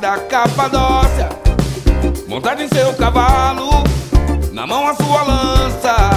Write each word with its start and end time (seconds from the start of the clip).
Da 0.00 0.16
Capadócia, 0.18 1.28
montado 2.28 2.62
em 2.62 2.68
seu 2.68 2.92
cavalo, 2.94 3.82
na 4.52 4.64
mão 4.64 4.86
a 4.86 4.94
sua 4.94 5.22
lança, 5.22 6.10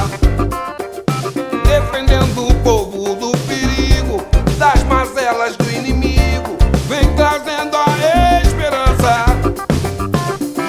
defendendo 1.66 2.48
o 2.48 2.54
povo 2.63 3.16
do 3.16 3.31
perigo, 3.48 4.23
das 4.57 4.84
mazelas 4.84 5.55
do 5.57 5.71
inimigo, 5.71 6.57
vem 6.88 7.12
trazendo 7.16 7.76
a 7.76 8.41
esperança. 8.41 9.26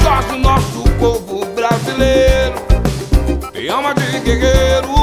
Jorge, 0.02 0.38
nosso 0.38 0.83
povo 0.98 1.44
brasileiro, 1.55 2.55
tem 3.52 3.68
alma 3.68 3.94
de 3.94 4.20
guerreiro, 4.20 5.02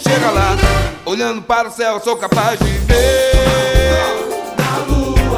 chega 0.00 0.30
lá, 0.30 0.56
olhando 1.04 1.42
para 1.42 1.68
o 1.68 1.70
céu, 1.70 2.00
sou 2.00 2.16
capaz 2.16 2.58
de 2.58 2.70
ver. 2.70 3.32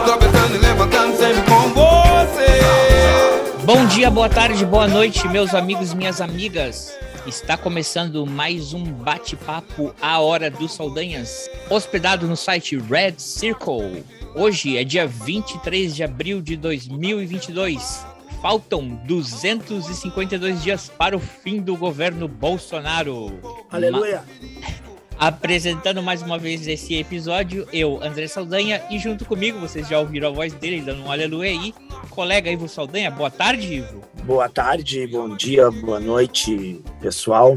Tropeçando 0.04 0.56
e 0.56 0.58
levantando 0.58 1.16
sempre 1.16 1.42
com 1.42 1.68
você. 1.70 3.64
Bom 3.64 3.86
dia, 3.86 4.10
boa 4.10 4.28
tarde, 4.28 4.64
boa 4.64 4.88
noite, 4.88 5.28
meus 5.28 5.54
amigos 5.54 5.94
minhas 5.94 6.20
amigas. 6.20 6.92
Está 7.26 7.56
começando 7.56 8.26
mais 8.26 8.74
um 8.74 8.82
bate-papo 8.84 9.94
à 10.00 10.18
hora 10.18 10.50
dos 10.50 10.74
Saldanhas, 10.74 11.48
hospedado 11.70 12.26
no 12.26 12.36
site 12.36 12.76
Red 12.76 13.14
Circle. 13.18 14.04
Hoje 14.34 14.76
é 14.76 14.82
dia 14.82 15.06
23 15.06 15.94
de 15.94 16.02
abril 16.02 16.42
de 16.42 16.56
2022. 16.56 18.11
Faltam 18.42 18.88
252 19.04 20.64
dias 20.64 20.90
para 20.98 21.16
o 21.16 21.20
fim 21.20 21.62
do 21.62 21.76
governo 21.76 22.26
Bolsonaro. 22.26 23.38
Aleluia. 23.70 24.24
Apresentando 25.16 26.02
mais 26.02 26.22
uma 26.22 26.36
vez 26.36 26.66
esse 26.66 26.96
episódio, 26.96 27.68
eu, 27.72 28.02
André 28.02 28.26
Saldanha, 28.26 28.82
e 28.90 28.98
junto 28.98 29.24
comigo, 29.24 29.60
vocês 29.60 29.86
já 29.86 29.96
ouviram 30.00 30.30
a 30.30 30.32
voz 30.32 30.52
dele 30.54 30.80
dando 30.80 31.04
um 31.04 31.12
aleluia 31.12 31.50
aí, 31.50 31.72
colega 32.10 32.50
Ivo 32.50 32.66
Saldanha. 32.68 33.12
Boa 33.12 33.30
tarde, 33.30 33.74
Ivo. 33.74 34.02
Boa 34.24 34.48
tarde, 34.48 35.06
bom 35.06 35.36
dia, 35.36 35.70
boa 35.70 36.00
noite, 36.00 36.80
pessoal. 37.00 37.56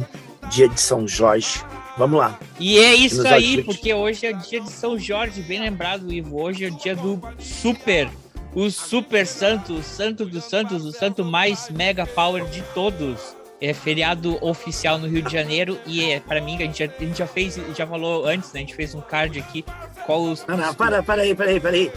Dia 0.51 0.69
de 0.69 0.79
São 0.79 1.07
Jorge. 1.07 1.63
Vamos 1.97 2.19
lá. 2.19 2.37
E 2.59 2.77
é 2.77 2.93
isso 2.93 3.27
aí, 3.27 3.63
porque 3.63 3.91
hoje 3.91 4.27
é 4.27 4.31
o 4.31 4.37
dia 4.37 4.61
de 4.61 4.69
São 4.69 4.99
Jorge, 4.99 5.41
bem 5.41 5.59
lembrado, 5.59 6.13
Ivo. 6.13 6.39
Hoje 6.39 6.65
é 6.65 6.67
o 6.67 6.75
dia 6.75 6.95
do 6.95 7.19
super, 7.39 8.07
o 8.55 8.69
super 8.71 9.27
santo, 9.27 9.73
o 9.75 9.83
santo 9.83 10.25
dos 10.25 10.45
santos, 10.45 10.85
o 10.85 10.91
santo 10.91 11.23
mais 11.23 11.69
mega 11.69 12.05
power 12.07 12.45
de 12.45 12.61
todos. 12.73 13.35
É 13.61 13.73
feriado 13.73 14.37
oficial 14.45 14.97
no 14.97 15.07
Rio 15.07 15.21
de 15.21 15.31
Janeiro 15.31 15.79
e 15.85 16.11
é 16.11 16.19
para 16.19 16.41
mim 16.41 16.55
a 16.55 16.59
gente, 16.59 16.79
já, 16.79 16.85
a 16.85 17.03
gente 17.03 17.17
já 17.17 17.25
fez, 17.27 17.57
já 17.75 17.87
falou 17.87 18.25
antes, 18.25 18.51
né? 18.51 18.59
A 18.59 18.63
gente 18.63 18.75
fez 18.75 18.93
um 18.93 18.99
card 19.01 19.39
aqui 19.39 19.63
qual 20.05 20.21
os 20.23 20.45
Não, 20.45 20.57
não, 20.57 20.73
para, 20.73 21.01
para 21.01 21.21
aí, 21.21 21.33
para 21.33 21.45
aí, 21.51 21.59
para 21.59 21.71
aí. 21.71 21.91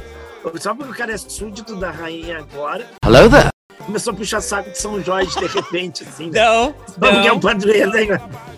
Só 0.60 0.72
porque 0.74 0.92
o 0.92 0.94
cara 0.94 1.12
é 1.12 1.16
súdito 1.16 1.74
da 1.74 1.90
rainha 1.90 2.38
agora, 2.38 2.86
Hello 3.04 3.28
there. 3.28 3.48
começou 3.84 4.12
a 4.12 4.16
puxar 4.16 4.40
saco 4.40 4.70
de 4.70 4.78
São 4.78 5.02
Jorge 5.02 5.36
de 5.38 5.46
repente, 5.46 6.04
assim. 6.04 6.30
Não, 6.30 6.72
Como 6.72 7.22
que 7.22 7.26
é 7.26 7.30
não, 7.30 7.40
padroeiro, 7.40 7.90
né? 7.90 8.06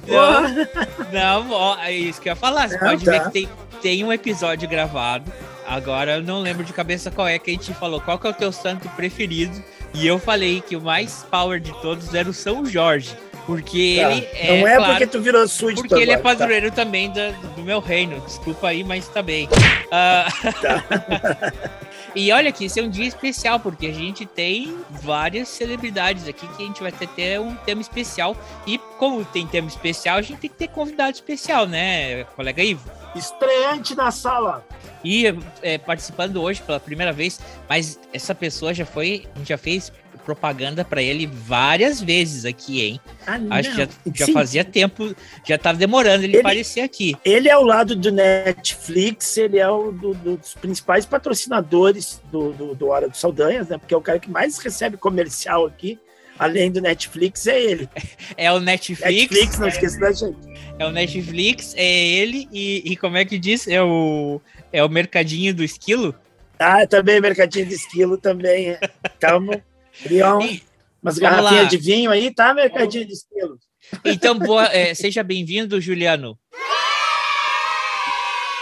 não, 0.06 1.44
não, 1.44 1.50
ó, 1.52 1.78
é 1.78 1.92
isso 1.92 2.20
que 2.20 2.28
eu 2.28 2.32
ia 2.32 2.36
falar. 2.36 2.68
Você 2.68 2.74
Não, 2.78 2.90
pode 2.90 3.04
tá. 3.04 3.10
ver 3.12 3.20
que 3.24 3.30
tem, 3.30 3.48
tem 3.80 4.04
um 4.04 4.12
episódio 4.12 4.68
gravado. 4.68 5.32
Agora 5.70 6.16
eu 6.16 6.22
não 6.24 6.40
lembro 6.40 6.64
de 6.64 6.72
cabeça 6.72 7.12
qual 7.12 7.28
é 7.28 7.38
que 7.38 7.48
a 7.50 7.54
gente 7.54 7.72
falou 7.74 8.00
qual 8.00 8.18
que 8.18 8.26
é 8.26 8.30
o 8.30 8.34
teu 8.34 8.50
santo 8.50 8.88
preferido. 8.90 9.62
E 9.94 10.04
eu 10.04 10.18
falei 10.18 10.60
que 10.60 10.74
o 10.74 10.80
mais 10.80 11.24
power 11.30 11.60
de 11.60 11.72
todos 11.80 12.12
era 12.12 12.28
o 12.28 12.32
São 12.34 12.66
Jorge. 12.66 13.16
Porque 13.46 13.98
Tá. 14.00 14.10
ele 14.12 14.28
é. 14.34 14.60
Não 14.60 14.68
é 14.68 14.76
claro, 14.76 14.92
porque 14.92 15.06
tu 15.06 15.20
virou 15.20 15.46
súdito 15.48 15.82
porque 15.82 15.94
ele 15.94 16.10
é 16.10 16.14
agora, 16.14 16.34
tá? 16.34 16.38
padroeiro 16.40 16.70
também 16.72 17.10
da- 17.12 17.30
do 17.56 17.62
meu 17.62 17.78
reino. 17.80 18.20
Desculpa 18.20 18.68
aí, 18.68 18.82
mas 18.84 19.08
tá 19.08 19.22
bem. 19.22 19.48
Ah, 19.92 20.26
e 22.14 22.30
olha 22.32 22.50
aqui, 22.50 22.64
esse 22.66 22.78
é 22.78 22.82
um 22.82 22.90
dia 22.90 23.06
especial, 23.06 23.58
porque 23.58 23.86
a 23.86 23.92
gente 23.92 24.26
tem 24.26 24.76
várias 24.90 25.48
celebridades 25.48 26.28
aqui 26.28 26.46
que 26.48 26.62
a 26.62 26.66
gente 26.66 26.82
vai 26.82 26.92
ter, 26.92 27.08
ter 27.08 27.40
um 27.40 27.54
tema 27.56 27.80
especial. 27.80 28.36
E 28.66 28.78
como 28.98 29.24
tem 29.24 29.46
tema 29.46 29.68
especial, 29.68 30.18
a 30.18 30.22
gente 30.22 30.38
tem 30.38 30.50
que 30.50 30.56
ter 30.56 30.68
convidado 30.68 31.12
especial, 31.12 31.66
né, 31.66 32.24
colega 32.36 32.62
Ivo? 32.62 32.82
Estreante 33.14 33.94
na 33.94 34.10
sala. 34.10 34.64
E 35.04 35.24
é, 35.62 35.78
participando 35.78 36.40
hoje 36.42 36.62
pela 36.62 36.78
primeira 36.78 37.12
vez, 37.12 37.40
mas 37.68 37.98
essa 38.12 38.34
pessoa 38.34 38.72
já 38.74 38.84
foi, 38.84 39.26
a 39.34 39.38
gente 39.38 39.48
já 39.48 39.58
fez 39.58 39.92
propaganda 40.24 40.84
para 40.84 41.02
ele 41.02 41.26
várias 41.26 42.00
vezes 42.00 42.44
aqui, 42.44 42.82
hein? 42.84 43.00
Ah, 43.26 43.38
Acho 43.50 43.70
que 43.70 43.76
já, 43.78 43.88
já 44.26 44.32
fazia 44.32 44.62
tempo, 44.64 45.14
já 45.44 45.56
tava 45.56 45.78
demorando 45.78 46.22
ele, 46.24 46.34
Ele- 46.34 46.40
aparecer 46.40 46.82
aqui. 46.82 47.16
Ele 47.24 47.48
é 47.48 47.52
ao 47.52 47.64
lado 47.64 47.96
do 47.96 48.12
Netflix, 48.12 49.36
ele 49.38 49.58
é 49.58 49.68
um 49.70 49.90
do- 49.92 50.14
do- 50.14 50.36
dos 50.36 50.54
principais 50.54 51.06
patrocinadores 51.06 52.20
do, 52.30 52.52
do, 52.52 52.74
do 52.74 52.88
Hora 52.88 53.08
dos 53.08 53.18
Saldanhas, 53.18 53.68
né? 53.68 53.78
Porque 53.78 53.94
é 53.94 53.96
o 53.96 54.00
cara 54.02 54.18
que 54.20 54.30
mais 54.30 54.58
recebe 54.58 54.98
comercial 54.98 55.64
aqui, 55.66 55.98
além 56.40 56.72
do 56.72 56.80
Netflix, 56.80 57.46
é 57.46 57.60
ele. 57.62 57.88
É 58.36 58.50
o 58.50 58.58
Netflix, 58.58 59.02
Netflix, 59.04 59.58
não 59.58 59.68
esqueça 59.68 60.00
da 60.00 60.10
gente. 60.10 60.38
é 60.78 60.86
o 60.86 60.90
Netflix, 60.90 61.74
é 61.76 61.84
ele 61.84 62.48
e, 62.50 62.82
e 62.92 62.96
como 62.96 63.18
é 63.18 63.24
que 63.26 63.38
diz? 63.38 63.68
É 63.68 63.82
o 63.82 64.40
é 64.72 64.82
o 64.82 64.88
mercadinho 64.88 65.54
do 65.54 65.62
esquilo. 65.62 66.14
Ah, 66.58 66.86
também 66.86 67.20
Mercadinho 67.20 67.66
de 67.66 67.74
Esquilo 67.74 68.18
também. 68.18 68.70
É. 68.70 68.80
Tamo. 69.20 69.62
Leon, 70.04 70.40
E- 70.42 70.62
umas 71.02 71.18
garrafinhas 71.18 71.68
de 71.68 71.76
vinho 71.78 72.10
aí, 72.10 72.34
tá, 72.34 72.52
Mercadinho 72.54 73.06
de 73.06 73.12
Esquilo? 73.14 73.58
Então, 74.04 74.38
boa, 74.38 74.66
é, 74.66 74.94
seja 74.94 75.22
bem-vindo, 75.22 75.80
Juliano. 75.80 76.38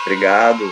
Obrigado. 0.06 0.64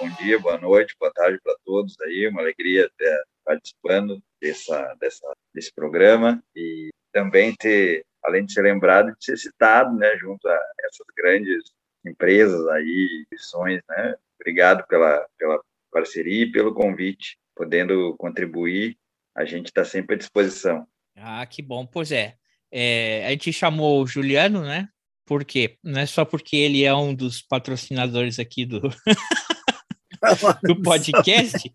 Bom 0.00 0.08
dia, 0.20 0.38
boa 0.38 0.58
noite, 0.58 0.94
boa 0.98 1.12
tarde 1.12 1.38
para 1.42 1.54
todos 1.64 1.94
aí. 2.02 2.28
Uma 2.28 2.40
alegria 2.40 2.90
ter 2.98 3.22
participando 3.44 4.20
dessa, 4.42 4.94
dessa, 5.00 5.32
desse 5.54 5.72
programa 5.72 6.42
e 6.54 6.90
também 7.12 7.54
ter, 7.54 8.04
além 8.24 8.44
de 8.44 8.52
ser 8.52 8.62
lembrado, 8.62 9.14
de 9.16 9.24
ser 9.24 9.38
citado, 9.38 9.96
né, 9.96 10.16
junto 10.18 10.46
a 10.48 10.60
essas 10.84 11.06
grandes 11.16 11.62
empresas 12.04 12.66
aí, 12.68 13.24
missões, 13.30 13.80
né? 13.88 14.14
Obrigado 14.40 14.84
pela, 14.88 15.24
pela 15.38 15.62
parceria 15.92 16.42
e 16.42 16.50
pelo 16.50 16.74
convite, 16.74 17.38
podendo 17.54 18.16
contribuir. 18.18 18.98
A 19.36 19.44
gente 19.44 19.66
está 19.66 19.84
sempre 19.84 20.16
à 20.16 20.18
disposição. 20.18 20.84
Ah, 21.16 21.46
que 21.46 21.62
bom. 21.62 21.86
Pois 21.86 22.10
é, 22.10 22.34
é, 22.72 23.24
a 23.24 23.30
gente 23.30 23.52
chamou 23.52 24.02
o 24.02 24.06
Juliano, 24.06 24.62
né? 24.62 24.88
Por 25.24 25.44
quê? 25.44 25.78
Não 25.82 26.00
é 26.00 26.06
só 26.06 26.24
porque 26.24 26.56
ele 26.56 26.82
é 26.82 26.92
um 26.92 27.14
dos 27.14 27.40
patrocinadores 27.40 28.40
aqui 28.40 28.66
do, 28.66 28.80
do 30.64 30.82
podcast, 30.82 31.72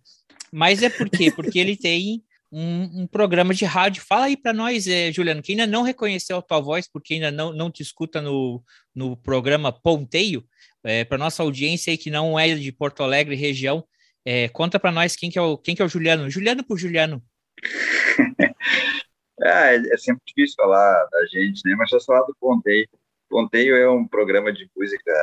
mas 0.52 0.84
é 0.84 0.90
por 0.90 1.10
quê? 1.10 1.32
Porque 1.32 1.58
ele 1.58 1.78
tem 1.78 2.22
um, 2.52 3.02
um 3.02 3.08
programa 3.08 3.54
de 3.54 3.66
rádio. 3.66 4.04
Fala 4.08 4.26
aí 4.26 4.38
para 4.38 4.54
nós, 4.54 4.88
é, 4.88 5.12
Juliano, 5.12 5.42
que 5.42 5.52
ainda 5.52 5.68
não 5.68 5.84
reconheceu 5.84 6.38
a 6.38 6.42
tua 6.42 6.60
voz, 6.60 6.88
porque 6.92 7.16
ainda 7.16 7.32
não, 7.32 7.54
não 7.54 7.72
te 7.72 7.82
escuta 7.82 8.22
no, 8.22 8.64
no 8.94 9.18
programa 9.18 9.72
Ponteio, 9.72 10.44
é, 10.84 11.04
para 11.04 11.18
nossa 11.18 11.44
audiência 11.44 11.92
aí 11.92 11.98
que 11.98 12.10
não 12.10 12.40
é 12.40 12.56
de 12.56 12.72
Porto 12.72 13.04
Alegre 13.04 13.36
região, 13.36 13.84
é, 14.26 14.50
conta 14.50 14.80
para 14.80 14.92
nós 14.92 15.16
quem 15.16 15.30
que, 15.30 15.40
é 15.40 15.42
o, 15.42 15.58
quem 15.58 15.76
que 15.76 15.82
é 15.82 15.86
o 15.86 15.90
Juliano. 15.90 16.30
Juliano 16.30 16.64
por 16.64 16.78
Juliano. 16.78 17.24
É, 19.40 19.76
é 19.76 19.98
sempre 19.98 20.24
difícil 20.26 20.56
falar 20.58 21.06
da 21.12 21.26
gente, 21.28 21.62
né? 21.64 21.76
Mas 21.78 21.92
só 21.92 22.00
falar 22.00 22.26
do 22.26 22.36
Ponteio. 22.40 22.88
Ponteio 23.30 23.76
é 23.76 23.88
um 23.88 24.08
programa 24.08 24.52
de 24.52 24.68
música 24.76 25.14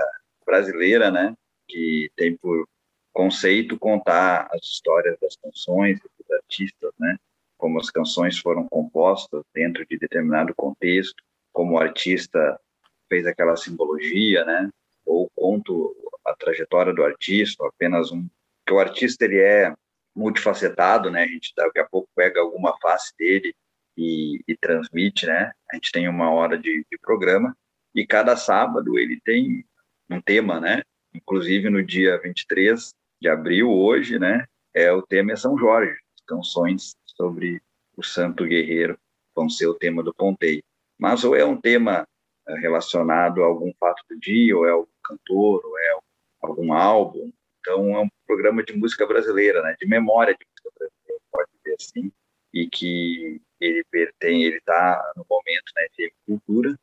brasileira, 0.47 1.11
né? 1.11 1.35
Que 1.69 2.09
tem 2.17 2.37
por 2.37 2.65
conceito 3.15 3.79
contar 3.79 4.49
as 4.51 4.63
histórias 4.65 5.17
das 5.21 5.37
canções 5.37 6.01
dos 6.01 6.31
artistas, 6.33 6.93
né? 6.99 7.17
Como 7.57 7.79
as 7.79 7.89
canções 7.89 8.39
foram 8.39 8.69
compostas 8.69 9.45
dentro 9.55 9.87
de 9.87 9.97
determinado 9.97 10.53
contexto, 10.55 11.23
como 11.53 11.75
o 11.75 11.79
artista 11.79 12.61
fez 13.09 13.25
aquela 13.27 13.57
simbologia, 13.57 14.45
né? 14.45 14.69
Ou 15.07 15.31
conto 15.37 15.95
a 16.27 16.35
trajetória 16.35 16.93
do 16.93 17.05
artista, 17.05 17.65
apenas 17.67 18.11
um. 18.11 18.27
que 18.67 18.73
o 18.73 18.81
artista 18.81 19.25
ele 19.25 19.39
é 19.39 19.73
multifacetado, 20.15 21.11
né? 21.11 21.23
A 21.23 21.29
gente 21.29 21.53
daqui 21.57 21.79
a 21.79 21.89
pouco 21.89 22.09
pega 22.17 22.41
alguma 22.41 22.77
face 22.83 23.15
dele 23.17 23.55
e, 23.97 24.43
e 24.49 24.57
transmite, 24.57 25.27
né? 25.27 25.53
A 25.71 25.77
gente 25.77 25.93
tem 25.93 26.09
uma 26.09 26.31
hora 26.31 26.59
de, 26.59 26.85
de, 26.91 26.99
programa 26.99 27.57
e 27.95 28.05
cada 28.05 28.37
sábado 28.37 28.99
ele 28.99 29.21
tem 29.25 29.65
um 30.11 30.21
tema, 30.21 30.61
né? 30.61 30.83
Inclusive 31.15 31.71
no 31.71 31.83
dia 31.83 32.21
23 32.21 32.93
de 33.25 33.29
abril, 33.31 33.73
hoje, 33.73 34.19
né? 34.19 34.45
É 34.75 34.93
o 34.93 35.01
tema 35.01 35.33
é 35.33 35.37
São 35.37 35.57
Jorge, 35.57 35.97
canções 36.27 36.95
sobre 37.07 37.63
o 37.97 38.03
santo 38.03 38.45
guerreiro 38.45 38.99
vão 39.35 39.49
ser 39.49 39.67
o 39.67 39.75
tema 39.75 40.03
do 40.03 40.13
ponteio. 40.13 40.63
Mas 40.99 41.25
ou 41.25 41.35
é 41.35 41.43
um 41.43 41.59
tema 41.59 42.07
eh, 42.47 42.59
relacionado 42.59 43.43
a 43.43 43.47
algum 43.47 43.73
fato 43.81 44.05
do 44.11 44.21
dia, 44.21 44.55
ou 44.55 44.67
é 44.67 44.75
o 44.75 44.87
cantor, 45.03 45.65
ou 45.65 45.79
é 45.79 45.99
algum 46.43 46.75
álbum. 46.75 47.33
Então, 47.61 47.97
é 47.97 48.01
um 48.01 48.09
programa 48.27 48.63
de 48.63 48.77
música 48.77 49.07
brasileira, 49.07 49.63
né? 49.63 49.75
de 49.81 49.87
memória 49.87 50.35
de 50.35 50.45
música 50.45 50.71
brasileira, 50.79 51.23
pode 51.33 51.51
dizer 51.65 51.77
assim, 51.81 52.13
e 52.53 52.69
que 52.69 53.41
ele 53.59 53.83
pertence, 53.91 54.45
ele 54.45 54.59
está 54.59 55.13
no 55.17 55.25
momento 55.29 55.73
na 55.75 55.83
né, 55.83 56.11
Cultura, 56.27 56.79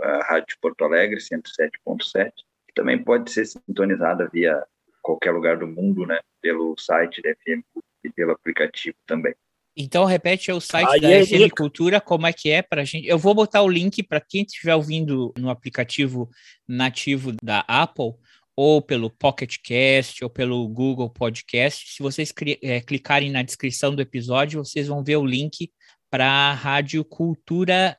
a 0.00 0.24
Rádio 0.24 0.56
Porto 0.58 0.84
Alegre, 0.84 1.20
107.7, 1.20 2.32
que 2.66 2.74
também 2.74 3.02
pode 3.02 3.30
ser 3.30 3.44
sintonizada 3.44 4.26
via 4.32 4.66
qualquer 5.02 5.32
lugar 5.32 5.58
do 5.58 5.66
mundo, 5.66 6.06
né? 6.06 6.18
pelo 6.42 6.74
site 6.76 7.22
da 7.22 7.30
FM 7.30 7.62
e 8.04 8.10
pelo 8.10 8.32
aplicativo 8.32 8.96
também. 9.06 9.32
Então, 9.74 10.04
repete 10.04 10.52
o 10.52 10.60
site 10.60 11.00
da 11.00 11.10
é 11.10 11.24
FM 11.24 11.50
Cultura, 11.56 11.98
como 11.98 12.26
é 12.26 12.32
que 12.32 12.50
é 12.50 12.60
para 12.60 12.82
a 12.82 12.84
gente. 12.84 13.08
Eu 13.08 13.16
vou 13.16 13.34
botar 13.34 13.62
o 13.62 13.68
link 13.68 14.02
para 14.02 14.20
quem 14.20 14.42
estiver 14.42 14.74
ouvindo 14.74 15.32
no 15.38 15.48
aplicativo 15.48 16.28
nativo 16.68 17.32
da 17.42 17.60
Apple, 17.66 18.12
ou 18.54 18.82
pelo 18.82 19.08
Pocket 19.08 19.56
Cast, 19.64 20.22
ou 20.22 20.28
pelo 20.28 20.68
Google 20.68 21.08
Podcast. 21.08 21.94
Se 21.94 22.02
vocês 22.02 22.34
é, 22.62 22.82
clicarem 22.82 23.30
na 23.30 23.42
descrição 23.42 23.94
do 23.94 24.02
episódio, 24.02 24.62
vocês 24.62 24.88
vão 24.88 25.02
ver 25.02 25.16
o 25.16 25.24
link 25.24 25.72
para 26.10 26.26
a 26.26 26.52
Rádio 26.52 27.02
Cultura. 27.02 27.96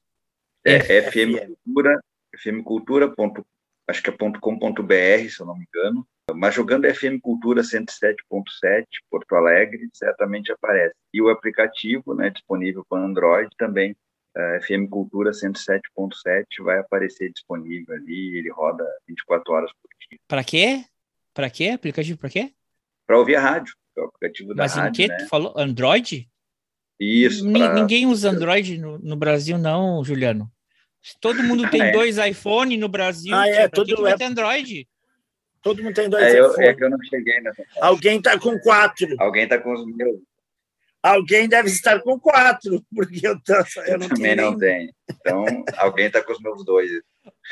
É, 0.64 0.80
FM 1.10 1.56
Cultura, 1.64 2.00
fmcultura. 2.38 3.14
Acho 3.88 4.04
que 4.04 4.12
é 4.12 4.14
.com.br, 4.14 5.30
se 5.30 5.40
eu 5.40 5.48
não 5.48 5.58
me 5.58 5.66
engano. 5.68 6.08
Mas 6.36 6.56
jogando 6.56 6.88
FM 6.94 7.20
Cultura 7.22 7.62
107.7, 7.62 8.86
Porto 9.10 9.36
Alegre, 9.36 9.90
certamente 9.94 10.52
aparece. 10.52 10.96
E 11.14 11.22
o 11.22 11.30
aplicativo, 11.30 12.14
né, 12.14 12.30
disponível 12.30 12.86
para 12.90 13.04
Android 13.04 13.50
também, 13.58 13.92
uh, 13.92 14.40
eh, 14.40 14.62
FM 14.62 14.90
Cultura 14.90 15.32
107.7 15.32 16.46
vai 16.62 16.80
aparecer 16.80 17.32
disponível 17.32 17.96
ali, 17.96 18.38
ele 18.38 18.50
roda 18.50 18.86
24 19.08 19.54
horas 19.54 19.72
por 19.72 19.90
dia. 20.10 20.20
Para 20.28 20.44
quê? 20.44 20.84
Para 21.34 21.50
quê? 21.50 21.70
Aplicativo 21.70 22.18
para 22.18 22.30
quê? 22.30 22.52
Para 23.06 23.18
ouvir 23.18 23.36
a 23.36 23.42
rádio, 23.42 23.76
é 23.98 24.02
o 24.02 24.06
aplicativo 24.06 24.50
da 24.50 24.64
Mas 24.64 24.76
rádio. 24.76 24.90
Mas 24.90 25.00
em 25.00 25.02
que 25.02 25.08
né? 25.08 25.18
tu 25.18 25.28
falou? 25.30 25.54
Android? 25.58 26.30
Isso. 27.00 27.52
Pra... 27.52 27.74
Ninguém 27.74 28.06
usa 28.06 28.30
Android 28.30 28.78
no, 28.78 28.98
no, 29.00 29.16
Brasil, 29.16 29.58
não, 29.58 30.04
Juliano. 30.04 30.50
Todo 31.20 31.44
mundo 31.44 31.68
tem 31.72 31.82
ah, 31.82 31.86
é. 31.88 31.92
dois 31.92 32.18
iPhone 32.18 32.78
no 32.78 32.88
Brasil. 32.88 33.36
Ah, 33.36 33.48
é, 33.48 33.68
todo 33.68 33.88
que, 33.88 33.96
que 33.96 34.02
vai 34.02 34.16
ter 34.16 34.26
Android? 34.26 34.88
Todo 35.64 35.82
mundo 35.82 35.96
tem 35.96 36.10
dois 36.10 36.22
é, 36.22 36.42
eu, 36.42 36.54
é 36.60 36.74
que 36.74 36.84
eu 36.84 36.90
não 36.90 37.02
cheguei 37.02 37.40
nessa. 37.40 37.64
Alguém 37.80 38.18
está 38.18 38.38
com 38.38 38.60
quatro. 38.60 39.08
Alguém 39.18 39.46
está 39.46 39.58
com 39.58 39.74
os 39.74 39.86
meus. 39.96 40.20
Alguém 41.02 41.48
deve 41.48 41.70
estar 41.70 42.02
com 42.02 42.20
quatro, 42.20 42.86
porque 42.94 43.26
eu, 43.26 43.42
tô, 43.42 43.54
eu 43.88 43.98
não 43.98 44.10
Também 44.10 44.36
tenho. 44.36 44.52
não 44.52 44.58
tenho. 44.58 44.94
Então, 45.10 45.46
alguém 45.78 46.08
está 46.08 46.22
com 46.22 46.34
os 46.34 46.42
meus 46.42 46.66
dois. 46.66 46.92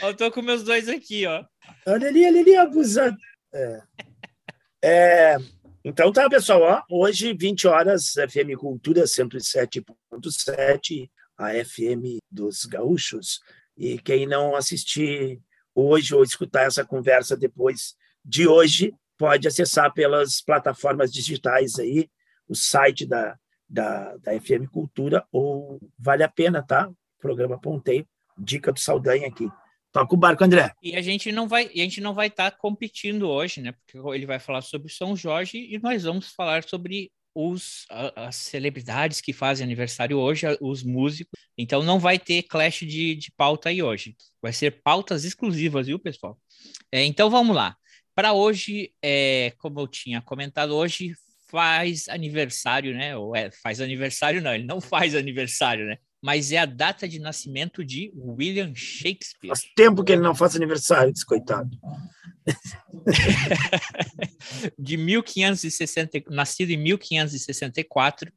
Eu 0.02 0.14
tô 0.14 0.30
com 0.30 0.42
meus 0.42 0.64
dois 0.64 0.90
aqui, 0.90 1.26
ó. 1.26 1.46
Olha 1.86 2.10
ali, 2.10 2.26
olha 2.26 2.42
ali, 2.42 2.56
abusando. 2.56 3.18
É. 3.54 3.82
é. 4.84 5.38
Então 5.84 6.12
tá, 6.12 6.30
pessoal. 6.30 6.62
Ó, 6.62 6.84
hoje, 7.04 7.34
20 7.34 7.68
horas, 7.68 8.14
FM 8.14 8.56
Cultura 8.58 9.04
107.7, 9.04 11.10
a 11.38 11.52
FM 11.64 12.20
dos 12.30 12.66
Gaúchos. 12.66 13.40
E 13.78 13.98
quem 14.00 14.28
não 14.28 14.54
assistir 14.56 15.40
hoje 15.74 16.14
ou 16.14 16.24
escutar 16.24 16.64
essa 16.64 16.84
conversa 16.86 17.38
depois 17.38 17.96
de 18.24 18.48
hoje, 18.48 18.94
pode 19.18 19.48
acessar 19.48 19.94
pelas 19.94 20.42
plataformas 20.42 21.12
digitais 21.12 21.78
aí, 21.80 22.10
o 22.48 22.56
site 22.56 23.06
da, 23.06 23.38
da, 23.68 24.18
da 24.18 24.40
FM 24.40 24.68
Cultura, 24.72 25.26
ou 25.32 25.80
vale 25.98 26.24
a 26.24 26.30
pena, 26.30 26.62
tá? 26.62 26.90
Programa 27.20 27.60
Ponteio, 27.60 28.08
dica 28.38 28.72
do 28.72 28.80
Saldanha 28.80 29.28
aqui. 29.28 29.48
Toca 29.92 30.16
o 30.16 30.18
barco, 30.18 30.44
André. 30.44 30.72
E 30.82 30.96
a 30.96 31.02
gente 31.02 31.32
não 31.32 31.48
vai, 31.48 31.66
a 31.66 31.78
gente 31.78 32.00
não 32.00 32.14
vai 32.14 32.28
estar 32.28 32.52
tá 32.52 32.58
competindo 32.58 33.28
hoje, 33.28 33.62
né? 33.62 33.74
Porque 33.74 33.98
ele 34.16 34.26
vai 34.26 34.40
falar 34.40 34.62
sobre 34.62 34.92
São 34.92 35.16
Jorge 35.16 35.58
e 35.58 35.78
nós 35.80 36.04
vamos 36.04 36.32
falar 36.32 36.64
sobre 36.64 37.12
os, 37.36 37.86
as 38.16 38.38
celebridades 38.38 39.22
que 39.22 39.34
fazem 39.34 39.66
aniversário 39.66 40.18
hoje, 40.18 40.46
os 40.62 40.84
músicos. 40.84 41.40
Então 41.58 41.84
não 41.84 42.00
vai 42.00 42.18
ter 42.18 42.44
clash 42.44 42.80
de, 42.80 43.16
de 43.16 43.32
pauta 43.36 43.70
aí 43.70 43.84
hoje. 43.84 44.16
Vai 44.42 44.54
ser 44.54 44.82
pautas 44.82 45.26
exclusivas, 45.26 45.88
viu, 45.88 46.00
pessoal? 46.00 46.40
É, 46.92 47.04
então 47.04 47.30
vamos 47.30 47.56
lá. 47.56 47.76
Para 48.14 48.34
hoje, 48.34 48.92
é, 49.02 49.54
como 49.58 49.80
eu 49.80 49.88
tinha 49.88 50.22
comentado, 50.22 50.76
hoje 50.76 51.14
faz 51.50 52.08
aniversário, 52.08 52.94
né? 52.94 53.16
Ou 53.16 53.36
é, 53.36 53.52
faz 53.52 53.82
aniversário, 53.82 54.42
não, 54.42 54.54
ele 54.54 54.66
não 54.66 54.82
faz 54.82 55.16
aniversário, 55.16 55.86
né? 55.86 55.98
Mas 56.22 56.52
é 56.52 56.58
a 56.58 56.66
data 56.66 57.08
de 57.08 57.20
nascimento 57.20 57.84
de 57.84 58.12
William 58.16 58.74
Shakespeare. 58.76 59.50
Faz 59.50 59.64
tempo 59.76 60.04
que 60.04 60.12
ele 60.12 60.22
não 60.22 60.36
faz 60.36 60.56
aniversário, 60.56 61.12
descoitado. 61.12 61.72
de 64.78 64.98
1560, 64.98 66.24
nascido 66.30 66.72
em 66.72 66.78
1564 66.78 68.32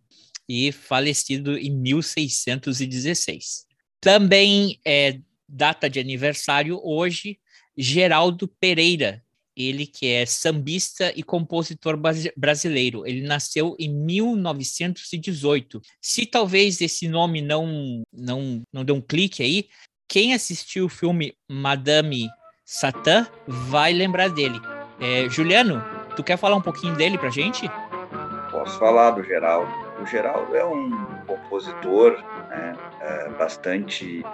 e 0.48 0.72
falecido 0.72 1.58
em 1.58 1.70
1616. 1.70 3.66
Também 4.00 4.78
é 4.86 5.18
data 5.48 5.88
de 5.88 6.00
aniversário 6.00 6.80
hoje 6.82 7.38
Geraldo 7.76 8.46
Pereira, 8.46 9.23
ele 9.56 9.86
que 9.86 10.06
é 10.06 10.26
sambista 10.26 11.12
e 11.16 11.22
compositor 11.22 11.98
brasileiro. 12.36 13.06
Ele 13.06 13.22
nasceu 13.22 13.76
em 13.78 13.88
1918. 13.88 15.80
Se 16.00 16.26
talvez 16.26 16.80
esse 16.80 17.08
nome 17.08 17.40
não 17.40 18.02
não 18.12 18.62
não 18.72 18.84
dê 18.84 18.92
um 18.92 19.00
clique 19.00 19.42
aí, 19.42 19.68
quem 20.08 20.34
assistiu 20.34 20.86
o 20.86 20.88
filme 20.88 21.34
Madame 21.50 22.28
Satã 22.64 23.26
vai 23.46 23.92
lembrar 23.92 24.28
dele. 24.28 24.60
É, 25.00 25.28
Juliano, 25.28 25.82
tu 26.16 26.22
quer 26.22 26.36
falar 26.36 26.56
um 26.56 26.62
pouquinho 26.62 26.96
dele 26.96 27.18
pra 27.18 27.30
gente? 27.30 27.68
Posso 28.50 28.78
falar 28.78 29.10
do 29.12 29.22
Geraldo. 29.22 29.70
O 30.00 30.06
Geraldo 30.06 30.54
é 30.56 30.64
um 30.64 30.90
compositor 31.26 32.22
né, 32.54 32.76
bastante 33.38 34.24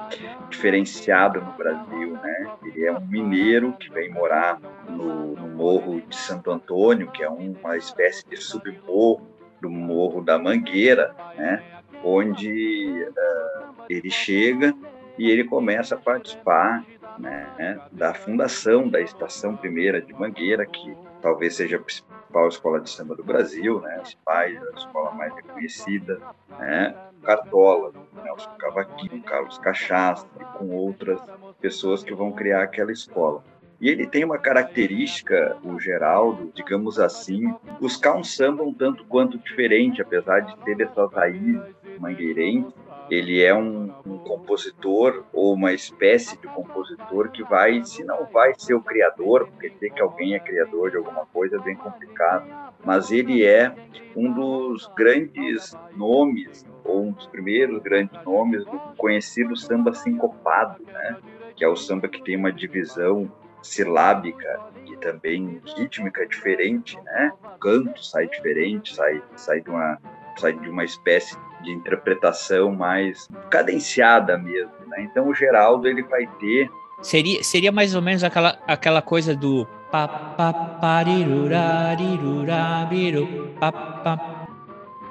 diferenciado 0.48 1.40
no 1.40 1.52
Brasil. 1.52 2.12
Né? 2.12 2.52
Ele 2.64 2.86
é 2.86 2.92
um 2.92 3.06
mineiro 3.06 3.72
que 3.72 3.90
vem 3.90 4.10
morar 4.10 4.60
no, 4.88 5.34
no 5.34 5.48
Morro 5.48 6.00
de 6.00 6.16
Santo 6.16 6.50
Antônio, 6.50 7.10
que 7.10 7.22
é 7.22 7.28
uma 7.28 7.76
espécie 7.76 8.28
de 8.28 8.36
submorro 8.36 9.28
do 9.60 9.70
Morro 9.70 10.22
da 10.22 10.38
Mangueira, 10.38 11.14
né? 11.36 11.62
onde 12.02 13.06
uh, 13.08 13.84
ele 13.88 14.10
chega 14.10 14.74
e 15.18 15.30
ele 15.30 15.44
começa 15.44 15.94
a 15.94 15.98
participar 15.98 16.84
né, 17.18 17.80
da 17.92 18.14
fundação 18.14 18.88
da 18.88 19.00
Estação 19.00 19.56
Primeira 19.56 20.00
de 20.00 20.12
Mangueira, 20.12 20.64
que 20.66 20.96
talvez 21.20 21.56
seja 21.56 21.76
a 21.76 21.80
principal 21.80 22.48
escola 22.48 22.80
de 22.80 22.90
samba 22.90 23.14
do 23.14 23.24
Brasil, 23.24 23.80
né, 23.80 24.00
os 24.02 24.14
pais, 24.14 24.60
a 24.62 24.78
escola 24.78 25.12
mais 25.12 25.34
reconhecida, 25.34 26.20
né, 26.58 26.94
Cartola, 27.22 27.92
Nelson 28.22 28.50
Cavaquinho, 28.58 29.22
Carlos 29.22 29.58
Cachaça, 29.58 30.26
e 30.40 30.44
com 30.58 30.70
outras 30.70 31.20
pessoas 31.60 32.02
que 32.02 32.14
vão 32.14 32.32
criar 32.32 32.62
aquela 32.62 32.92
escola. 32.92 33.42
E 33.80 33.88
ele 33.88 34.06
tem 34.06 34.24
uma 34.24 34.36
característica, 34.36 35.56
o 35.64 35.80
Geraldo, 35.80 36.52
digamos 36.54 37.00
assim, 37.00 37.54
buscar 37.80 38.14
um 38.14 38.22
samba 38.22 38.62
um 38.62 38.74
tanto 38.74 39.04
quanto 39.06 39.38
diferente, 39.38 40.02
apesar 40.02 40.40
de 40.40 40.54
ter 40.58 40.78
essas 40.82 41.10
raízes 41.12 41.62
mangueirenses, 41.98 42.74
ele 43.10 43.42
é 43.42 43.52
um, 43.54 43.92
um, 44.06 44.18
compositor 44.18 45.24
ou 45.32 45.54
uma 45.54 45.72
espécie 45.72 46.38
de 46.38 46.46
compositor 46.46 47.30
que 47.30 47.42
vai, 47.42 47.84
se 47.84 48.04
não 48.04 48.24
vai 48.26 48.54
ser 48.56 48.74
o 48.74 48.80
criador, 48.80 49.48
porque 49.48 49.68
dizer 49.70 49.90
que 49.90 50.00
alguém 50.00 50.34
é 50.34 50.38
criador 50.38 50.90
de 50.90 50.96
alguma 50.96 51.26
coisa 51.26 51.56
é 51.56 51.60
bem 51.60 51.74
complicado, 51.74 52.46
mas 52.84 53.10
ele 53.10 53.44
é 53.44 53.74
um 54.16 54.32
dos 54.32 54.86
grandes 54.96 55.76
nomes, 55.96 56.64
ou 56.84 57.06
um 57.06 57.12
dos 57.12 57.26
primeiros 57.26 57.82
grandes 57.82 58.22
nomes 58.24 58.64
do 58.64 58.78
conhecido 58.96 59.56
samba 59.56 59.92
sincopado, 59.92 60.82
né? 60.84 61.16
que 61.56 61.64
é 61.64 61.68
o 61.68 61.76
samba 61.76 62.08
que 62.08 62.22
tem 62.22 62.36
uma 62.36 62.52
divisão 62.52 63.30
silábica 63.62 64.60
e 64.86 64.96
também 64.96 65.60
rítmica 65.76 66.26
diferente, 66.26 66.98
né? 67.02 67.32
O 67.44 67.58
canto 67.58 68.02
sai 68.02 68.26
diferente, 68.28 68.94
sai, 68.94 69.22
sai 69.36 69.60
de 69.60 69.68
uma 69.68 69.98
sai 70.38 70.54
de 70.54 70.70
uma 70.70 70.84
espécie 70.84 71.36
de 71.62 71.72
interpretação 71.72 72.72
mais 72.72 73.28
cadenciada 73.50 74.36
mesmo. 74.38 74.72
Né? 74.88 75.02
Então 75.10 75.28
o 75.28 75.34
Geraldo 75.34 75.86
ele 75.86 76.02
vai 76.02 76.26
ter 76.38 76.70
Seria, 77.02 77.42
seria 77.42 77.72
mais 77.72 77.94
ou 77.94 78.02
menos 78.02 78.22
aquela, 78.22 78.58
aquela 78.66 79.00
coisa 79.00 79.34
do. 79.34 79.66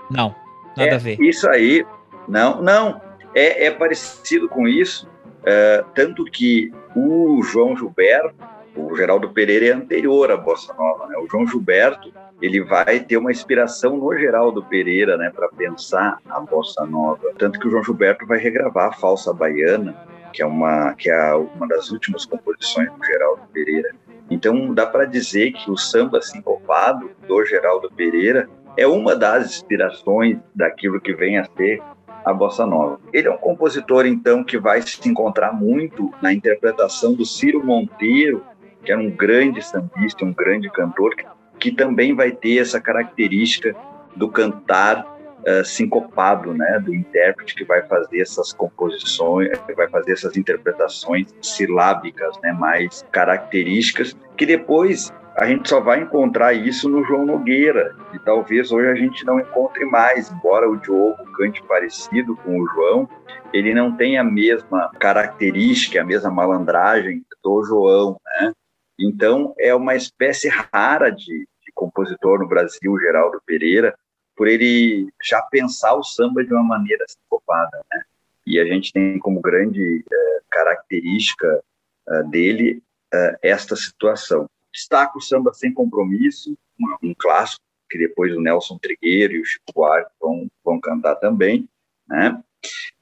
Não, 0.10 0.34
nada 0.78 0.92
é, 0.92 0.96
a 0.96 0.98
ver. 0.98 1.20
Isso 1.20 1.50
aí, 1.50 1.86
não, 2.28 2.62
não. 2.62 3.02
É, 3.34 3.66
é 3.66 3.72
parecido 3.72 4.48
com 4.48 4.68
isso, 4.68 5.08
é, 5.44 5.84
tanto 5.94 6.24
que 6.26 6.72
o 6.96 7.42
João 7.44 7.76
Gilberto, 7.76 8.36
o 8.76 8.96
Geraldo 8.96 9.30
Pereira 9.30 9.68
é 9.68 9.72
anterior 9.72 10.32
à 10.32 10.38
Bossa 10.38 10.74
Nova, 10.74 11.08
né? 11.08 11.18
O 11.18 11.28
João 11.28 11.46
Gilberto, 11.46 12.14
ele 12.42 12.64
vai 12.64 13.00
ter 13.00 13.18
uma 13.18 13.32
inspiração 13.32 13.98
no 13.98 14.18
Geraldo 14.18 14.64
Pereira, 14.64 15.18
né, 15.18 15.30
para 15.30 15.50
pensar 15.50 16.20
a 16.30 16.40
Bossa 16.40 16.86
Nova. 16.86 17.34
Tanto 17.38 17.60
que 17.60 17.68
o 17.68 17.72
João 17.72 17.84
Gilberto 17.84 18.26
vai 18.26 18.40
regravar 18.40 18.90
a 18.90 18.94
Falsa 18.94 19.34
Baiana, 19.34 19.96
que 20.32 20.42
é 20.42 20.46
uma 20.46 20.94
que 20.94 21.10
é 21.10 21.34
uma 21.34 21.68
das 21.68 21.92
últimas 21.92 22.26
composições 22.26 22.92
do 22.92 23.06
Geraldo 23.06 23.42
Pereira. 23.52 23.92
Então 24.30 24.74
dá 24.74 24.86
para 24.86 25.06
dizer 25.06 25.52
que 25.54 25.70
o 25.72 25.78
samba 25.78 26.22
sincopado 26.22 27.10
do 27.28 27.46
Geraldo 27.46 27.92
Pereira 27.92 28.48
é 28.78 28.88
uma 28.88 29.16
das 29.16 29.48
inspirações 29.48 30.38
daquilo 30.56 31.02
que 31.02 31.14
vem 31.14 31.38
a 31.38 31.46
ser 31.46 31.82
a 32.24 32.34
bossa 32.34 32.66
nova. 32.66 33.00
Ele 33.12 33.28
é 33.28 33.32
um 33.32 33.38
compositor 33.38 34.06
então 34.06 34.44
que 34.44 34.58
vai 34.58 34.82
se 34.82 35.10
encontrar 35.10 35.52
muito 35.52 36.14
na 36.22 36.32
interpretação 36.32 37.14
do 37.14 37.26
Ciro 37.26 37.66
Monteiro, 37.66 38.44
que 38.84 38.92
era 38.92 39.02
um 39.02 39.10
grande 39.10 39.62
sambista, 39.62 40.24
um 40.24 40.34
grande 40.34 40.70
cantor, 40.70 41.16
que 41.16 41.26
também 41.72 42.16
vai 42.16 42.32
ter 42.32 42.58
essa 42.58 42.80
característica 42.80 43.76
do 44.16 44.30
cantar 44.30 45.06
uh, 45.48 45.66
sincopado, 45.66 46.54
né, 46.54 46.80
do 46.80 46.94
intérprete 46.94 47.56
que 47.56 47.66
vai 47.66 47.82
fazer 47.88 48.22
essas 48.22 48.54
composições, 48.54 49.50
vai 49.76 49.90
fazer 49.90 50.14
essas 50.14 50.36
interpretações 50.38 51.28
silábicas, 51.42 52.36
né, 52.42 52.52
mais 52.54 53.06
características, 53.12 54.16
que 54.38 54.46
depois 54.46 55.12
a 55.36 55.46
gente 55.46 55.70
só 55.70 55.80
vai 55.80 56.02
encontrar 56.02 56.54
isso 56.54 56.90
no 56.90 57.04
João 57.06 57.26
Nogueira, 57.26 57.96
e 58.14 58.20
talvez 58.20 58.72
hoje 58.72 58.90
a 58.90 58.96
gente 58.96 59.26
não 59.26 59.40
encontre 59.40 59.86
mais, 59.86 60.30
embora 60.30 60.70
o 60.70 60.76
Diogo 60.76 61.24
cante 61.32 61.64
parecido 61.64 62.36
com 62.38 62.60
o 62.60 62.68
João, 62.68 63.10
ele 63.54 63.74
não 63.74 63.96
tem 63.96 64.18
a 64.18 64.24
mesma 64.24 64.92
característica, 65.00 66.02
a 66.02 66.06
mesma 66.06 66.30
malandragem 66.30 67.24
do 67.42 67.64
João, 67.64 68.18
né? 68.26 68.52
Então 69.00 69.56
é 69.58 69.74
uma 69.74 69.96
espécie 69.96 70.50
rara 70.50 71.10
de, 71.10 71.26
de 71.26 71.72
compositor 71.74 72.40
no 72.40 72.48
Brasil, 72.48 73.00
Geraldo 73.00 73.42
Pereira, 73.46 73.98
por 74.36 74.48
ele 74.48 75.10
já 75.24 75.42
pensar 75.42 75.96
o 75.96 76.04
samba 76.04 76.44
de 76.44 76.54
uma 76.54 76.64
maneira 76.64 77.06
sincopada, 77.08 77.82
né? 77.92 78.04
E 78.46 78.60
a 78.60 78.66
gente 78.66 78.92
tem 78.92 79.20
como 79.20 79.42
grande 79.42 80.00
uh, 80.00 80.44
característica 80.50 81.64
uh, 82.08 82.30
dele 82.30 82.82
uh, 83.14 83.38
esta 83.42 83.76
situação. 83.76 84.50
Destaca 84.74 85.18
o 85.18 85.22
samba 85.22 85.54
sem 85.54 85.74
compromisso, 85.74 86.58
um, 86.80 87.10
um, 87.10 87.14
clássico 87.14 87.62
que 87.90 87.98
depois 87.98 88.36
o 88.36 88.42
Nelson 88.42 88.78
Trigueiro 88.78 89.34
e 89.34 89.42
o 89.42 89.46
Chico 89.46 89.74
Buarque 89.74 90.12
vão, 90.20 90.48
vão 90.64 90.80
cantar 90.80 91.16
também, 91.16 91.68
né? 92.08 92.42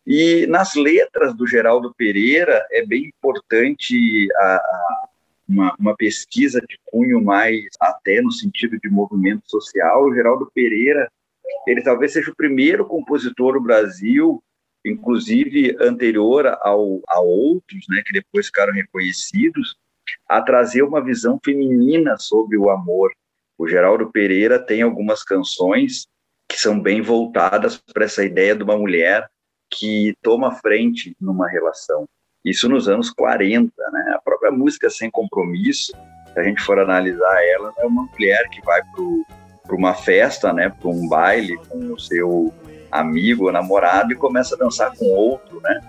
E 0.06 0.48
nas 0.48 0.76
letras 0.76 1.36
do 1.36 1.46
Geraldo 1.46 1.94
Pereira 1.96 2.66
é 2.72 2.86
bem 2.86 3.06
importante 3.06 4.28
a, 4.38 4.56
a 4.56 5.07
uma, 5.48 5.76
uma, 5.80 5.96
pesquisa 5.96 6.60
de 6.62 6.78
cunho 6.86 7.24
mais 7.24 7.66
até 7.80 8.22
no 8.22 8.32
sentido 8.32 8.78
de 8.80 8.90
movimento 8.90 9.44
social. 9.50 10.06
O 10.06 10.14
Geraldo 10.14 10.52
Pereira 10.54 11.10
ele 11.66 11.82
talvez 11.82 12.14
seja 12.14 12.32
o 12.32 12.36
primeiro 12.36 12.86
compositor 12.86 13.54
do 13.54 13.62
Brasil, 13.62 14.42
inclusive 14.86 15.76
anterior 15.82 16.48
ao, 16.62 17.02
a 17.08 17.20
outros, 17.20 17.86
né, 17.90 18.02
que 18.06 18.14
depois 18.14 18.48
ficaram 18.48 18.74
reconhecidos, 18.74 19.76
a 20.28 20.42
trazer 20.42 20.84
uma 20.84 21.04
visão 21.04 21.40
feminina 21.44 22.18
sobre 22.18 22.58
o 22.58 22.70
amor. 22.70 23.12
O 23.58 23.68
Geraldo 23.68 24.10
Pereira 24.12 24.60
tem 24.60 24.82
algumas 24.82 25.24
canções 25.24 26.08
que 26.48 26.58
são 26.58 26.80
bem 26.80 27.02
voltadas 27.02 27.78
para 27.78 28.06
essa 28.06 28.24
ideia 28.24 28.56
de 28.56 28.64
uma 28.64 28.78
mulher 28.78 29.30
que 29.70 30.16
toma 30.22 30.56
frente 30.56 31.16
numa 31.20 31.50
relação. 31.50 32.08
Isso 32.48 32.70
nos 32.70 32.88
anos 32.88 33.10
40, 33.10 33.74
né? 33.92 34.14
A 34.16 34.22
própria 34.22 34.50
música 34.50 34.90
Sem 34.90 35.12
Compromisso, 35.12 35.92
se 36.34 36.40
a 36.40 36.44
gente 36.44 36.62
for 36.62 36.80
analisar 36.80 37.44
ela, 37.44 37.74
é 37.78 37.86
uma 37.86 38.04
mulher 38.04 38.48
que 38.50 38.64
vai 38.64 38.82
para 39.66 39.76
uma 39.76 39.94
festa, 39.94 40.54
né, 40.54 40.70
para 40.70 40.90
um 40.90 41.10
baile 41.10 41.58
com 41.68 41.92
o 41.92 42.00
seu 42.00 42.54
amigo 42.90 43.48
ou 43.48 43.52
namorado 43.52 44.14
e 44.14 44.16
começa 44.16 44.56
a 44.56 44.58
dançar 44.58 44.96
com 44.96 45.08
outro, 45.08 45.60
né? 45.62 45.82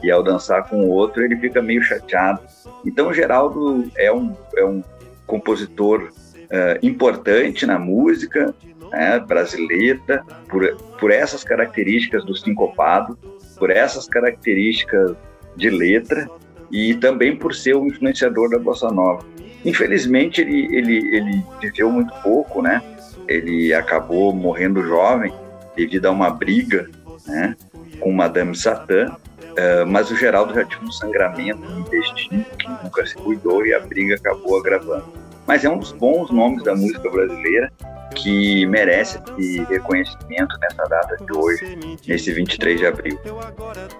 E 0.00 0.08
ao 0.08 0.22
dançar 0.22 0.68
com 0.68 0.88
outro 0.88 1.24
ele 1.24 1.36
fica 1.36 1.60
meio 1.60 1.82
chateado. 1.82 2.42
Então 2.86 3.12
Geraldo 3.12 3.90
é 3.96 4.12
um, 4.12 4.36
é 4.56 4.64
um 4.64 4.84
compositor 5.26 6.12
uh, 6.12 6.78
importante 6.80 7.66
na 7.66 7.76
música 7.76 8.54
né, 8.92 9.18
brasileira 9.18 10.24
por, 10.48 10.76
por 11.00 11.10
essas 11.10 11.42
características 11.42 12.24
do 12.24 12.36
sincopado, 12.36 13.18
por 13.58 13.70
essas 13.70 14.06
características 14.06 15.16
de 15.58 15.68
letra 15.68 16.28
e 16.70 16.94
também 16.94 17.36
por 17.36 17.54
ser 17.54 17.76
um 17.76 17.86
influenciador 17.86 18.48
da 18.48 18.58
bossa 18.58 18.88
nova. 18.90 19.24
Infelizmente 19.64 20.40
ele, 20.40 20.74
ele, 20.74 21.16
ele 21.16 21.44
viveu 21.60 21.90
muito 21.90 22.14
pouco, 22.22 22.62
né? 22.62 22.80
ele 23.28 23.74
acabou 23.74 24.32
morrendo 24.32 24.82
jovem 24.82 25.32
devido 25.76 26.06
a 26.06 26.10
uma 26.10 26.30
briga 26.30 26.88
né, 27.26 27.54
com 28.00 28.10
Madame 28.10 28.56
Satã, 28.56 29.06
uh, 29.06 29.86
mas 29.86 30.10
o 30.10 30.16
Geraldo 30.16 30.54
já 30.54 30.64
tinha 30.64 30.80
um 30.82 30.90
sangramento 30.90 31.60
no 31.60 31.80
intestino 31.80 32.44
que 32.58 32.68
nunca 32.68 33.06
se 33.06 33.14
cuidou 33.16 33.64
e 33.66 33.74
a 33.74 33.80
briga 33.80 34.14
acabou 34.14 34.58
agravando. 34.58 35.04
Mas 35.48 35.64
é 35.64 35.70
um 35.70 35.78
dos 35.78 35.92
bons 35.92 36.30
nomes 36.30 36.62
da 36.62 36.76
música 36.76 37.10
brasileira 37.10 37.72
que 38.14 38.66
merece 38.66 39.18
esse 39.38 39.64
reconhecimento 39.64 40.54
nessa 40.60 40.84
data 40.84 41.16
de 41.24 41.32
hoje, 41.36 41.78
nesse 42.06 42.32
23 42.32 42.78
de 42.78 42.86
abril. 42.86 43.18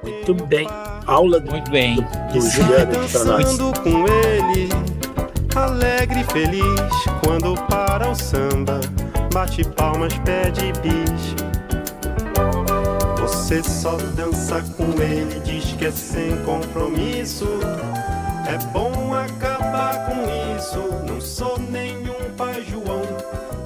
Muito 0.02 0.34
bem. 0.44 0.68
Aula 1.06 1.40
do, 1.40 1.50
Muito 1.50 1.70
bem. 1.70 1.96
do, 1.96 2.34
do 2.34 2.40
Juliano 2.42 2.92
nós. 3.24 3.58
com 3.78 4.06
ele, 4.06 4.68
alegre 5.56 6.20
e 6.20 6.24
feliz, 6.24 6.64
quando 7.24 7.54
para 7.66 8.10
o 8.10 8.14
samba 8.14 8.80
bate 9.32 9.64
palmas, 9.70 10.12
pede 10.18 10.70
bis. 10.82 11.34
Você 13.20 13.62
só 13.62 13.96
dança 14.14 14.62
com 14.76 15.00
ele, 15.02 15.40
diz 15.40 15.72
que 15.72 15.86
é 15.86 15.90
sem 15.90 16.36
compromisso. 16.44 17.46
É 18.46 18.58
bom 18.72 19.14
acabar 19.14 19.37
isso. 20.58 20.80
Não 21.06 21.20
sou 21.20 21.58
nenhum 21.58 22.34
pai 22.36 22.62
João. 22.64 23.02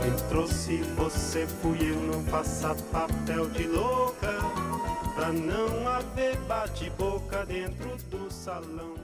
Quem 0.02 0.28
trouxe 0.28 0.82
você 0.96 1.46
fui 1.60 1.78
eu, 1.80 1.96
não 1.96 2.22
faça 2.24 2.74
papel 2.92 3.48
de 3.50 3.66
louca. 3.66 4.32
Pra 5.14 5.32
não 5.32 5.88
haver 5.88 6.36
bate-boca 6.48 7.44
dentro 7.46 7.96
do 8.10 8.30
salão. 8.30 8.94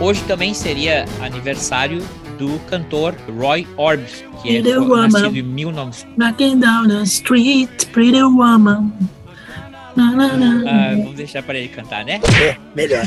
Hoje 0.00 0.22
também 0.24 0.52
seria 0.52 1.06
aniversário 1.22 2.02
do 2.38 2.58
cantor 2.70 3.14
Roy 3.28 3.66
Orbison, 3.76 4.30
que 4.42 4.56
é 4.56 4.62
nascido 4.62 5.36
em 5.36 5.42
1900. 5.42 6.16
Knocking 6.16 6.60
down 6.60 6.88
the 6.88 7.02
street, 7.02 7.86
pretty 7.92 8.22
woman. 8.22 8.92
Ah, 9.96 10.94
vamos 10.96 11.14
deixar 11.14 11.42
para 11.42 11.58
ele 11.58 11.68
cantar, 11.68 12.04
né? 12.04 12.20
É, 12.42 12.56
melhor. 12.74 13.06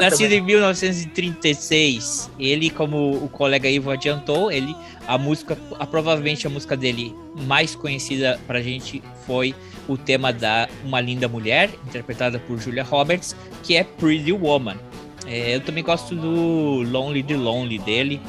Nascido 0.00 0.32
em 0.32 0.40
1936, 0.40 2.30
ele, 2.38 2.70
como 2.70 3.24
o 3.24 3.28
colega 3.28 3.68
Ivo 3.68 3.90
adiantou, 3.90 4.52
ele 4.52 4.74
a 5.06 5.18
música, 5.18 5.58
a, 5.78 5.86
provavelmente 5.86 6.46
a 6.46 6.50
música 6.50 6.76
dele 6.76 7.14
mais 7.46 7.74
conhecida 7.74 8.38
pra 8.46 8.62
gente 8.62 9.02
foi 9.26 9.54
o 9.88 9.96
tema 9.96 10.32
da 10.32 10.68
Uma 10.84 11.00
Linda 11.00 11.26
Mulher, 11.28 11.70
interpretada 11.86 12.38
por 12.38 12.58
Julia 12.58 12.84
Roberts, 12.84 13.34
que 13.62 13.76
é 13.76 13.82
Pretty 13.84 14.32
Woman. 14.32 14.76
É, 15.26 15.56
eu 15.56 15.60
também 15.60 15.82
gosto 15.82 16.14
do 16.14 16.82
Lonely 16.82 17.22
the 17.22 17.36
Lonely 17.36 17.78
dele, 17.78 18.20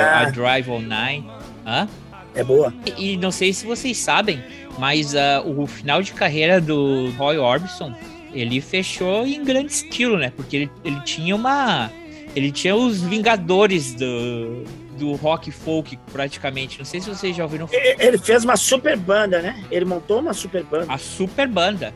a 0.00 0.24
Drive 0.30 0.68
All 0.68 0.80
Nine. 0.80 1.30
Hã? 1.66 1.88
É 2.34 2.44
boa. 2.44 2.72
E, 2.96 3.12
e, 3.12 3.16
não 3.16 3.30
sei 3.30 3.52
se 3.52 3.66
vocês 3.66 3.96
sabem, 3.98 4.42
mas 4.78 5.14
uh, 5.14 5.18
o 5.44 5.66
final 5.66 6.02
de 6.02 6.12
carreira 6.12 6.60
do 6.60 7.10
Roy 7.18 7.38
Orbison, 7.38 7.92
ele 8.32 8.60
fechou 8.60 9.26
em 9.26 9.44
grande 9.44 9.72
estilo, 9.72 10.16
né? 10.16 10.32
Porque 10.36 10.56
ele, 10.56 10.70
ele 10.84 11.00
tinha 11.00 11.34
uma... 11.34 11.90
Ele 12.34 12.52
tinha 12.52 12.76
os 12.76 13.02
Vingadores 13.02 13.92
do, 13.94 14.62
do 14.96 15.14
rock 15.14 15.50
folk, 15.50 15.98
praticamente. 16.12 16.78
Não 16.78 16.84
sei 16.84 17.00
se 17.00 17.08
vocês 17.08 17.34
já 17.34 17.42
ouviram. 17.42 17.68
Ele 17.72 18.18
fez 18.18 18.44
uma 18.44 18.56
super 18.56 18.96
banda, 18.96 19.42
né? 19.42 19.64
Ele 19.68 19.84
montou 19.84 20.20
uma 20.20 20.32
super 20.32 20.62
banda. 20.62 20.86
A 20.88 20.96
super 20.96 21.48
banda. 21.48 21.92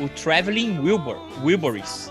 O 0.00 0.08
Traveling 0.08 0.78
Wilbur, 0.78 1.18
Wilburys. 1.44 2.10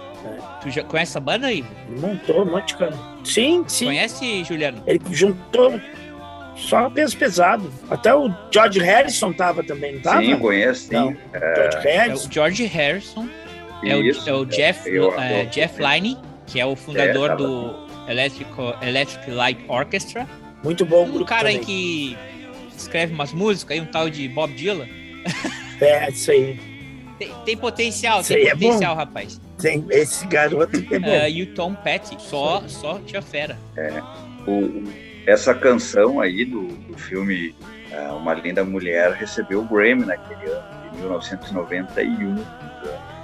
Tu 0.62 0.70
já 0.70 0.84
conhece 0.84 1.12
essa 1.12 1.20
banda, 1.20 1.52
Ivo? 1.52 1.68
Montou 2.00 2.44
um 2.44 2.52
monte 2.52 2.70
de 2.70 2.76
cara. 2.78 2.94
Sim, 3.24 3.64
sim. 3.68 3.86
Conhece, 3.86 4.44
Juliano? 4.44 4.84
Ele 4.86 5.02
juntou 5.12 5.80
só 6.56 6.90
peso 6.90 7.18
pesado. 7.18 7.72
Até 7.90 8.14
o 8.14 8.32
George 8.52 8.80
Harrison 8.80 9.34
tava 9.34 9.64
também, 9.64 9.96
não 9.96 10.02
tava? 10.02 10.22
Sim, 10.22 10.38
conheço, 10.38 10.88
sim. 10.88 10.94
Não. 10.96 11.16
É, 11.34 11.56
George 11.72 11.88
É 11.88 11.98
Harrison. 11.98 12.28
o 12.30 12.32
George 12.34 12.66
Harrison, 12.66 13.28
é 13.84 13.96
o, 13.96 14.02
isso, 14.04 14.30
é 14.30 14.34
o 14.34 14.46
Jeff, 14.46 14.88
é, 14.90 14.94
eu- 14.94 15.46
Jeff 15.50 15.82
Lynne, 15.82 16.18
que 16.46 16.60
é 16.60 16.66
o 16.66 16.76
fundador 16.76 17.26
É, 17.26 17.28
tava- 17.30 17.44
do 17.44 17.76
Electric 18.08 19.32
Light 19.32 19.60
Orchestra. 19.68 20.28
Muito 20.64 20.86
bom 20.86 21.06
Um 21.06 21.12
grupo 21.12 21.26
cara 21.26 21.50
aí 21.50 21.60
também. 21.60 21.66
que 21.66 22.18
escreve 22.78 23.14
umas 23.14 23.34
músicas, 23.34 23.76
aí 23.78 23.82
um 23.82 23.86
tal 23.90 24.10
de 24.10 24.28
Bob 24.28 24.54
Dylan. 24.54 24.88
É, 25.80 26.10
isso 26.12 26.30
aí. 26.30 26.60
Tem, 27.18 27.32
tem 27.46 27.58
potencial, 27.58 28.22
Isso 28.22 28.30
tem 28.34 28.44
aí 28.44 28.48
é 28.50 28.56
potencial, 28.56 28.96
rapaz. 28.96 29.40
Tem 29.62 29.86
esse 29.92 30.26
garoto 30.28 30.78
é 30.92 31.00
bom. 31.00 31.08
Ah, 31.10 31.30
e 31.30 31.44
o 31.44 31.54
Tom 31.54 31.74
Petty, 31.76 32.16
só, 32.22 32.64
só 32.68 33.00
tia 33.00 33.22
fera. 33.22 33.58
o- 34.48 34.84
essa 35.28 35.54
canção 35.54 36.20
aí 36.20 36.44
do, 36.46 36.68
do 36.68 36.98
filme 36.98 37.56
ah, 37.94 38.14
Uma 38.14 38.34
Linda 38.34 38.64
Mulher 38.64 39.12
recebeu 39.14 39.60
o 39.62 39.66
Grammy 39.66 40.06
naquele 40.06 40.50
ano, 40.50 40.64
em 40.94 40.98
1991. 40.98 42.36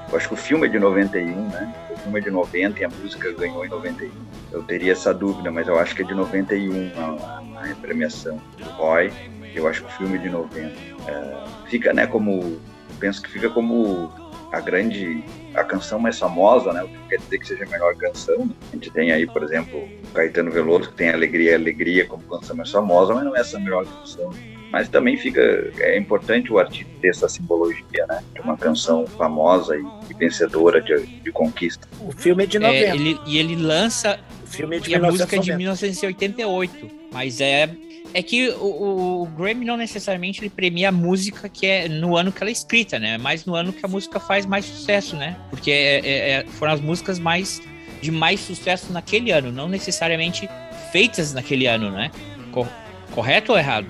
Eu 0.09 0.17
acho 0.17 0.27
que 0.29 0.33
o 0.35 0.37
filme 0.37 0.67
é 0.67 0.69
de 0.69 0.79
91, 0.79 1.49
né? 1.49 1.73
O 1.91 1.97
filme 1.97 2.19
é 2.19 2.23
de 2.23 2.29
90 2.31 2.79
e 2.79 2.85
a 2.85 2.89
música 2.89 3.31
ganhou 3.33 3.65
em 3.65 3.69
91. 3.69 4.09
Eu 4.51 4.63
teria 4.63 4.93
essa 4.93 5.13
dúvida, 5.13 5.51
mas 5.51 5.67
eu 5.67 5.77
acho 5.77 5.93
que 5.95 6.01
é 6.01 6.05
de 6.05 6.13
91 6.13 6.91
a, 6.97 7.41
a 7.71 7.75
premiação 7.81 8.39
do 8.57 8.63
Roy. 8.71 9.11
Eu 9.53 9.67
acho 9.67 9.81
que 9.83 9.87
o 9.87 9.97
filme 9.97 10.17
é 10.17 10.21
de 10.21 10.29
90. 10.29 10.71
Ah, 11.09 11.45
fica, 11.67 11.91
né, 11.93 12.07
como... 12.07 12.57
Penso 12.99 13.21
que 13.21 13.29
fica 13.29 13.49
como 13.49 14.09
a 14.51 14.59
grande... 14.59 15.23
A 15.53 15.63
canção 15.63 15.97
mais 15.97 16.19
famosa, 16.19 16.71
né? 16.71 16.83
O 16.83 16.87
que 16.87 16.95
não 16.97 17.07
quer 17.07 17.17
dizer 17.17 17.39
que 17.39 17.47
seja 17.47 17.63
a 17.63 17.69
melhor 17.69 17.95
canção. 17.95 18.45
né? 18.45 18.51
A 18.71 18.75
gente 18.75 18.91
tem 18.91 19.11
aí, 19.11 19.25
por 19.25 19.41
exemplo, 19.43 19.79
o 19.79 20.13
Caetano 20.13 20.51
Veloso, 20.51 20.89
que 20.91 20.95
tem 20.97 21.09
Alegria, 21.09 21.55
Alegria 21.55 22.05
como 22.05 22.21
canção 22.23 22.55
mais 22.55 22.69
famosa, 22.69 23.15
mas 23.15 23.23
não 23.23 23.35
é 23.35 23.39
essa 23.39 23.57
a 23.57 23.59
melhor 23.59 23.83
canção. 23.85 24.31
Mas 24.71 24.87
também 24.89 25.17
fica, 25.17 25.41
é 25.79 25.97
importante 25.97 26.51
o 26.53 26.59
artista 26.59 26.91
ter 27.01 27.07
essa 27.07 27.27
simbologia, 27.29 28.05
né? 28.07 28.21
De 28.35 28.41
uma 28.41 28.55
canção 28.57 29.07
famosa 29.07 29.75
e, 29.77 29.83
e 30.09 30.13
vencedora 30.13 30.79
de, 30.81 31.07
de 31.07 31.31
conquista. 31.31 31.87
O 31.99 32.11
filme 32.11 32.43
é 32.43 32.45
de 32.45 32.57
É, 32.57 32.59
90. 32.59 32.95
ele, 32.95 33.19
e 33.25 33.37
ele 33.39 33.55
lança 33.55 34.19
O 34.43 34.47
filme 34.47 34.75
é 34.77 34.79
de 34.79 34.91
E 34.91 34.95
a 34.95 34.99
música 34.99 35.37
é 35.37 35.39
de 35.39 35.55
1990. 35.55 35.57
1988. 35.57 37.07
Mas 37.11 37.41
é. 37.41 37.67
É 38.13 38.23
que 38.23 38.49
o, 38.49 39.21
o- 39.23 39.25
Grammy 39.37 39.65
não 39.65 39.77
necessariamente 39.77 40.41
ele 40.41 40.49
premia 40.49 40.89
a 40.89 40.91
música 40.91 41.47
que 41.49 41.65
é 41.65 41.87
no 41.87 42.15
ano 42.17 42.31
que 42.31 42.41
ela 42.41 42.49
é 42.49 42.53
escrita, 42.53 42.97
né? 42.97 43.17
Mas 43.17 43.45
no 43.45 43.55
ano 43.55 43.71
que 43.73 43.85
a 43.85 43.89
música 43.89 44.19
faz 44.19 44.45
mais 44.45 44.65
sucesso, 44.65 45.15
né? 45.15 45.35
Porque 45.49 45.69
é- 45.71 45.99
é- 45.99 46.29
é- 46.31 46.45
foram 46.45 46.73
as 46.73 46.81
músicas 46.81 47.19
mais 47.19 47.61
de 48.01 48.11
mais 48.11 48.39
sucesso 48.39 48.91
naquele 48.93 49.31
ano, 49.31 49.51
não 49.51 49.67
necessariamente 49.67 50.47
feitas 50.91 51.33
naquele 51.33 51.65
ano, 51.67 51.91
né? 51.91 52.11
Co- 52.51 52.67
correto 53.11 53.51
ou 53.51 53.57
errado? 53.57 53.87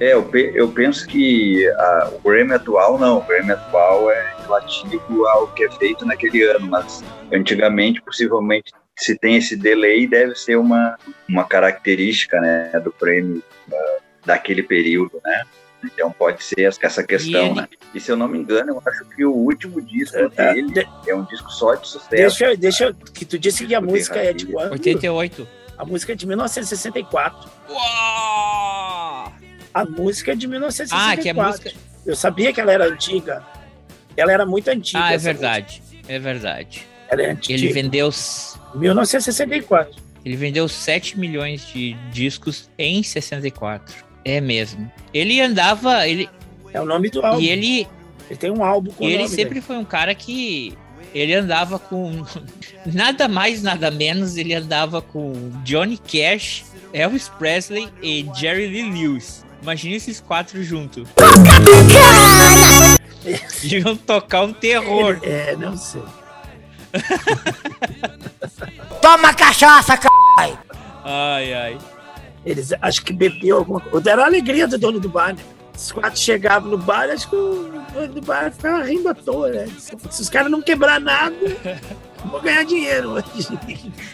É, 0.00 0.14
eu, 0.14 0.22
pe- 0.24 0.50
eu 0.54 0.68
penso 0.68 1.06
que 1.06 1.68
a- 1.76 2.10
o 2.14 2.18
Grammy 2.28 2.54
atual 2.54 2.98
não, 2.98 3.18
o 3.18 3.20
Grammy 3.22 3.52
atual 3.52 4.10
é 4.10 4.34
relativo 4.42 5.26
ao 5.26 5.46
que 5.48 5.64
é 5.64 5.70
feito 5.72 6.06
naquele 6.06 6.42
ano, 6.44 6.66
mas 6.68 7.04
antigamente, 7.32 8.00
possivelmente, 8.02 8.72
se 8.98 9.16
tem 9.18 9.36
esse 9.36 9.56
delay, 9.56 10.06
deve 10.06 10.34
ser 10.34 10.56
uma, 10.56 10.96
uma 11.28 11.44
característica 11.44 12.40
né, 12.40 12.70
do 12.82 12.90
prêmio 12.92 13.42
ah, 13.72 13.96
daquele 14.24 14.62
período, 14.62 15.20
né? 15.24 15.42
Então 15.82 16.12
pode 16.12 16.44
ser 16.44 16.60
essa- 16.60 17.02
questão, 17.02 17.46
ele- 17.46 17.54
né? 17.54 17.68
E 17.94 18.00
se 18.00 18.10
eu 18.12 18.16
não 18.16 18.28
me 18.28 18.38
engano, 18.38 18.72
eu 18.72 18.82
acho 18.86 19.04
que 19.06 19.24
o 19.24 19.32
último 19.32 19.80
disco 19.80 20.16
É, 20.36 20.52
dele 20.52 20.72
de- 20.74 20.88
é 21.08 21.14
um 21.14 21.24
disco 21.24 21.50
só 21.50 21.74
de 21.74 21.88
sucesso. 21.88 22.10
Deixa, 22.10 22.54
deixa 22.56 22.84
eu- 22.84 22.94
que 22.94 23.24
tu 23.24 23.38
disse 23.38 23.66
que 23.66 23.74
a 23.74 23.80
música 23.80 24.18
é 24.18 24.32
de 24.34 24.44
quando? 24.46 24.72
88. 24.72 25.48
A 25.78 25.84
música 25.86 26.12
é 26.12 26.14
de 26.14 26.26
1964. 26.26 27.48
Uau! 27.70 29.32
A 29.72 29.84
música 29.86 30.32
é 30.32 30.34
de 30.34 30.46
1964. 30.46 31.12
Ah, 31.12 31.16
que 31.16 31.28
a 31.30 31.34
música. 31.34 31.72
Eu 32.04 32.16
sabia 32.16 32.52
que 32.52 32.60
ela 32.60 32.72
era 32.72 32.84
antiga. 32.86 33.42
Ela 34.16 34.32
era 34.32 34.44
muito 34.44 34.68
antiga. 34.68 35.02
Ah, 35.02 35.12
é 35.14 35.16
verdade. 35.18 35.82
É 36.08 36.18
verdade. 36.18 36.78
música. 36.80 36.90
Ela 37.10 37.22
é 37.22 37.30
antiga. 37.30 37.58
Ele 37.58 37.72
vendeu 37.72 38.08
s- 38.08 38.58
1964. 38.74 39.94
Ele 40.24 40.36
vendeu 40.36 40.68
7 40.68 41.18
milhões 41.18 41.66
de 41.66 41.94
discos 42.12 42.68
em 42.78 43.02
64. 43.02 44.04
É 44.24 44.40
mesmo. 44.40 44.90
Ele 45.14 45.40
andava. 45.40 46.06
Ele, 46.06 46.28
É 46.74 46.80
o 46.80 46.84
nome 46.84 47.08
do 47.10 47.24
álbum. 47.24 47.40
e 47.40 47.48
ele, 47.48 47.86
Ele 48.28 48.36
tem 48.38 48.50
um 48.50 48.62
álbum 48.62 48.90
com 48.92 49.04
e 49.04 49.06
o 49.06 49.10
ele 49.10 49.18
nome 49.24 49.28
sempre 49.30 49.54
dele. 49.54 49.60
foi 49.62 49.76
um 49.76 49.84
cara 49.84 50.14
que. 50.14 50.76
Ele 51.14 51.34
andava 51.34 51.78
com. 51.78 52.22
Nada 52.86 53.26
mais, 53.28 53.62
nada 53.62 53.90
menos. 53.90 54.36
Ele 54.36 54.54
andava 54.54 55.00
com 55.02 55.32
Johnny 55.64 55.98
Cash, 55.98 56.64
Elvis 56.92 57.28
Presley 57.30 57.88
e 58.02 58.26
Jerry 58.36 58.66
Lee 58.68 58.90
Lewis. 58.90 59.44
Imagina 59.62 59.96
esses 59.96 60.20
quatro 60.20 60.62
juntos. 60.62 61.08
Iam 63.64 63.96
tocar 63.96 64.44
um 64.44 64.52
terror. 64.52 65.18
É, 65.22 65.56
não 65.56 65.76
sei. 65.76 66.02
Toma 69.02 69.34
cachaça, 69.34 69.96
c... 69.96 70.08
Ai, 71.04 71.54
ai. 71.54 71.78
Eles 72.44 72.72
acho 72.80 73.04
que 73.04 73.12
bebeu 73.12 73.58
alguma 73.58 73.80
coisa. 73.80 74.10
Era 74.10 74.22
a 74.22 74.26
alegria 74.26 74.66
do 74.66 74.78
dono 74.78 74.98
do 74.98 75.08
bar, 75.08 75.34
né? 75.34 75.42
Os 75.76 75.92
quatro 75.92 76.18
chegavam 76.18 76.70
no 76.70 76.78
bar, 76.78 77.08
acho 77.10 77.28
que 77.28 77.36
o 77.36 77.70
dono 77.92 78.08
do 78.08 78.20
bar 78.20 78.52
ficava 78.52 78.82
rindo 78.82 79.08
à 79.08 79.14
toa, 79.14 79.48
né? 79.50 79.68
Se 80.10 80.22
os 80.22 80.28
caras 80.28 80.50
não 80.50 80.60
quebrar 80.60 81.00
nada, 81.00 81.34
vou 82.24 82.40
ganhar 82.40 82.64
dinheiro 82.64 83.10
hoje. 83.10 83.26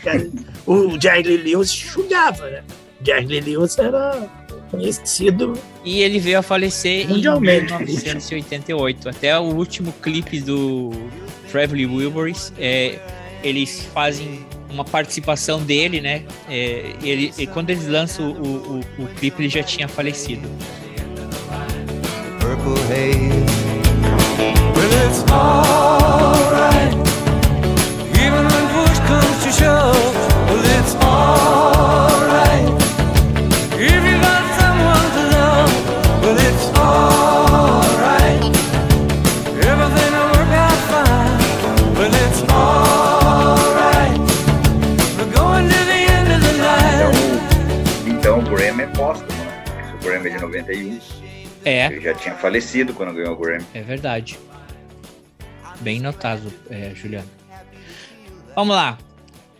O 0.67 1.01
Jerry 1.01 1.23
Lee 1.23 1.55
Lewis 1.55 1.73
chugava, 1.73 2.49
né? 2.51 2.65
Jerry 3.05 3.27
Lee 3.27 3.41
Lewis 3.41 3.79
era 3.79 4.29
conhecido. 4.71 5.55
E 5.85 6.03
ele 6.03 6.19
veio 6.19 6.39
a 6.39 6.43
falecer 6.43 7.03
em 7.03 7.15
Mundialmente. 7.15 7.73
1988. 7.73 9.09
Até 9.09 9.39
o 9.39 9.45
último 9.45 9.93
clipe 10.03 10.41
do 10.41 10.91
Traveling 11.51 11.87
Wilburys, 11.87 12.53
é, 12.59 12.99
eles 13.43 13.83
fazem 13.95 14.45
uma 14.77 14.85
participação 14.85 15.63
dele, 15.63 16.01
né? 16.01 16.23
É, 16.49 16.93
ele, 17.03 17.33
e 17.39 17.47
quando 17.47 17.71
eles 17.71 17.87
lançam 17.87 18.31
o, 18.31 18.81
o, 18.99 19.05
o 19.05 19.07
clipe, 19.17 19.43
ele 19.43 19.49
já 19.49 19.63
tinha 19.63 19.89
falecido. 19.89 20.49
purple 22.39 22.79
haze. 25.31 26.26
É, 51.67 51.87
Ele 51.87 52.01
já 52.01 52.15
tinha 52.15 52.35
falecido 52.37 52.95
quando 52.95 53.13
ganhou 53.13 53.35
o 53.35 53.37
Grammy. 53.37 53.67
é 53.75 53.83
verdade. 53.83 54.39
Bem 55.81 55.99
notado, 55.99 56.53
é, 56.71 56.95
Juliano. 56.95 57.29
Vamos 58.55 58.77
lá. 58.77 58.97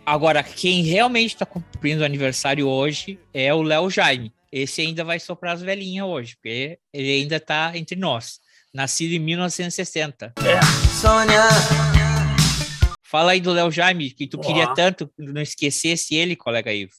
Agora, 0.05 0.41
quem 0.41 0.83
realmente 0.83 1.33
está 1.33 1.45
cumprindo 1.45 2.01
o 2.01 2.05
aniversário 2.05 2.65
hoje 2.65 3.19
é 3.33 3.53
o 3.53 3.61
Léo 3.61 3.89
Jaime. 3.89 4.31
Esse 4.49 4.81
ainda 4.81 5.03
vai 5.03 5.19
soprar 5.19 5.53
as 5.53 5.61
velhinhas 5.61 6.05
hoje, 6.07 6.35
porque 6.35 6.79
ele 6.93 7.11
ainda 7.11 7.35
está 7.35 7.73
entre 7.75 7.97
nós. 7.99 8.39
Nascido 8.73 9.11
em 9.11 9.19
1960. 9.19 10.33
Sônia, 11.01 11.41
Fala 13.03 13.31
aí 13.31 13.41
do 13.41 13.51
Léo 13.51 13.69
Jaime, 13.69 14.11
que 14.11 14.27
tu 14.27 14.39
queria 14.39 14.73
tanto 14.73 15.09
não 15.17 15.41
esquecesse 15.41 16.15
ele, 16.15 16.35
colega 16.35 16.73
Ivo. 16.73 16.93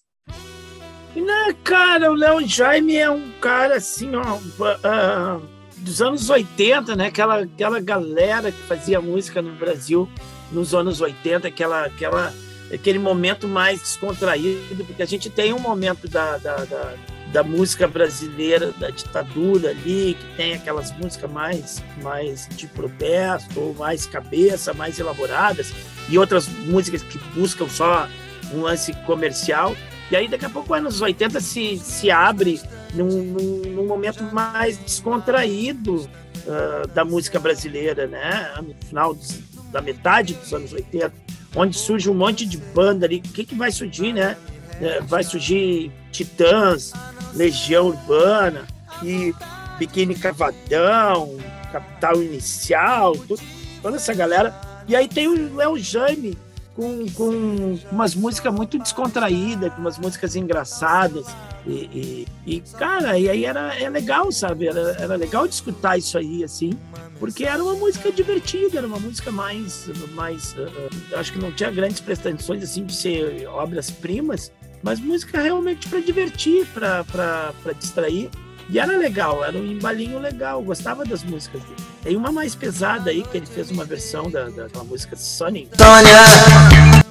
E, 1.19 1.21
né, 1.21 1.53
cara, 1.65 2.13
o 2.13 2.15
Léo 2.15 2.47
Jaime 2.47 2.97
é 2.97 3.11
um 3.11 3.33
cara 3.41 3.79
assim, 3.79 4.13
ó, 4.15 4.39
ah, 4.85 5.41
dos 5.79 6.01
anos 6.01 6.31
80, 6.31 6.95
né? 6.95 7.07
Aquela, 7.07 7.41
aquela 7.41 7.81
galera 7.81 8.53
que 8.53 8.63
fazia 8.63 9.01
música 9.01 9.43
no 9.43 9.51
Brasil 9.51 10.09
nos 10.53 10.77
anos 10.77 11.01
80, 11.01 11.49
aquela, 11.49 11.87
aquela, 11.87 12.33
aquele 12.73 13.01
momento 13.01 13.49
mais 13.49 13.81
descontraído, 13.81 14.85
porque 14.87 15.03
a 15.03 15.07
gente 15.07 15.29
tem 15.29 15.53
um 15.53 15.59
momento 15.59 16.07
da, 16.07 16.37
da, 16.37 16.65
da, 16.65 16.95
da 17.33 17.43
música 17.43 17.89
brasileira, 17.89 18.71
da 18.79 18.91
ditadura 18.91 19.71
ali, 19.71 20.17
que 20.21 20.37
tem 20.37 20.55
aquelas 20.55 20.97
músicas 20.97 21.29
mais, 21.33 21.83
mais 22.01 22.49
de 22.49 22.69
protesto, 22.69 23.59
ou 23.59 23.75
mais 23.75 24.07
cabeça, 24.07 24.73
mais 24.73 25.01
elaboradas, 25.01 25.73
e 26.09 26.17
outras 26.17 26.47
músicas 26.47 27.03
que 27.03 27.19
buscam 27.35 27.69
só 27.69 28.09
um 28.55 28.61
lance 28.61 28.93
comercial. 29.05 29.75
E 30.11 30.17
aí, 30.17 30.27
daqui 30.29 30.45
a 30.47 30.51
pouco, 30.51 30.73
anos 30.73 31.01
80 31.01 31.41
se, 31.41 31.79
se 31.79 32.11
abre 32.11 32.61
num, 32.95 33.07
num, 33.25 33.63
num 33.75 33.87
momento 33.87 34.23
mais 34.33 34.79
descontraído 34.79 36.09
ah, 36.49 36.87
da 36.95 37.05
música 37.05 37.39
brasileira, 37.39 38.07
né? 38.07 38.55
No 38.63 38.75
final 38.87 39.15
dos- 39.15 39.39
da 39.71 39.83
metade 39.83 40.33
dos 40.35 40.53
anos 40.55 40.73
80. 40.73 41.13
onde 41.55 41.77
surge 41.77 42.09
um 42.09 42.15
monte 42.15 42.47
de 42.47 42.57
banda 42.59 43.05
ali. 43.07 43.17
O 43.19 43.21
que, 43.33 43.45
que 43.45 43.55
vai 43.55 43.71
surgir, 43.71 44.13
né? 44.13 44.37
É, 44.81 45.01
vai 45.01 45.23
surgir 45.25 45.91
Titãs, 46.13 46.93
Legião 47.35 47.89
Urbana 47.89 48.67
e 49.03 49.35
Biquíni 49.79 50.15
Cavadão, 50.15 51.37
Capital 51.73 52.23
Inicial, 52.23 53.13
tudo, 53.17 53.41
toda 53.83 53.97
essa 53.97 54.15
galera. 54.15 54.55
E 54.87 54.95
aí 54.97 55.07
tem 55.09 55.27
o 55.29 55.55
Léo 55.57 55.77
Jaime 55.79 56.37
com, 56.79 57.07
com 57.11 57.77
umas 57.91 58.15
músicas 58.15 58.55
muito 58.55 58.79
descontraídas, 58.79 59.75
com 59.75 59.81
umas 59.81 59.99
músicas 59.99 60.37
engraçadas. 60.37 61.27
E, 61.67 62.27
e, 62.47 62.55
e, 62.55 62.61
cara, 62.79 63.19
e 63.19 63.29
aí 63.29 63.45
era 63.45 63.75
é 63.75 63.91
legal, 63.91 64.31
sabe? 64.31 64.69
Era, 64.69 64.93
era 64.93 65.17
legal 65.17 65.49
de 65.49 65.55
escutar 65.55 65.99
isso 65.99 66.17
aí, 66.17 66.45
assim, 66.45 66.71
porque 67.19 67.45
era 67.45 67.61
uma 67.65 67.75
música 67.75 68.13
divertida, 68.13 68.79
era 68.79 68.87
uma 68.87 69.01
música 69.01 69.33
mais. 69.33 69.91
mais 70.15 70.53
uh, 70.53 71.17
acho 71.17 71.33
que 71.33 71.41
não 71.41 71.51
tinha 71.51 71.69
grandes 71.73 71.99
pretensões, 71.99 72.63
assim, 72.63 72.85
de 72.85 72.95
ser 72.95 73.49
obras-primas, 73.49 74.53
mas 74.81 75.01
música 75.01 75.43
realmente 75.43 75.89
para 75.89 75.99
divertir, 75.99 76.65
para 76.69 77.73
distrair. 77.77 78.31
E 78.71 78.79
era 78.79 78.97
legal, 78.97 79.43
era 79.43 79.57
um 79.57 79.65
embalinho 79.65 80.19
legal, 80.19 80.63
gostava 80.63 81.05
das 81.05 81.25
músicas 81.25 81.63
dele. 81.63 81.77
Tem 82.03 82.17
uma 82.17 82.31
mais 82.31 82.55
pesada 82.55 83.11
aí, 83.11 83.23
que 83.23 83.37
ele 83.39 83.47
fez 83.47 83.71
uma 83.71 83.85
versão 83.85 84.31
da, 84.31 84.49
da, 84.51 84.67
da 84.67 84.85
música 84.85 85.17
Sunny. 85.17 85.69
Sônia! 85.77 86.13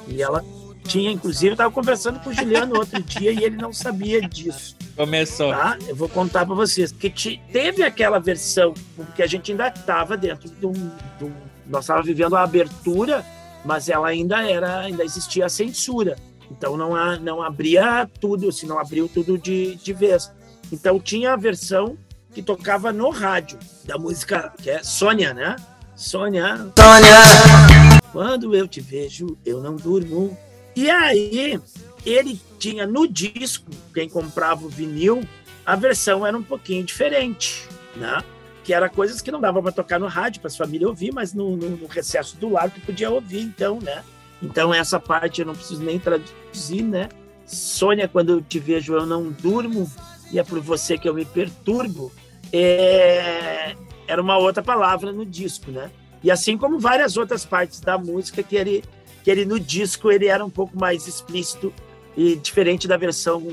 E 0.07 0.21
ela 0.21 0.43
tinha, 0.83 1.11
inclusive, 1.11 1.47
eu 1.47 1.53
estava 1.53 1.71
conversando 1.71 2.19
com 2.19 2.29
o 2.29 2.33
Juliano 2.33 2.77
outro 2.77 3.01
dia 3.01 3.31
e 3.31 3.43
ele 3.43 3.57
não 3.57 3.73
sabia 3.73 4.21
disso. 4.21 4.75
Começou. 4.95 5.51
Tá? 5.51 5.77
Eu 5.87 5.95
vou 5.95 6.07
contar 6.07 6.45
para 6.45 6.55
vocês. 6.55 6.91
Que 6.91 7.09
teve 7.51 7.83
aquela 7.83 8.19
versão, 8.19 8.73
porque 8.95 9.23
a 9.23 9.27
gente 9.27 9.51
ainda 9.51 9.67
estava 9.67 10.15
dentro 10.15 10.49
de 10.49 10.65
um, 10.65 10.71
de 10.71 11.25
um 11.25 11.33
nós 11.69 11.83
estávamos 11.83 12.07
vivendo 12.07 12.35
a 12.35 12.43
abertura, 12.43 13.25
mas 13.65 13.89
ela 13.89 14.07
ainda 14.07 14.41
era, 14.49 14.79
ainda 14.79 15.03
existia 15.03 15.45
a 15.45 15.49
censura. 15.49 16.15
Então 16.49 16.77
não, 16.77 17.19
não 17.19 17.41
abria 17.41 18.09
tudo, 18.19 18.51
se 18.51 18.65
não 18.65 18.79
abriu 18.79 19.09
tudo 19.09 19.37
de, 19.37 19.75
de 19.75 19.93
vez. 19.93 20.31
Então 20.71 20.99
tinha 20.99 21.33
a 21.33 21.37
versão 21.37 21.97
que 22.33 22.41
tocava 22.41 22.91
no 22.91 23.09
rádio 23.09 23.57
da 23.85 23.97
música 23.97 24.53
que 24.61 24.69
é 24.69 24.83
Sônia, 24.83 25.33
né? 25.33 25.55
Sônia. 25.95 26.57
Sônia. 26.77 28.01
Quando 28.11 28.55
eu 28.55 28.67
te 28.67 28.81
vejo, 28.81 29.37
eu 29.45 29.61
não 29.61 29.75
durmo. 29.75 30.37
E 30.75 30.89
aí 30.89 31.59
ele 32.05 32.39
tinha 32.59 32.85
no 32.85 33.07
disco, 33.07 33.71
quem 33.93 34.07
comprava 34.07 34.65
o 34.65 34.69
vinil, 34.69 35.23
a 35.65 35.75
versão 35.75 36.25
era 36.25 36.37
um 36.37 36.43
pouquinho 36.43 36.83
diferente, 36.83 37.67
né? 37.95 38.23
Que 38.63 38.73
era 38.73 38.89
coisas 38.89 39.21
que 39.21 39.31
não 39.31 39.41
dava 39.41 39.61
para 39.61 39.71
tocar 39.71 39.99
no 39.99 40.07
rádio 40.07 40.41
para 40.41 40.47
as 40.47 40.57
famílias 40.57 40.89
ouvir, 40.89 41.11
mas 41.11 41.33
no, 41.33 41.57
no, 41.57 41.69
no, 41.71 41.87
recesso 41.87 42.37
do 42.37 42.49
lar 42.49 42.69
tu 42.69 42.79
podia 42.81 43.09
ouvir, 43.09 43.41
então, 43.41 43.79
né? 43.81 44.03
Então 44.41 44.73
essa 44.73 44.99
parte 44.99 45.41
eu 45.41 45.47
não 45.47 45.55
preciso 45.55 45.81
nem 45.81 45.97
traduzir, 45.97 46.83
né? 46.83 47.09
Sônia, 47.45 48.07
quando 48.07 48.33
eu 48.33 48.41
te 48.41 48.59
vejo, 48.59 48.93
eu 48.93 49.05
não 49.05 49.31
durmo 49.31 49.89
e 50.31 50.39
é 50.39 50.43
por 50.43 50.59
você 50.59 50.97
que 50.97 51.07
eu 51.07 51.13
me 51.13 51.25
perturbo, 51.25 52.11
é, 52.51 53.75
era 54.07 54.21
uma 54.21 54.37
outra 54.37 54.63
palavra 54.63 55.11
no 55.11 55.25
disco, 55.25 55.71
né? 55.71 55.91
E 56.23 56.31
assim 56.31 56.57
como 56.57 56.79
várias 56.79 57.17
outras 57.17 57.45
partes 57.45 57.79
da 57.79 57.97
música 57.97 58.41
que 58.41 58.55
ele, 58.55 58.83
que 59.23 59.29
ele 59.29 59.45
no 59.45 59.59
disco 59.59 60.11
ele 60.11 60.27
era 60.27 60.43
um 60.43 60.49
pouco 60.49 60.77
mais 60.77 61.07
explícito 61.07 61.73
e 62.15 62.35
diferente 62.35 62.87
da 62.87 62.97
versão 62.97 63.43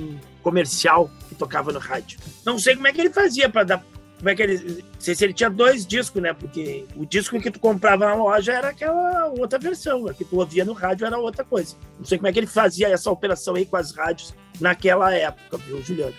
comercial 0.43 1.11
que 1.29 1.35
tocava 1.35 1.73
no 1.73 1.79
rádio. 1.79 2.19
Não 2.45 2.59
sei 2.59 2.75
como 2.75 2.87
é 2.87 2.93
que 2.93 3.01
ele 3.01 3.11
fazia 3.11 3.49
para 3.49 3.65
dar 3.65 3.85
como 4.19 4.31
é 4.31 4.35
que 4.35 4.43
ele. 4.43 4.83
Não 4.95 5.01
sei 5.01 5.15
se 5.15 5.25
ele 5.25 5.35
tinha 5.35 5.51
dois 5.51 5.87
discos, 5.87 6.23
né? 6.23 6.33
Porque 6.33 6.87
o 6.97 7.05
disco 7.05 7.39
que 7.41 7.51
tu 7.51 7.61
comprava 7.61 8.07
na 8.07 8.15
loja 8.15 8.53
era 8.53 8.69
aquela 8.69 9.27
outra 9.39 9.59
versão, 9.59 10.07
a 10.09 10.15
que 10.15 10.25
tu 10.25 10.39
ouvia 10.39 10.65
no 10.65 10.73
rádio 10.73 11.07
era 11.07 11.19
outra 11.19 11.45
coisa. 11.45 11.77
Não 11.99 12.07
sei 12.07 12.17
como 12.17 12.29
é 12.29 12.33
que 12.33 12.39
ele 12.39 12.47
fazia 12.47 12.89
essa 12.89 13.11
operação 13.11 13.55
aí 13.55 13.67
com 13.67 13.77
as 13.77 13.95
rádios 13.95 14.35
naquela 14.59 15.13
época, 15.13 15.59
viu, 15.59 15.83
Juliano? 15.83 16.15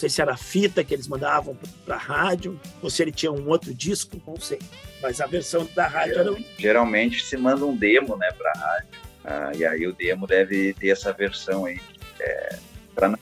Sei 0.00 0.08
se 0.08 0.20
era 0.20 0.36
fita 0.36 0.82
que 0.82 0.94
eles 0.94 1.06
mandavam 1.06 1.56
para 1.84 1.96
a 1.96 1.98
rádio, 1.98 2.58
ou 2.82 2.88
se 2.88 3.02
ele 3.02 3.12
tinha 3.12 3.30
um 3.30 3.48
outro 3.48 3.74
disco, 3.74 4.20
não 4.26 4.36
sei. 4.36 4.58
Mas 5.02 5.20
a 5.20 5.26
versão 5.26 5.68
da 5.74 5.86
rádio 5.86 6.18
era. 6.18 6.36
Geralmente 6.58 7.24
se 7.24 7.36
manda 7.36 7.64
um 7.64 7.76
demo 7.76 8.16
né, 8.16 8.30
para 8.32 8.52
rádio. 8.52 8.88
Ah, 9.22 9.52
e 9.54 9.64
aí 9.64 9.86
o 9.86 9.92
demo 9.92 10.26
deve 10.26 10.74
ter 10.74 10.88
essa 10.88 11.12
versão 11.12 11.66
aí. 11.66 11.78
É, 12.18 12.56
pra... 12.94 13.12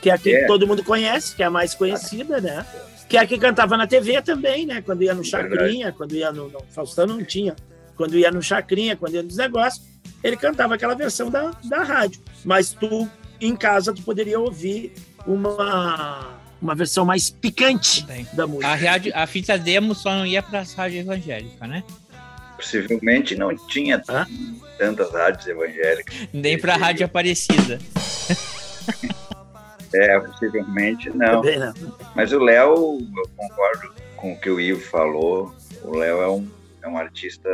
Que 0.00 0.10
é 0.10 0.14
a 0.14 0.18
que 0.18 0.34
é. 0.34 0.46
todo 0.46 0.66
mundo 0.66 0.82
conhece, 0.82 1.36
que 1.36 1.42
é 1.42 1.46
a 1.46 1.50
mais 1.50 1.74
conhecida, 1.74 2.40
né? 2.40 2.64
Que 3.08 3.16
é 3.16 3.20
a 3.20 3.26
que 3.26 3.38
cantava 3.38 3.76
na 3.76 3.86
TV 3.86 4.20
também, 4.22 4.64
né? 4.64 4.80
Quando 4.80 5.02
ia 5.02 5.14
no 5.14 5.24
Chacrinha, 5.24 5.92
quando 5.92 6.14
ia 6.14 6.32
no, 6.32 6.48
no 6.48 6.60
Faustão 6.70 7.06
não 7.06 7.22
tinha. 7.24 7.54
Quando 7.96 8.16
ia 8.16 8.30
no 8.30 8.42
Chacrinha, 8.42 8.96
quando 8.96 9.14
ia 9.14 9.22
nos 9.22 9.36
negócios, 9.36 9.86
ele 10.22 10.36
cantava 10.36 10.74
aquela 10.74 10.94
versão 10.94 11.30
da, 11.30 11.50
da 11.64 11.82
rádio. 11.82 12.22
Mas 12.44 12.70
tu, 12.72 13.08
em 13.40 13.56
casa, 13.56 13.92
tu 13.92 14.02
poderia 14.02 14.38
ouvir 14.38 14.92
uma, 15.28 16.40
uma 16.60 16.74
versão 16.74 17.04
mais 17.04 17.28
picante 17.28 18.04
Bem, 18.06 18.26
da 18.32 18.46
música. 18.46 18.68
A, 18.68 18.74
rádio, 18.74 19.12
a 19.14 19.26
fita 19.26 19.58
demo 19.58 19.94
só 19.94 20.14
não 20.14 20.24
ia 20.24 20.42
para 20.42 20.60
a 20.60 20.64
rádio 20.64 21.00
evangélica, 21.00 21.66
né? 21.66 21.84
Possivelmente 22.56 23.36
não 23.36 23.54
tinha 23.68 24.02
Hã? 24.08 24.26
tantas 24.78 25.12
rádios 25.12 25.46
evangélicas. 25.46 26.14
Nem 26.32 26.58
para 26.58 26.74
a 26.74 26.76
rádio 26.76 27.04
Aparecida. 27.06 27.78
é, 29.94 30.18
possivelmente 30.20 31.10
não. 31.10 31.42
não. 31.42 31.74
Mas 32.16 32.32
o 32.32 32.38
Léo, 32.38 32.98
eu 33.16 33.30
concordo 33.36 33.94
com 34.16 34.32
o 34.32 34.40
que 34.40 34.50
o 34.50 34.58
Ivo 34.58 34.80
falou. 34.80 35.54
O 35.84 35.96
Léo 35.96 36.22
é 36.22 36.28
um, 36.28 36.48
é 36.82 36.88
um 36.88 36.96
artista 36.96 37.48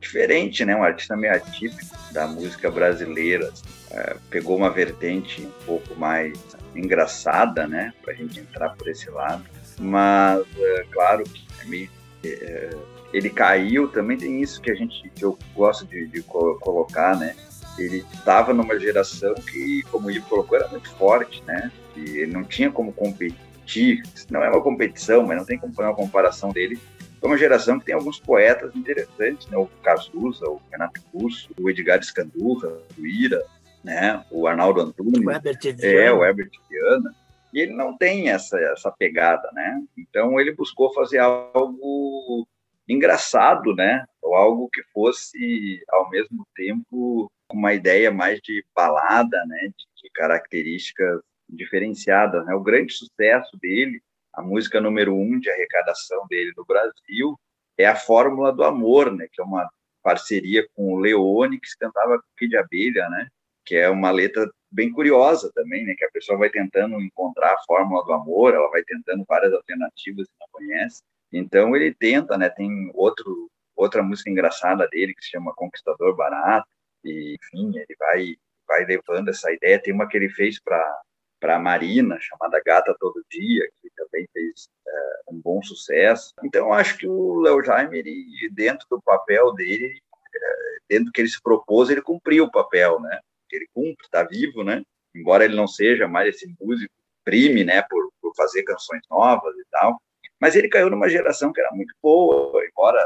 diferente, 0.00 0.64
né? 0.64 0.76
Um 0.76 0.82
artista 0.82 1.16
meio 1.16 1.34
atípico 1.34 1.96
da 2.12 2.26
música 2.26 2.70
brasileira. 2.70 3.50
É, 3.90 4.16
pegou 4.30 4.56
uma 4.56 4.70
vertente 4.70 5.42
um 5.42 5.64
pouco 5.64 5.94
mais 5.94 6.38
engraçada, 6.74 7.66
né? 7.66 7.92
Para 8.02 8.12
a 8.12 8.16
gente 8.16 8.40
entrar 8.40 8.70
por 8.70 8.88
esse 8.88 9.08
lado. 9.10 9.44
Mas, 9.78 10.44
é, 10.58 10.84
claro, 10.90 11.24
que 11.24 11.90
é, 12.24 12.70
ele 13.12 13.30
caiu, 13.30 13.88
também 13.88 14.16
tem 14.16 14.42
isso 14.42 14.60
que 14.60 14.70
a 14.70 14.74
gente, 14.74 15.08
que 15.14 15.24
eu 15.24 15.38
gosto 15.54 15.86
de, 15.86 16.06
de 16.06 16.22
colocar, 16.22 17.16
né? 17.16 17.34
Ele 17.78 18.04
estava 18.12 18.54
numa 18.54 18.78
geração 18.78 19.34
que, 19.34 19.82
como 19.90 20.10
Ivo 20.10 20.26
colocou, 20.28 20.56
era 20.58 20.68
muito 20.68 20.90
forte, 20.92 21.42
né? 21.46 21.70
E 21.94 22.00
ele 22.18 22.32
não 22.32 22.42
tinha 22.42 22.70
como 22.70 22.92
competir, 22.92 24.02
não 24.30 24.42
é 24.42 24.48
uma 24.48 24.62
competição, 24.62 25.26
mas 25.26 25.36
não 25.36 25.44
tem 25.44 25.58
como 25.58 25.74
fazer 25.74 25.88
uma 25.88 25.96
comparação 25.96 26.50
dele 26.50 26.78
é 27.22 27.26
uma 27.26 27.38
geração 27.38 27.78
que 27.78 27.86
tem 27.86 27.94
alguns 27.94 28.20
poetas 28.20 28.74
interessantes, 28.76 29.46
né? 29.48 29.56
O 29.56 29.66
Cazuza, 29.82 30.46
o 30.46 30.60
Renato 30.70 31.00
Russo, 31.12 31.48
o 31.58 31.68
Edgar 31.68 31.98
Escandurra, 31.98 32.72
o 32.98 33.06
Ira, 33.06 33.42
né? 33.86 34.24
O 34.32 34.48
Arnaldo 34.48 34.80
Antunes, 34.80 35.24
o 35.24 35.30
Herbert 35.30 35.58
é, 35.80 36.12
o 36.12 36.24
Herbert 36.24 36.50
Viana. 36.68 37.14
E 37.54 37.60
ele 37.60 37.72
não 37.72 37.96
tem 37.96 38.28
essa, 38.28 38.58
essa 38.58 38.90
pegada, 38.90 39.48
né? 39.52 39.80
Então 39.96 40.40
ele 40.40 40.52
buscou 40.52 40.92
fazer 40.92 41.18
algo 41.18 42.46
engraçado, 42.88 43.74
né? 43.76 44.04
Ou 44.20 44.34
algo 44.34 44.68
que 44.68 44.82
fosse 44.92 45.80
ao 45.88 46.10
mesmo 46.10 46.44
tempo 46.56 47.30
uma 47.50 47.72
ideia 47.72 48.10
mais 48.10 48.40
de 48.40 48.64
balada, 48.74 49.40
né? 49.46 49.68
De, 49.68 50.02
de 50.02 50.10
características 50.12 51.20
diferenciadas, 51.48 52.44
né? 52.44 52.54
O 52.54 52.62
grande 52.62 52.92
sucesso 52.92 53.56
dele 53.62 54.02
a 54.34 54.42
música 54.42 54.80
número 54.80 55.16
um 55.16 55.38
de 55.38 55.48
arrecadação 55.48 56.26
dele 56.28 56.52
no 56.54 56.64
Brasil 56.66 57.40
é 57.78 57.86
a 57.86 57.96
Fórmula 57.96 58.52
do 58.52 58.64
Amor, 58.64 59.10
né? 59.10 59.28
Que 59.32 59.40
é 59.40 59.44
uma 59.44 59.70
parceria 60.02 60.68
com 60.74 60.92
o 60.92 60.98
Leone, 60.98 61.58
que 61.58 61.68
cantava 61.80 62.22
Kid 62.36 62.50
de 62.50 62.56
Abelha, 62.56 63.08
né? 63.08 63.28
Que 63.66 63.76
é 63.76 63.90
uma 63.90 64.10
letra 64.10 64.48
bem 64.70 64.92
curiosa 64.92 65.50
também, 65.54 65.84
né? 65.84 65.94
Que 65.96 66.04
a 66.04 66.10
pessoa 66.10 66.38
vai 66.38 66.50
tentando 66.50 67.00
encontrar 67.00 67.52
a 67.54 67.62
fórmula 67.66 68.04
do 68.04 68.12
amor, 68.12 68.54
ela 68.54 68.70
vai 68.70 68.82
tentando 68.84 69.24
várias 69.28 69.52
alternativas 69.52 70.26
que 70.26 70.34
não 70.40 70.48
conhece. 70.52 71.02
Então 71.32 71.74
ele 71.74 71.94
tenta, 71.94 72.38
né? 72.38 72.48
Tem 72.48 72.90
outro 72.94 73.50
outra 73.74 74.02
música 74.02 74.30
engraçada 74.30 74.88
dele 74.88 75.14
que 75.14 75.22
se 75.22 75.32
chama 75.32 75.52
Conquistador 75.54 76.16
Barato 76.16 76.66
e 77.04 77.36
enfim 77.42 77.76
ele 77.76 77.96
vai 77.98 78.36
vai 78.66 78.84
levando 78.84 79.28
essa 79.28 79.52
ideia. 79.52 79.80
Tem 79.80 79.92
uma 79.92 80.08
que 80.08 80.16
ele 80.16 80.28
fez 80.30 80.60
para 80.60 81.02
para 81.40 81.56
a 81.56 81.58
Marina, 81.58 82.18
chamada 82.20 82.60
Gata 82.64 82.96
Todo 82.98 83.24
Dia, 83.30 83.68
que 83.82 83.90
também 83.94 84.26
fez 84.32 84.68
é, 84.86 85.20
um 85.28 85.40
bom 85.40 85.62
sucesso. 85.62 86.32
Então, 86.42 86.72
acho 86.72 86.96
que 86.96 87.06
o 87.06 87.40
Léo 87.40 87.62
Jaime, 87.62 87.98
ele, 87.98 88.50
dentro 88.52 88.86
do 88.90 89.00
papel 89.02 89.52
dele, 89.54 90.00
é, 90.34 90.78
dentro 90.88 91.06
do 91.06 91.12
que 91.12 91.20
ele 91.20 91.28
se 91.28 91.40
propôs, 91.40 91.90
ele 91.90 92.02
cumpriu 92.02 92.44
o 92.44 92.50
papel, 92.50 93.00
né? 93.00 93.20
Ele 93.52 93.68
cumpre, 93.72 94.04
está 94.04 94.22
vivo, 94.22 94.64
né? 94.64 94.82
Embora 95.14 95.44
ele 95.44 95.54
não 95.54 95.66
seja 95.66 96.08
mais 96.08 96.34
esse 96.34 96.52
músico 96.60 96.92
prime, 97.24 97.64
né, 97.64 97.82
por, 97.82 98.12
por 98.20 98.32
fazer 98.36 98.62
canções 98.62 99.02
novas 99.10 99.56
e 99.56 99.64
tal, 99.70 100.00
mas 100.40 100.54
ele 100.54 100.68
caiu 100.68 100.88
numa 100.88 101.08
geração 101.08 101.52
que 101.52 101.60
era 101.60 101.72
muito 101.72 101.92
boa, 102.00 102.64
embora 102.64 103.04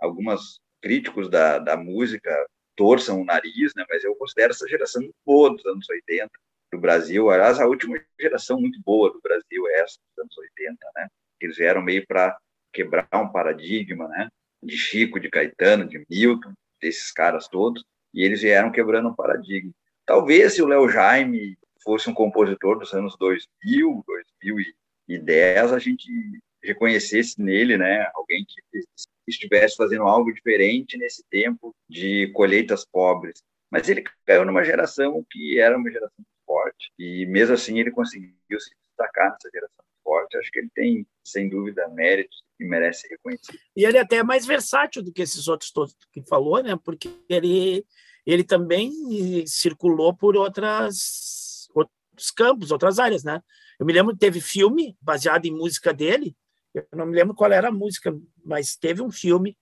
alguns 0.00 0.60
críticos 0.82 1.30
da, 1.30 1.58
da 1.58 1.76
música 1.76 2.30
torçam 2.74 3.20
o 3.20 3.24
nariz, 3.24 3.72
né, 3.76 3.84
mas 3.88 4.02
eu 4.02 4.16
considero 4.16 4.52
essa 4.52 4.66
geração 4.66 5.02
muito 5.02 5.14
boa 5.24 5.50
dos 5.50 5.64
anos 5.66 5.88
80, 5.88 6.30
do 6.72 6.78
Brasil. 6.80 7.30
Aliás, 7.30 7.60
a 7.60 7.66
última 7.66 8.00
geração 8.18 8.60
muito 8.60 8.80
boa 8.84 9.12
do 9.12 9.20
Brasil 9.20 9.68
é 9.68 9.80
essa 9.80 9.98
dos 9.98 10.24
anos 10.24 10.38
80, 10.38 10.76
né? 10.96 11.08
Eles 11.40 11.56
vieram 11.56 11.82
meio 11.82 12.06
para 12.06 12.38
quebrar 12.72 13.08
um 13.14 13.28
paradigma, 13.28 14.08
né? 14.08 14.28
De 14.62 14.76
Chico, 14.76 15.18
de 15.18 15.28
Caetano, 15.28 15.86
de 15.86 16.04
Milton, 16.08 16.52
desses 16.80 17.10
caras 17.10 17.48
todos, 17.48 17.84
e 18.14 18.22
eles 18.24 18.42
vieram 18.42 18.70
quebrando 18.70 19.08
um 19.08 19.14
paradigma. 19.14 19.72
Talvez 20.10 20.54
se 20.54 20.60
o 20.60 20.66
Léo 20.66 20.88
Jaime 20.88 21.56
fosse 21.84 22.10
um 22.10 22.12
compositor 22.12 22.76
dos 22.76 22.92
anos 22.92 23.16
2000, 23.16 24.02
2010, 24.04 25.72
a 25.72 25.78
gente 25.78 26.10
reconhecesse 26.60 27.40
nele, 27.40 27.78
né, 27.78 28.10
alguém 28.12 28.44
que 28.44 28.60
estivesse 29.24 29.76
fazendo 29.76 30.02
algo 30.02 30.34
diferente 30.34 30.98
nesse 30.98 31.22
tempo 31.30 31.72
de 31.88 32.28
colheitas 32.32 32.84
pobres. 32.84 33.40
Mas 33.70 33.88
ele 33.88 34.02
caiu 34.26 34.44
numa 34.44 34.64
geração 34.64 35.24
que 35.30 35.60
era 35.60 35.78
uma 35.78 35.88
geração 35.88 36.24
forte 36.44 36.90
e 36.98 37.24
mesmo 37.26 37.54
assim 37.54 37.78
ele 37.78 37.92
conseguiu 37.92 38.34
se 38.58 38.74
destacar 38.88 39.30
nessa 39.30 39.48
geração 39.48 39.84
forte. 40.02 40.36
Acho 40.36 40.50
que 40.50 40.58
ele 40.58 40.70
tem, 40.74 41.06
sem 41.24 41.48
dúvida, 41.48 41.86
méritos 41.86 42.42
e 42.58 42.64
merece 42.64 43.02
ser 43.02 43.10
reconhecido. 43.10 43.60
E 43.76 43.84
ele 43.84 43.96
até 43.96 44.16
é 44.16 44.24
mais 44.24 44.44
versátil 44.44 45.04
do 45.04 45.12
que 45.12 45.22
esses 45.22 45.46
outros 45.46 45.70
todos 45.70 45.96
que 46.12 46.20
falou, 46.20 46.60
né? 46.60 46.76
Porque 46.84 47.08
ele 47.28 47.86
ele 48.32 48.44
também 48.44 48.92
circulou 49.46 50.14
por 50.14 50.36
outras 50.36 51.68
outros 51.74 52.30
campos, 52.30 52.70
outras 52.70 52.98
áreas, 52.98 53.24
né? 53.24 53.42
Eu 53.78 53.86
me 53.86 53.92
lembro 53.92 54.12
que 54.12 54.20
teve 54.20 54.40
filme 54.40 54.96
baseado 55.00 55.46
em 55.46 55.50
música 55.50 55.92
dele. 55.92 56.36
Eu 56.74 56.86
não 56.92 57.06
me 57.06 57.16
lembro 57.16 57.34
qual 57.34 57.50
era 57.50 57.68
a 57.68 57.72
música, 57.72 58.14
mas 58.44 58.76
teve 58.76 59.02
um 59.02 59.10
filme. 59.10 59.56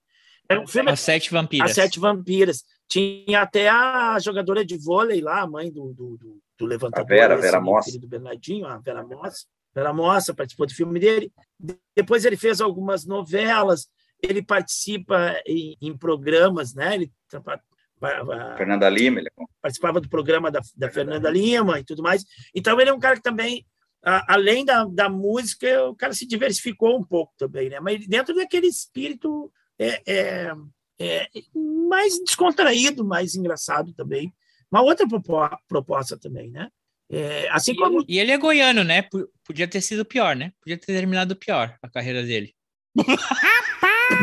Era 0.49 0.61
um 0.61 0.67
filme 0.67 0.91
As 0.91 1.01
Sete 1.01 1.31
Vampiras. 1.31 1.71
As 1.71 1.75
Sete 1.75 2.01
Vampiras. 2.01 2.65
Tinha 2.89 3.43
até 3.43 3.69
a 3.69 4.19
jogadora 4.19 4.65
de 4.65 4.77
vôlei 4.77 5.21
lá, 5.21 5.43
a 5.43 5.47
mãe 5.47 5.71
do, 5.71 5.93
do, 5.93 6.17
do, 6.17 6.43
do 6.59 6.67
levantador. 6.67 7.05
A 7.05 7.09
Vera, 7.09 7.37
Vera 7.37 7.61
Mossa. 7.61 7.99
Do 7.99 8.09
Bernardinho, 8.09 8.67
a 8.67 8.79
Vera 8.79 9.05
Mossa. 9.05 9.47
Vera 9.75 9.93
Mossa 9.93 10.35
participou 10.35 10.67
do 10.67 10.75
filme 10.75 10.99
dele. 10.99 11.33
Depois 11.95 12.25
ele 12.25 12.37
fez 12.37 12.61
algumas 12.61 13.05
novelas. 13.07 13.89
Ele 14.23 14.43
participa 14.43 15.41
em, 15.47 15.77
em 15.81 15.97
programas, 15.97 16.75
né? 16.75 16.95
Ele 16.95 17.13
Fernanda 18.57 18.89
Lima, 18.89 19.21
ele... 19.21 19.29
É 19.29 19.45
participava 19.61 20.01
do 20.01 20.09
programa 20.09 20.51
da, 20.51 20.61
da 20.77 20.91
Fernanda 20.91 21.31
Lima 21.31 21.81
e 21.81 21.85
tudo 21.85 22.03
mais. 22.03 22.25
Então 22.55 22.81
ele 22.81 22.91
é 22.91 22.93
um 22.93 23.01
cara 23.01 23.17
que 23.17 23.23
também, 23.23 23.67
além 24.03 24.65
da, 24.65 24.85
da 24.85 25.09
música, 25.09 25.85
o 25.85 25.95
cara 25.95 26.13
se 26.13 26.27
diversificou 26.27 26.99
um 26.99 27.05
pouco 27.05 27.33
também, 27.37 27.69
né? 27.69 27.81
Mas 27.81 28.07
dentro 28.07 28.35
daquele 28.35 28.67
espírito 28.67 29.53
é, 29.79 30.03
é, 30.07 30.53
é 31.01 31.27
mais 31.55 32.19
descontraído, 32.25 33.05
mais 33.05 33.35
engraçado 33.35 33.93
também. 33.93 34.33
Uma 34.71 34.83
outra 34.83 35.07
proposta 35.67 36.19
também, 36.19 36.51
né? 36.51 36.69
É, 37.11 37.49
assim 37.51 37.75
como... 37.75 38.05
E 38.07 38.19
ele 38.19 38.33
é 38.33 38.39
goiano, 38.39 38.85
né? 38.85 39.03
Podia 39.45 39.67
ter 39.67 39.81
sido 39.81 40.05
pior, 40.05 40.37
né? 40.37 40.53
Podia 40.61 40.77
ter 40.77 40.87
terminado 40.87 41.35
pior 41.35 41.77
a 41.83 41.89
carreira 41.89 42.23
dele. 42.23 42.55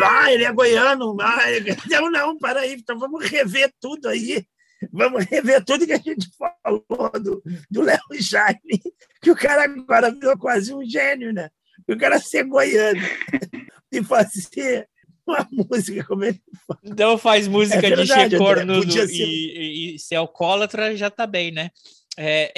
ah, 0.04 0.32
ele 0.32 0.44
é 0.44 0.52
goiano. 0.52 1.16
Ah, 1.20 1.52
ele... 1.52 1.76
Não, 1.90 2.10
não, 2.10 2.38
para 2.38 2.62
aí. 2.62 2.74
Então 2.74 2.98
vamos 2.98 3.26
rever 3.26 3.72
tudo 3.80 4.08
aí. 4.08 4.46
Vamos 4.92 5.26
rever 5.26 5.64
tudo 5.64 5.86
que 5.86 5.94
a 5.94 5.98
gente 5.98 6.28
falou 6.38 7.12
do, 7.20 7.42
do 7.70 7.82
Léo 7.82 8.00
Jaime, 8.20 8.82
que 9.22 9.32
o 9.32 9.36
cara 9.36 9.64
agora 9.64 10.12
virou 10.12 10.38
quase 10.38 10.74
um 10.74 10.84
gênio, 10.84 11.34
né? 11.34 11.50
O 11.88 11.98
cara 11.98 12.20
ser 12.20 12.44
goiano 12.44 13.02
e 13.92 14.04
fazer 14.04 14.88
uma 15.26 15.48
música 15.52 16.04
como 16.06 16.24
ele 16.24 16.42
faz. 16.68 16.80
Então 16.84 17.18
faz 17.18 17.48
música 17.48 17.78
é 17.78 17.96
verdade, 17.96 18.30
de 18.30 18.38
checorno 18.38 18.92
ser... 18.92 19.10
e, 19.10 19.24
e, 19.24 19.96
e 19.96 20.00
ser 20.00 20.16
alcoólatra 20.16 20.96
já 20.96 21.10
tá 21.10 21.26
bem, 21.26 21.52
né? 21.52 21.70
É, 22.18 22.54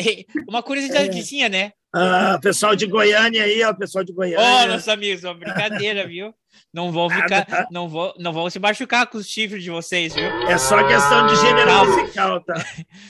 uma 0.48 0.62
curiosidadezinha, 0.62 1.48
é. 1.48 1.50
né? 1.50 1.72
Ah, 1.93 2.38
pessoal 2.41 2.76
de 2.76 2.86
Goiânia 2.86 3.43
aí, 3.43 3.63
ó, 3.63 3.73
pessoal 3.73 4.04
de 4.04 4.13
Goiânia. 4.13 4.39
Ó, 4.39 4.63
oh, 4.63 4.67
meus 4.67 4.88
amigos, 4.88 5.23
uma 5.23 5.34
brincadeira, 5.34 6.06
viu? 6.08 6.34
Não 6.73 6.91
vão 6.91 7.10
ficar, 7.10 7.67
não 7.71 7.88
vão, 7.88 8.13
não 8.17 8.34
vão 8.34 8.50
se 8.50 8.60
machucar 8.60 9.08
com 9.08 9.17
os 9.17 9.28
chifres 9.28 9.63
de 9.63 9.69
vocês, 9.69 10.13
viu? 10.13 10.26
É 10.47 10.58
só 10.58 10.86
questão 10.88 11.28
de 11.28 11.36
gênero 11.38 11.67
Calma. 11.67 11.95
musical, 11.95 12.41
tá? 12.41 12.65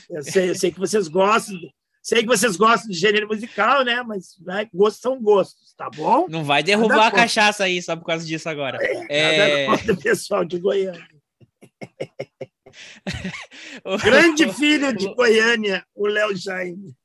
Eu 0.09 0.23
sei, 0.23 0.49
eu 0.51 0.55
sei 0.55 0.71
que 0.71 0.79
vocês 0.79 1.07
gostam, 1.07 1.57
sei 2.03 2.21
que 2.21 2.27
vocês 2.27 2.55
gostam 2.55 2.89
de 2.89 2.97
gênero 2.97 3.27
musical, 3.27 3.83
né? 3.83 4.03
Mas 4.03 4.37
né, 4.45 4.67
gostos 4.73 5.01
são 5.01 5.21
gostos, 5.21 5.73
tá 5.75 5.89
bom? 5.89 6.27
Não 6.29 6.43
vai 6.43 6.61
derrubar 6.61 6.89
nada 6.89 7.07
a 7.07 7.11
contra. 7.11 7.23
cachaça 7.23 7.63
aí 7.63 7.81
só 7.81 7.95
por 7.95 8.05
causa 8.05 8.25
disso 8.25 8.47
agora. 8.47 8.77
É, 8.81 9.63
é... 9.63 9.67
Nada 9.67 9.97
pessoal 9.97 10.45
de 10.45 10.59
Goiânia. 10.59 11.07
Grande 14.03 14.51
filho 14.53 14.95
de 14.95 15.13
Goiânia, 15.15 15.83
o 15.95 16.07
Léo 16.07 16.35
Jaime. 16.35 16.95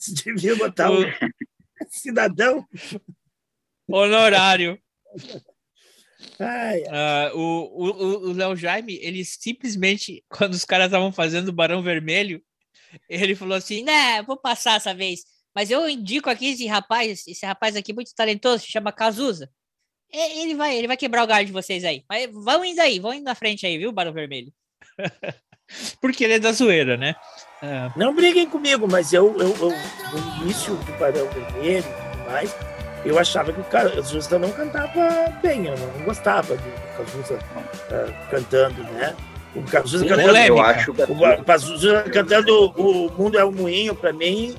Você 0.00 0.14
devia 0.14 0.56
botar 0.56 0.90
o... 0.90 1.02
um 1.02 1.04
cidadão 1.90 2.66
honorário. 3.86 4.80
Ai, 6.38 6.82
ai. 6.88 7.32
Uh, 7.32 8.28
o 8.28 8.32
Léo 8.32 8.56
Jaime, 8.56 8.98
ele 9.02 9.24
simplesmente, 9.24 10.24
quando 10.28 10.54
os 10.54 10.64
caras 10.64 10.86
estavam 10.86 11.12
fazendo 11.12 11.48
o 11.48 11.52
Barão 11.52 11.82
Vermelho, 11.82 12.42
ele 13.08 13.34
falou 13.34 13.56
assim: 13.56 13.82
né, 13.82 14.22
vou 14.22 14.36
passar 14.36 14.76
essa 14.76 14.94
vez. 14.94 15.24
Mas 15.54 15.70
eu 15.70 15.88
indico 15.88 16.30
aqui 16.30 16.46
esse 16.46 16.66
rapaz, 16.66 17.26
esse 17.26 17.44
rapaz 17.44 17.76
aqui 17.76 17.92
muito 17.92 18.14
talentoso, 18.14 18.64
se 18.64 18.70
chama 18.70 18.92
Cazuza. 18.92 19.50
Ele 20.12 20.54
vai, 20.54 20.76
ele 20.76 20.88
vai 20.88 20.96
quebrar 20.96 21.22
o 21.22 21.26
galho 21.26 21.46
de 21.46 21.52
vocês 21.52 21.84
aí. 21.84 22.04
Mas 22.08 22.28
vão 22.32 22.64
indo 22.64 22.80
aí, 22.80 22.98
vão 22.98 23.14
indo 23.14 23.24
na 23.24 23.34
frente 23.34 23.66
aí, 23.66 23.78
viu, 23.78 23.92
Barão 23.92 24.12
Vermelho? 24.12 24.52
Porque 26.00 26.24
ele 26.24 26.34
é 26.34 26.38
da 26.38 26.52
zoeira, 26.52 26.96
né? 26.96 27.14
É. 27.62 27.90
Não 27.94 28.14
briguem 28.14 28.48
comigo, 28.48 28.88
mas 28.90 29.12
eu, 29.12 29.36
eu, 29.38 29.54
eu 29.60 29.68
no 29.68 30.42
início 30.42 30.74
do 30.74 30.92
Barão 30.98 31.28
Vermelho 31.28 31.78
e 31.78 32.12
tudo 32.12 32.30
mais, 32.30 32.56
eu 33.04 33.18
achava 33.18 33.52
que 33.52 33.60
o 33.60 33.64
Cazuza 33.64 34.38
não 34.38 34.50
cantava 34.50 35.30
bem, 35.42 35.66
eu 35.66 35.76
não 35.76 36.04
gostava 36.04 36.56
do 36.56 36.96
Cazuza 36.96 37.34
uh, 37.34 38.30
cantando, 38.30 38.82
né? 38.84 39.14
O 39.54 39.62
Cazuza 39.62 40.06
cantando, 40.06 40.36
eu 40.38 40.60
acho 40.60 40.92
o 40.92 41.44
Cazuza 41.44 42.04
cantando 42.04 42.72
O 42.76 43.10
Mundo 43.10 43.38
é 43.38 43.44
um 43.44 43.52
Moinho, 43.52 43.94
para 43.94 44.12
mim, 44.12 44.54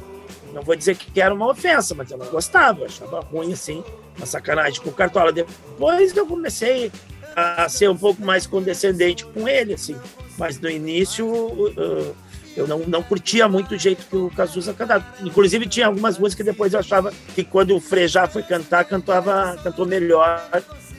não 0.54 0.62
vou 0.62 0.76
dizer 0.76 0.95
que 0.95 1.21
era 1.21 1.34
uma 1.34 1.47
ofensa, 1.47 1.95
mas 1.95 2.12
eu 2.12 2.17
não 2.17 2.28
gostava, 2.28 2.82
eu 2.82 2.86
achava 2.86 3.21
ruim 3.21 3.54
assim, 3.54 3.84
uma 4.17 4.26
sacanagem 4.26 4.82
com 4.82 4.89
o 4.89 4.93
Cartola. 4.93 5.32
Depois 5.32 6.15
eu 6.15 6.26
comecei 6.26 6.91
a 7.36 7.69
ser 7.69 7.89
um 7.89 7.97
pouco 7.97 8.21
mais 8.21 8.45
condescendente 8.45 9.26
com 9.26 9.47
ele, 9.47 9.74
assim, 9.74 9.97
mas 10.41 10.60
no 10.60 10.69
início. 10.69 11.27
Uh, 11.27 12.15
eu 12.58 12.67
não, 12.67 12.80
não 12.80 13.01
curtia 13.01 13.47
muito 13.47 13.75
o 13.75 13.77
jeito 13.77 14.06
que 14.08 14.15
o 14.15 14.30
Cazuza 14.30 14.73
cantava. 14.73 15.06
Inclusive, 15.21 15.67
tinha 15.67 15.86
algumas 15.86 16.17
músicas 16.17 16.45
que 16.45 16.51
depois 16.51 16.73
eu 16.73 16.80
achava 16.80 17.13
que 17.34 17.45
quando 17.45 17.73
o 17.73 17.80
Frejá 17.80 18.27
foi 18.27 18.43
cantar, 18.43 18.84
cantava, 18.84 19.58
cantou 19.63 19.86
melhor 19.86 20.41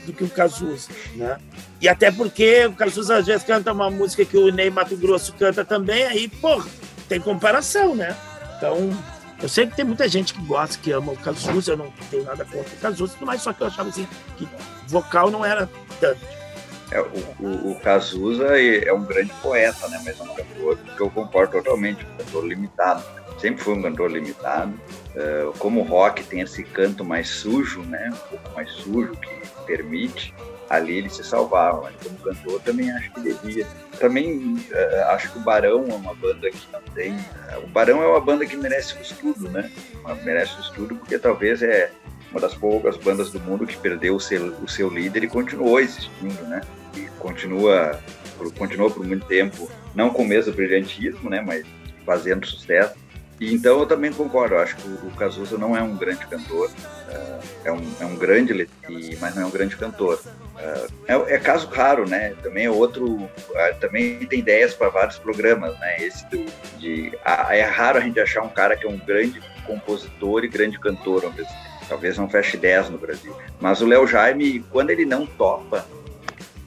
do 0.06 0.14
que 0.14 0.24
o 0.24 0.30
Cazuza, 0.30 0.88
né? 1.14 1.36
E 1.78 1.88
até 1.88 2.10
porque 2.10 2.64
o 2.66 2.72
Cazuza 2.72 3.16
às 3.16 3.26
vezes 3.26 3.44
canta 3.44 3.70
uma 3.70 3.90
música 3.90 4.24
que 4.24 4.36
o 4.36 4.50
Ney 4.50 4.70
Mato 4.70 4.96
Grosso 4.96 5.34
canta 5.34 5.62
também, 5.62 6.04
aí, 6.04 6.26
pô, 6.26 6.62
tem 7.06 7.20
comparação, 7.20 7.94
né? 7.94 8.16
Então, 8.56 8.90
eu 9.42 9.48
sei 9.48 9.66
que 9.66 9.76
tem 9.76 9.84
muita 9.84 10.08
gente 10.08 10.32
que 10.32 10.40
gosta, 10.42 10.78
que 10.78 10.90
ama 10.90 11.12
o 11.12 11.16
Cazuza, 11.18 11.72
eu 11.72 11.76
não 11.76 11.92
tenho 12.10 12.24
nada 12.24 12.46
contra 12.46 12.60
o 12.60 12.80
Cazuza, 12.80 13.14
mas 13.20 13.42
só 13.42 13.52
que 13.52 13.60
eu 13.60 13.66
achava 13.66 13.90
assim, 13.90 14.08
que 14.38 14.48
vocal 14.86 15.30
não 15.30 15.44
era 15.44 15.68
tanto. 16.00 16.41
É, 16.92 17.00
o, 17.00 17.46
o, 17.46 17.72
o 17.72 17.80
Cazuza 17.80 18.58
é 18.60 18.92
um 18.92 19.02
grande 19.02 19.32
poeta, 19.42 19.88
né? 19.88 19.98
Mas 20.04 20.20
é 20.20 20.22
um 20.22 20.34
cantor 20.34 20.76
que 20.76 21.00
eu 21.00 21.10
concordo 21.10 21.52
totalmente, 21.52 22.04
um 22.04 22.16
cantor 22.18 22.46
limitado. 22.46 23.02
Sempre 23.38 23.64
foi 23.64 23.74
um 23.74 23.82
cantor 23.82 24.10
limitado. 24.10 24.78
Uh, 25.16 25.52
como 25.58 25.80
o 25.80 25.84
rock 25.84 26.22
tem 26.24 26.40
esse 26.40 26.62
canto 26.62 27.02
mais 27.02 27.28
sujo, 27.28 27.80
né? 27.80 28.10
Um 28.12 28.28
pouco 28.28 28.54
mais 28.54 28.70
sujo 28.72 29.12
que 29.12 29.48
permite, 29.64 30.34
ali 30.68 30.98
ele 30.98 31.08
se 31.08 31.24
salvava. 31.24 31.80
Mas 31.80 31.94
como 32.06 32.18
cantor 32.18 32.60
também 32.60 32.90
acho 32.92 33.10
que 33.10 33.20
devia. 33.22 33.66
Também 33.98 34.54
uh, 34.54 35.04
acho 35.12 35.32
que 35.32 35.38
o 35.38 35.42
Barão 35.42 35.86
é 35.88 35.94
uma 35.94 36.14
banda 36.14 36.50
que 36.50 36.68
não 36.70 36.82
tem. 36.94 37.12
Uh, 37.12 37.64
o 37.64 37.66
Barão 37.68 38.02
é 38.02 38.06
uma 38.06 38.20
banda 38.20 38.44
que 38.44 38.54
merece 38.54 38.98
o 38.98 39.00
estudo, 39.00 39.48
né? 39.48 39.70
Merece 40.24 40.58
o 40.58 40.60
estudo 40.60 40.94
porque 40.96 41.18
talvez 41.18 41.62
é 41.62 41.90
uma 42.30 42.40
das 42.40 42.54
poucas 42.54 42.98
bandas 42.98 43.30
do 43.30 43.40
mundo 43.40 43.66
que 43.66 43.78
perdeu 43.78 44.16
o 44.16 44.20
seu, 44.20 44.54
o 44.62 44.68
seu 44.68 44.90
líder 44.90 45.24
e 45.24 45.28
continuou 45.28 45.80
existindo, 45.80 46.42
né? 46.44 46.60
E 46.94 47.06
continua, 47.18 47.98
continua 48.58 48.90
por 48.90 49.06
muito 49.06 49.26
tempo, 49.26 49.70
não 49.94 50.10
com 50.10 50.22
o 50.22 50.26
mesmo 50.26 50.52
brilhantismo, 50.52 51.28
né? 51.30 51.40
Mas 51.40 51.64
fazendo 52.04 52.46
sucesso. 52.46 52.94
E 53.40 53.52
então 53.52 53.80
eu 53.80 53.86
também 53.86 54.12
concordo, 54.12 54.54
eu 54.54 54.60
acho 54.60 54.76
que 54.76 54.86
o 54.86 55.10
Cazuza 55.16 55.58
não 55.58 55.76
é 55.76 55.82
um 55.82 55.96
grande 55.96 56.24
cantor, 56.26 56.68
uh, 56.68 57.40
é, 57.64 57.72
um, 57.72 57.82
é 58.00 58.04
um 58.04 58.14
grande, 58.14 58.68
mas 59.20 59.34
não 59.34 59.42
é 59.42 59.46
um 59.46 59.50
grande 59.50 59.76
cantor. 59.76 60.20
Uh, 60.24 60.92
é, 61.08 61.34
é, 61.34 61.38
caso 61.38 61.66
raro, 61.66 62.08
né? 62.08 62.34
Também 62.40 62.66
é 62.66 62.70
outro, 62.70 63.04
uh, 63.04 63.30
também 63.80 64.24
tem 64.26 64.38
ideias 64.38 64.74
para 64.74 64.90
vários 64.90 65.18
programas, 65.18 65.76
né? 65.80 66.04
Esse 66.04 66.24
de, 66.78 67.12
é 67.24 67.62
raro 67.62 67.98
a 67.98 68.00
gente 68.00 68.20
achar 68.20 68.42
um 68.42 68.48
cara 68.48 68.76
que 68.76 68.86
é 68.86 68.88
um 68.88 68.98
grande 68.98 69.42
compositor 69.66 70.44
e 70.44 70.48
grande 70.48 70.78
cantor. 70.78 71.32
Talvez 71.88 72.16
não 72.16 72.28
feche 72.28 72.56
10 72.56 72.90
no 72.90 72.98
Brasil. 72.98 73.36
Mas 73.60 73.80
o 73.80 73.86
Léo 73.86 74.06
Jaime, 74.06 74.64
quando 74.70 74.90
ele 74.90 75.04
não 75.04 75.26
topa, 75.26 75.84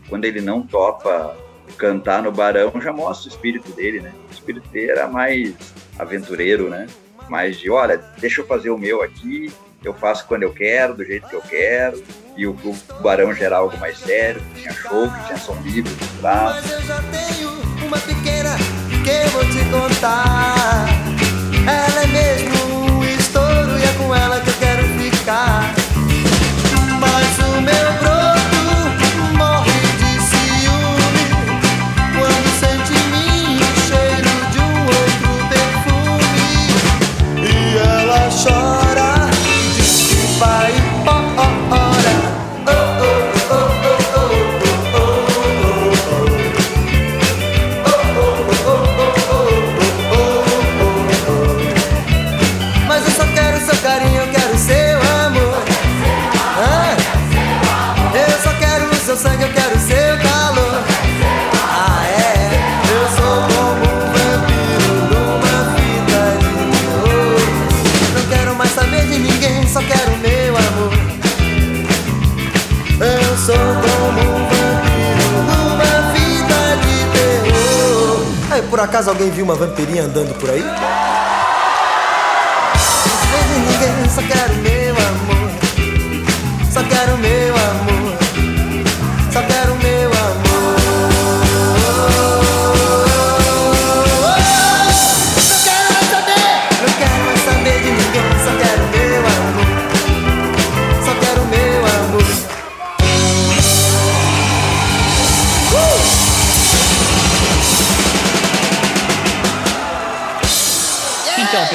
quando 0.09 0.25
ele 0.25 0.41
não 0.41 0.61
topa 0.61 1.35
cantar 1.77 2.21
no 2.21 2.31
Barão, 2.31 2.71
já 2.81 2.93
mostra 2.93 3.29
o 3.29 3.33
espírito 3.33 3.71
dele, 3.71 3.99
né? 3.99 4.13
O 4.29 4.33
espírito 4.33 4.67
dele 4.69 4.91
era 4.91 5.07
mais 5.07 5.53
aventureiro, 5.97 6.69
né? 6.69 6.87
Mais 7.29 7.57
de, 7.57 7.69
olha, 7.69 7.97
deixa 8.17 8.41
eu 8.41 8.47
fazer 8.47 8.69
o 8.69 8.77
meu 8.77 9.01
aqui, 9.01 9.51
eu 9.83 9.93
faço 9.93 10.25
quando 10.27 10.43
eu 10.43 10.53
quero, 10.53 10.95
do 10.95 11.03
jeito 11.03 11.27
que 11.27 11.35
eu 11.35 11.41
quero. 11.41 12.03
e 12.35 12.45
o, 12.47 12.51
o 12.51 13.01
Barão 13.01 13.33
geral 13.33 13.63
algo 13.63 13.77
mais 13.77 13.97
sério, 13.97 14.41
tinha 14.55 14.73
show, 14.73 15.09
que 15.09 15.25
tinha 15.25 15.37
som 15.37 15.55
livre, 15.63 15.91
Mas 16.21 16.71
eu 16.71 16.81
já 16.81 17.01
tenho 17.11 17.49
uma 17.85 17.97
pequena 17.99 18.55
que 19.03 19.09
eu 19.09 19.29
vou 19.29 19.45
te 19.45 19.63
contar. 19.69 20.85
Ela 21.67 22.03
é 22.03 22.07
mesmo 22.07 22.97
um 22.97 23.03
estouro 23.03 23.77
e 23.77 23.83
é 23.83 23.93
com 23.97 24.13
ela 24.13 24.39
que 24.41 24.49
eu 24.49 24.55
quero 24.59 24.83
ficar. 24.99 25.73
Mas 26.99 27.39
o 27.39 27.61
meu 27.61 28.04
acaso 78.95 79.09
alguém 79.09 79.29
viu 79.29 79.43
uma 79.43 79.55
vampirinha 79.55 80.03
andando 80.03 80.33
por 80.35 80.49
aí? 80.49 80.63
Só 84.09 84.21
quero 84.21 84.53
meu 84.55 84.95
amor. 84.95 85.51
Só 86.71 86.81
quero 86.81 87.17
meu 87.17 87.55
amor. 87.55 88.17
Só 89.33 89.41
quero 89.41 89.64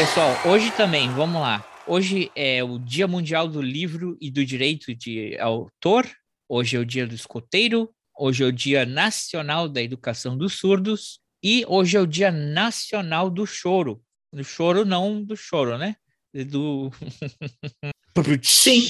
pessoal, 0.00 0.34
hoje 0.46 0.70
também, 0.70 1.10
vamos 1.10 1.42
lá. 1.42 1.62
Hoje 1.86 2.32
é 2.34 2.64
o 2.64 2.78
Dia 2.78 3.06
Mundial 3.06 3.46
do 3.46 3.60
Livro 3.60 4.16
e 4.18 4.30
do 4.30 4.42
Direito 4.46 4.94
de 4.94 5.38
Autor. 5.38 6.10
Hoje 6.48 6.74
é 6.74 6.80
o 6.80 6.86
Dia 6.86 7.06
do 7.06 7.14
Escoteiro. 7.14 7.94
Hoje 8.18 8.42
é 8.42 8.46
o 8.46 8.52
Dia 8.52 8.86
Nacional 8.86 9.68
da 9.68 9.82
Educação 9.82 10.38
dos 10.38 10.54
Surdos. 10.54 11.20
E 11.44 11.66
hoje 11.68 11.98
é 11.98 12.00
o 12.00 12.06
Dia 12.06 12.30
Nacional 12.32 13.28
do 13.28 13.44
Choro. 13.44 14.02
Do 14.32 14.42
choro, 14.42 14.86
não 14.86 15.22
do 15.22 15.36
choro, 15.36 15.76
né? 15.76 15.94
Do. 16.46 16.90
Sim, 18.42 18.88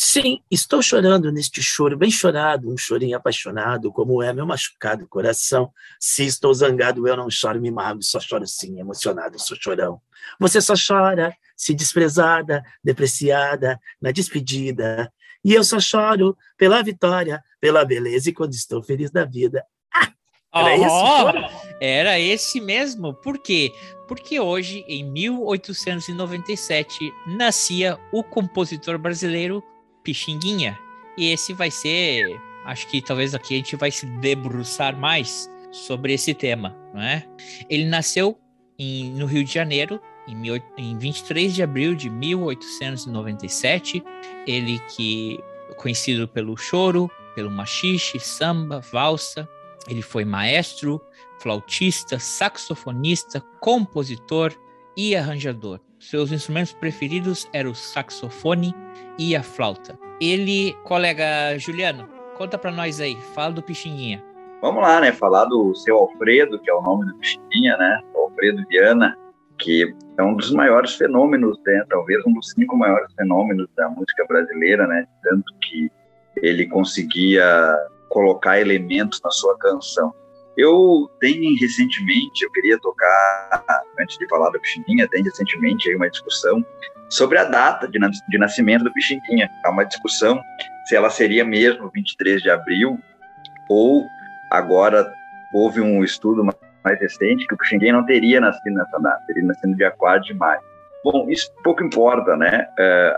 sim, 0.00 0.40
estou 0.48 0.80
chorando 0.80 1.32
neste 1.32 1.60
choro, 1.60 1.96
bem 1.96 2.08
chorado, 2.08 2.72
um 2.72 2.78
chorinho 2.78 3.16
apaixonado, 3.16 3.90
como 3.90 4.22
é 4.22 4.32
meu 4.32 4.46
machucado 4.46 5.08
coração. 5.08 5.72
Se 5.98 6.24
estou 6.24 6.54
zangado, 6.54 7.08
eu 7.08 7.16
não 7.16 7.28
choro, 7.28 7.60
me 7.60 7.68
mago, 7.68 8.00
só 8.00 8.20
choro 8.20 8.46
sim, 8.46 8.78
emocionado, 8.78 9.40
sou 9.40 9.56
chorão. 9.60 10.00
Você 10.38 10.60
só 10.60 10.74
chora, 10.74 11.36
se 11.56 11.74
desprezada, 11.74 12.62
depreciada, 12.82 13.80
na 14.00 14.12
despedida. 14.12 15.12
E 15.44 15.52
eu 15.52 15.64
só 15.64 15.80
choro 15.80 16.38
pela 16.56 16.80
vitória, 16.80 17.42
pela 17.60 17.84
beleza 17.84 18.30
e 18.30 18.32
quando 18.32 18.52
estou 18.52 18.80
feliz 18.80 19.10
da 19.10 19.24
vida. 19.24 19.66
Era 20.54 20.76
esse 20.76 20.86
Oh, 20.86 21.16
choro? 21.18 21.44
Era 21.80 22.20
esse 22.20 22.60
mesmo. 22.60 23.14
Por 23.14 23.36
quê? 23.36 23.72
Porque 24.06 24.38
hoje, 24.38 24.84
em 24.86 25.02
1897, 25.10 27.12
nascia 27.36 27.98
o 28.12 28.22
compositor 28.22 28.96
brasileiro 28.96 29.60
Pixinguinha. 30.12 30.78
E 31.18 31.30
esse 31.30 31.52
vai 31.52 31.70
ser, 31.70 32.40
acho 32.64 32.86
que 32.88 33.02
talvez 33.02 33.34
aqui 33.34 33.52
a 33.54 33.56
gente 33.58 33.76
vai 33.76 33.90
se 33.90 34.06
debruçar 34.06 34.96
mais 34.98 35.50
sobre 35.70 36.14
esse 36.14 36.32
tema, 36.32 36.74
não 36.94 37.02
é? 37.02 37.26
Ele 37.68 37.84
nasceu 37.84 38.38
em- 38.78 39.10
no 39.12 39.26
Rio 39.26 39.44
de 39.44 39.52
Janeiro 39.52 40.00
em, 40.26 40.34
em 40.78 40.96
23 40.96 41.54
de 41.54 41.62
abril 41.62 41.94
de 41.94 42.08
1897. 42.08 44.02
Ele 44.46 44.78
que 44.96 45.38
conhecido 45.76 46.26
pelo 46.26 46.56
choro, 46.56 47.10
pelo 47.34 47.50
machixe, 47.50 48.18
samba, 48.18 48.80
valsa. 48.80 49.46
Ele 49.86 50.00
foi 50.00 50.24
maestro, 50.24 51.00
flautista, 51.38 52.18
saxofonista, 52.18 53.40
compositor 53.60 54.54
e 54.96 55.14
arranjador. 55.14 55.80
Seus 55.98 56.30
instrumentos 56.30 56.72
preferidos 56.72 57.48
eram 57.52 57.72
o 57.72 57.74
saxofone 57.74 58.74
e 59.18 59.34
a 59.34 59.42
flauta. 59.42 59.98
Ele, 60.20 60.74
colega 60.84 61.58
Juliano, 61.58 62.08
conta 62.36 62.56
pra 62.56 62.70
nós 62.70 63.00
aí, 63.00 63.16
fala 63.34 63.52
do 63.52 63.62
Pixinguinha. 63.62 64.22
Vamos 64.60 64.82
lá, 64.82 65.00
né? 65.00 65.12
Falar 65.12 65.44
do 65.44 65.74
seu 65.74 65.96
Alfredo, 65.96 66.58
que 66.60 66.70
é 66.70 66.74
o 66.74 66.82
nome 66.82 67.06
do 67.06 67.14
Pixinguinha, 67.18 67.76
né? 67.76 68.00
Alfredo 68.14 68.64
Viana, 68.68 69.16
que 69.58 69.94
é 70.16 70.22
um 70.22 70.34
dos 70.34 70.52
maiores 70.52 70.94
fenômenos, 70.94 71.58
né? 71.66 71.84
talvez 71.88 72.24
um 72.26 72.32
dos 72.32 72.50
cinco 72.50 72.76
maiores 72.76 73.12
fenômenos 73.14 73.68
da 73.76 73.88
música 73.88 74.24
brasileira, 74.26 74.86
né? 74.86 75.04
Tanto 75.24 75.52
que 75.62 75.90
ele 76.42 76.66
conseguia 76.66 77.74
colocar 78.08 78.60
elementos 78.60 79.20
na 79.22 79.30
sua 79.30 79.58
canção. 79.58 80.14
Eu 80.58 81.08
tenho 81.20 81.56
recentemente, 81.60 82.42
eu 82.44 82.50
queria 82.50 82.76
tocar, 82.80 83.64
antes 84.00 84.18
de 84.18 84.26
falar 84.28 84.50
do 84.50 84.58
Pixinguinha, 84.60 85.06
tem 85.08 85.22
recentemente 85.22 85.88
aí 85.88 85.94
uma 85.94 86.10
discussão 86.10 86.66
sobre 87.08 87.38
a 87.38 87.44
data 87.44 87.86
de, 87.86 87.98
de 88.28 88.38
nascimento 88.38 88.82
do 88.82 88.92
Pixinguinha. 88.92 89.48
Há 89.64 89.70
uma 89.70 89.84
discussão 89.84 90.42
se 90.86 90.96
ela 90.96 91.10
seria 91.10 91.44
mesmo 91.44 91.88
23 91.94 92.42
de 92.42 92.50
abril 92.50 92.98
ou 93.68 94.04
agora 94.50 95.08
houve 95.54 95.80
um 95.80 96.02
estudo 96.02 96.42
ma- 96.44 96.52
mais 96.84 96.98
recente 97.00 97.46
que 97.46 97.54
o 97.54 97.56
Pixinguinha 97.56 97.92
não 97.92 98.04
teria 98.04 98.40
nascido 98.40 98.74
nessa 98.74 98.98
data, 98.98 99.22
teria 99.28 99.44
nascido 99.44 99.76
dia 99.76 99.92
4 99.92 100.24
de 100.24 100.34
maio. 100.34 100.60
Bom, 101.04 101.28
isso 101.30 101.52
pouco 101.62 101.84
importa, 101.84 102.36
né? 102.36 102.66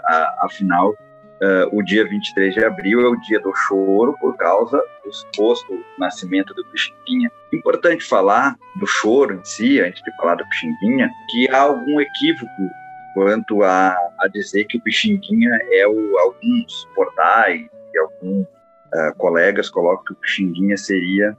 A- 0.04 0.40
afinal, 0.42 0.94
é, 1.42 1.68
o 1.72 1.82
dia 1.82 2.06
23 2.06 2.54
de 2.54 2.64
abril 2.64 3.00
é 3.00 3.08
o 3.08 3.16
dia 3.16 3.40
do 3.40 3.54
choro 3.54 4.14
por 4.20 4.36
causa 4.36 4.82
do 5.02 5.12
suposto 5.12 5.82
nascimento 5.98 6.52
do 6.52 6.64
Pixinguinha. 6.66 7.30
Importante 7.52 8.04
falar 8.04 8.58
do 8.76 8.86
choro 8.86 9.34
em 9.34 9.44
si, 9.44 9.80
antes 9.80 10.02
de 10.02 10.14
falar 10.16 10.34
do 10.34 10.46
Pixinguinha, 10.48 11.10
que 11.30 11.48
há 11.50 11.62
algum 11.62 11.98
equívoco 11.98 12.70
quanto 13.14 13.62
a, 13.62 13.96
a 14.20 14.28
dizer 14.28 14.66
que 14.66 14.76
o 14.76 14.82
Pixinguinha 14.82 15.50
é 15.72 15.86
o, 15.86 16.18
alguns 16.18 16.86
portais 16.94 17.66
e 17.94 17.98
alguns 17.98 18.46
uh, 18.46 19.16
colegas 19.16 19.70
colocam 19.70 20.04
que 20.04 20.12
o 20.12 20.16
Pixinguinha 20.16 20.76
seria 20.76 21.36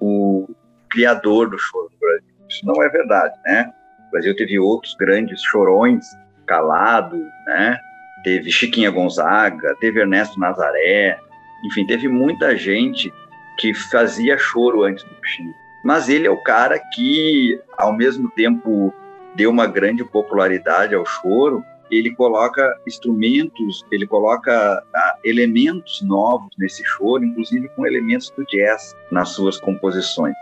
o 0.00 0.48
criador 0.88 1.50
do 1.50 1.58
choro 1.58 1.90
no 1.92 1.98
Brasil. 1.98 2.34
Isso 2.48 2.64
não 2.64 2.82
é 2.82 2.88
verdade, 2.88 3.34
né? 3.44 3.70
O 4.08 4.10
Brasil 4.10 4.34
teve 4.36 4.58
outros 4.58 4.94
grandes 4.94 5.42
chorões, 5.42 6.04
Calado, 6.46 7.16
né? 7.46 7.78
Teve 8.24 8.50
Chiquinha 8.50 8.90
Gonzaga, 8.90 9.76
teve 9.78 10.00
Ernesto 10.00 10.40
Nazaré, 10.40 11.18
enfim, 11.64 11.86
teve 11.86 12.08
muita 12.08 12.56
gente 12.56 13.12
que 13.58 13.72
fazia 13.72 14.36
choro 14.36 14.82
antes 14.82 15.04
do 15.04 15.14
Pixinguinha. 15.14 15.54
Mas 15.84 16.08
ele 16.08 16.26
é 16.26 16.30
o 16.30 16.42
cara 16.42 16.78
que, 16.94 17.60
ao 17.76 17.92
mesmo 17.92 18.30
tempo, 18.30 18.92
deu 19.36 19.50
uma 19.50 19.66
grande 19.66 20.02
popularidade 20.02 20.94
ao 20.94 21.04
choro 21.04 21.62
ele 21.90 22.14
coloca 22.14 22.76
instrumentos, 22.86 23.84
ele 23.90 24.06
coloca 24.06 24.82
ah, 24.94 25.18
elementos 25.22 26.02
novos 26.02 26.50
nesse 26.58 26.84
choro, 26.84 27.24
inclusive 27.24 27.68
com 27.70 27.86
elementos 27.86 28.30
do 28.30 28.44
jazz 28.46 28.96
nas 29.10 29.30
suas 29.30 29.60
composições. 29.60 30.34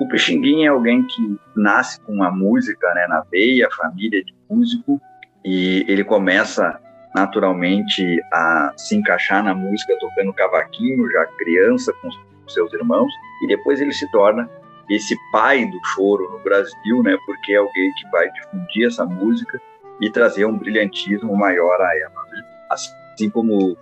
O 0.00 0.08
Pixinguinha 0.08 0.68
é 0.68 0.70
alguém 0.70 1.02
que 1.02 1.38
nasce 1.54 2.00
com 2.00 2.22
a 2.22 2.30
música 2.30 2.92
né, 2.94 3.06
na 3.08 3.20
veia, 3.30 3.68
família 3.76 4.24
de 4.24 4.34
músico, 4.48 5.00
e 5.44 5.84
ele 5.88 6.04
começa 6.04 6.80
naturalmente 7.14 8.20
a 8.32 8.72
se 8.76 8.96
encaixar 8.96 9.42
na 9.42 9.54
música 9.54 9.96
tocando 9.98 10.32
cavaquinho, 10.32 11.10
já 11.10 11.26
criança, 11.26 11.92
com 12.00 12.10
seus 12.48 12.72
irmãos, 12.72 13.12
e 13.42 13.48
depois 13.48 13.80
ele 13.80 13.92
se 13.92 14.10
torna 14.10 14.48
esse 14.88 15.16
pai 15.30 15.64
do 15.64 15.78
choro 15.94 16.30
no 16.32 16.38
Brasil, 16.40 17.02
né, 17.02 17.16
porque 17.24 17.52
é 17.52 17.56
alguém 17.56 17.92
que 17.94 18.10
vai 18.10 18.30
difundir 18.32 18.88
essa 18.88 19.04
música 19.04 19.60
e 20.00 20.10
trazer 20.10 20.44
um 20.44 20.56
brilhantismo 20.56 21.36
maior 21.36 21.80
a 21.80 21.96
ela. 21.96 22.24
Né? 22.30 22.42
Assim 22.70 23.30
como 23.30 23.72
uh, 23.72 23.76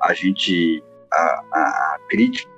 a 0.00 0.14
gente, 0.14 0.82
a, 1.12 1.42
a, 1.52 1.98
crítica 2.08 2.48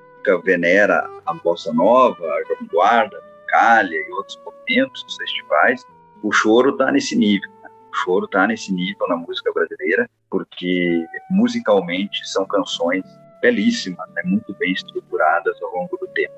venera 0.45 1.09
a 1.25 1.35
bossa 1.35 1.73
nova, 1.73 2.23
a 2.23 2.55
vanguarda, 2.55 3.17
a 3.17 3.51
calha 3.51 3.95
e 3.95 4.13
outros 4.13 4.39
momentos, 4.45 5.05
os 5.09 5.17
festivais, 5.17 5.87
o 6.23 6.31
choro 6.33 6.71
está 6.71 6.93
nesse 6.93 7.17
nível. 7.17 7.51
O 7.91 7.97
choro 7.97 8.27
está 8.27 8.47
nesse 8.47 8.73
nível 8.73 9.07
na 9.09 9.17
música 9.17 9.53
brasileira, 9.53 10.09
porque 10.31 11.07
musicalmente 11.31 12.27
são 12.29 12.47
canções 12.47 13.05
belíssimas, 13.43 14.09
né? 14.15 14.23
muito 14.25 14.55
bem 14.55 14.73
estruturadas 14.73 15.61
ao 15.63 15.75
longo 15.75 15.97
do 15.97 16.07
tempo. 16.09 16.35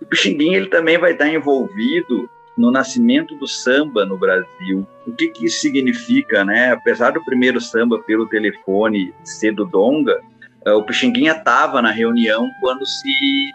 O 0.00 0.06
Pixinguinha 0.06 0.58
ele 0.58 0.68
também 0.68 0.98
vai 0.98 1.12
estar 1.12 1.28
envolvido 1.28 2.28
no 2.56 2.70
nascimento 2.70 3.34
do 3.36 3.48
samba 3.48 4.04
no 4.04 4.18
Brasil. 4.18 4.86
O 5.06 5.12
que, 5.12 5.28
que 5.28 5.46
isso 5.46 5.60
significa, 5.60 6.44
né? 6.44 6.72
Apesar 6.72 7.10
do 7.10 7.24
primeiro 7.24 7.60
samba 7.60 7.98
pelo 8.02 8.28
telefone 8.28 9.12
ser 9.24 9.52
do 9.52 9.64
Donga, 9.64 10.20
eh, 10.64 10.72
o 10.72 10.84
Pixinguinha 10.84 11.32
estava 11.32 11.82
na 11.82 11.90
reunião 11.90 12.48
quando 12.60 12.86
se, 12.86 13.50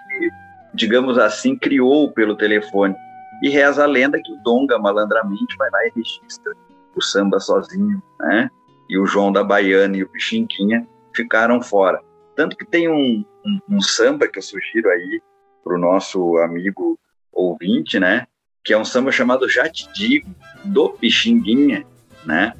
digamos 0.73 1.17
assim, 1.17 1.55
criou 1.55 2.11
pelo 2.11 2.35
telefone. 2.35 2.95
E 3.41 3.49
reza 3.49 3.83
a 3.83 3.87
lenda 3.87 4.19
que 4.21 4.33
o 4.33 4.37
Donga 4.43 4.77
malandramente 4.77 5.55
vai 5.57 5.69
lá 5.71 5.79
e 5.85 5.91
registra 5.95 6.53
o 6.95 7.01
samba 7.01 7.39
sozinho, 7.39 8.01
né? 8.19 8.49
E 8.89 8.97
o 8.97 9.05
João 9.05 9.31
da 9.31 9.43
Baiana 9.43 9.97
e 9.97 10.03
o 10.03 10.09
Pixinguinha 10.09 10.87
ficaram 11.15 11.61
fora. 11.61 12.01
Tanto 12.35 12.57
que 12.57 12.65
tem 12.65 12.89
um, 12.89 13.23
um, 13.45 13.59
um 13.77 13.81
samba 13.81 14.27
que 14.27 14.39
eu 14.39 14.43
sugiro 14.43 14.89
aí 14.89 15.21
para 15.63 15.75
o 15.75 15.79
nosso 15.79 16.37
amigo 16.37 16.97
ouvinte, 17.31 17.99
né? 17.99 18.25
que 18.63 18.73
é 18.73 18.77
um 18.77 18.85
samba 18.85 19.11
chamado 19.11 19.49
Já 19.49 19.69
Te 19.69 19.89
Digo, 19.93 20.29
do 20.63 20.89
Pixinguinha, 20.89 21.85
né? 22.25 22.53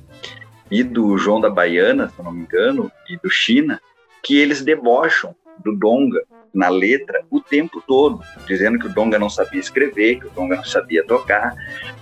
E 0.71 0.83
do 0.83 1.17
João 1.17 1.41
da 1.41 1.49
Baiana, 1.49 2.09
se 2.09 2.21
não 2.21 2.31
me 2.31 2.41
engano, 2.41 2.91
e 3.07 3.17
do 3.17 3.29
China, 3.29 3.81
que 4.23 4.37
eles 4.37 4.63
debocham 4.63 5.35
do 5.63 5.75
Donga 5.75 6.21
na 6.53 6.69
letra 6.69 7.21
o 7.29 7.39
tempo 7.39 7.81
todo, 7.87 8.21
dizendo 8.47 8.79
que 8.79 8.87
o 8.87 8.93
Donga 8.93 9.19
não 9.19 9.29
sabia 9.29 9.59
escrever, 9.59 10.19
que 10.19 10.27
o 10.27 10.29
Donga 10.31 10.55
não 10.55 10.63
sabia 10.63 11.03
tocar, 11.05 11.53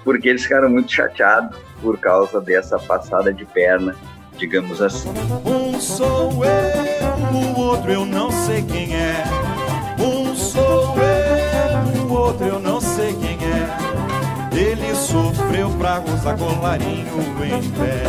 porque 0.03 0.29
eles 0.29 0.43
ficaram 0.43 0.69
muito 0.69 0.91
chateados 0.91 1.57
por 1.81 1.97
causa 1.97 2.39
dessa 2.39 2.79
passada 2.79 3.33
de 3.33 3.45
perna, 3.45 3.95
digamos 4.37 4.81
assim. 4.81 5.09
Um 5.45 5.79
sou 5.79 6.31
eu, 6.45 7.55
o 7.55 7.59
outro 7.59 7.91
eu 7.91 8.05
não 8.05 8.31
sei 8.31 8.63
quem 8.63 8.95
é. 8.95 9.23
Um 9.99 10.35
sou 10.35 10.95
eu, 10.97 12.03
o 12.03 12.13
outro 12.13 12.45
eu 12.45 12.59
não 12.59 12.79
sei 12.79 13.13
quem 13.13 13.37
é. 13.45 13.97
Ele 14.57 14.95
sofreu 14.95 15.69
pra 15.77 15.99
gozar 15.99 16.35
colarinho 16.35 17.19
em 17.43 17.69
pé. 17.71 18.03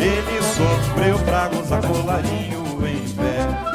Ele 0.00 0.42
sofreu 0.42 1.18
pra 1.24 1.48
gozar 1.48 1.80
colarinho 1.80 2.64
em 2.84 3.08
pé. 3.10 3.73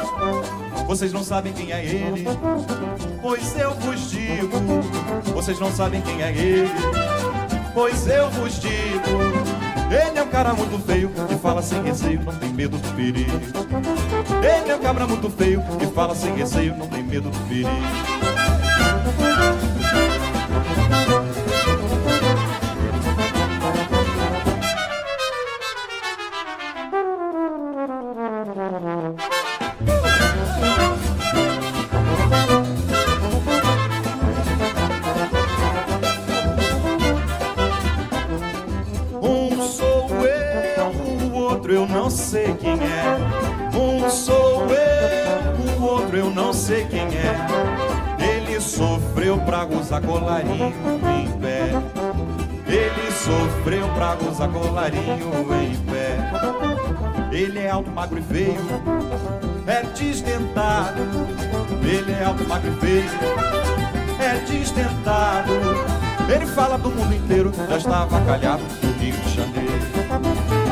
Vocês 0.90 1.12
não 1.12 1.22
sabem 1.22 1.52
quem 1.52 1.70
é 1.70 1.84
ele, 1.84 2.24
pois 3.22 3.56
eu 3.56 3.72
vos 3.76 4.10
digo. 4.10 4.58
Vocês 5.32 5.56
não 5.60 5.70
sabem 5.70 6.02
quem 6.02 6.20
é 6.20 6.32
ele, 6.32 6.68
pois 7.72 8.08
eu 8.08 8.28
vos 8.30 8.60
digo. 8.60 9.08
Ele 9.88 10.18
é 10.18 10.22
um 10.24 10.26
cara 10.26 10.52
muito 10.52 10.84
feio 10.84 11.08
que 11.28 11.36
fala 11.36 11.62
sem 11.62 11.80
receio, 11.84 12.20
não 12.24 12.34
tem 12.34 12.52
medo 12.52 12.76
do 12.76 12.96
perigo. 12.96 13.30
Ele 14.42 14.72
é 14.72 14.74
um 14.74 14.80
cabra 14.80 15.06
muito 15.06 15.30
feio 15.30 15.62
que 15.78 15.86
fala 15.86 16.12
sem 16.12 16.34
receio, 16.34 16.76
não 16.76 16.88
tem 16.88 17.04
medo 17.04 17.30
do 17.30 17.38
perigo. 17.48 17.70
Gozar 54.24 54.48
colarinho 54.48 55.30
em 55.62 55.76
pé. 55.90 56.18
Ele 57.32 57.58
é 57.58 57.70
alto, 57.70 57.90
magro 57.90 58.18
e 58.18 58.22
feio, 58.22 58.60
é 59.66 59.82
destentado. 59.82 61.02
Ele 61.82 62.12
é 62.12 62.24
alto, 62.24 62.46
magro 62.48 62.70
e 62.70 62.80
feio, 62.80 63.10
é 64.18 64.34
destentado. 64.46 65.52
Ele 66.32 66.46
fala 66.46 66.78
do 66.78 66.90
mundo 66.90 67.14
inteiro, 67.14 67.52
já 67.68 67.76
estava 67.76 68.20
calhado 68.20 68.62
do 68.62 69.00
Rio 69.00 69.16
de 69.16 69.34
Janeiro. 69.34 69.72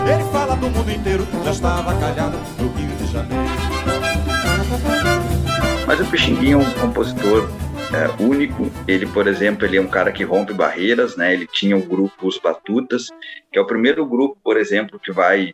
Ele 0.09 0.25
fala 0.33 0.57
do 0.57 0.71
mundo 0.71 0.91
inteiro, 0.91 1.27
já 1.45 1.51
estava 1.51 1.95
calhado 1.95 2.39
no 2.59 2.69
Rio 2.75 2.97
de 2.97 3.13
Janeiro. 3.13 3.45
Mas 5.87 6.01
o 6.01 6.05
Pixinguinha 6.05 6.55
é 6.55 6.57
um 6.59 6.71
compositor 6.73 7.49
é, 7.93 8.23
único. 8.23 8.71
Ele, 8.87 9.07
por 9.07 9.27
exemplo, 9.27 9.65
ele 9.65 9.77
é 9.77 9.81
um 9.81 9.89
cara 9.89 10.13
que 10.13 10.25
rompe 10.25 10.53
barreiras, 10.53 11.17
né? 11.17 11.33
Ele 11.33 11.47
tinha 11.47 11.77
o 11.77 11.83
grupo 11.83 12.27
Os 12.27 12.39
Batutas, 12.39 13.09
que 13.51 13.59
é 13.59 13.63
o 13.63 13.67
primeiro 13.67 14.05
grupo, 14.07 14.39
por 14.43 14.57
exemplo, 14.57 14.99
que 14.99 15.13
vai 15.13 15.53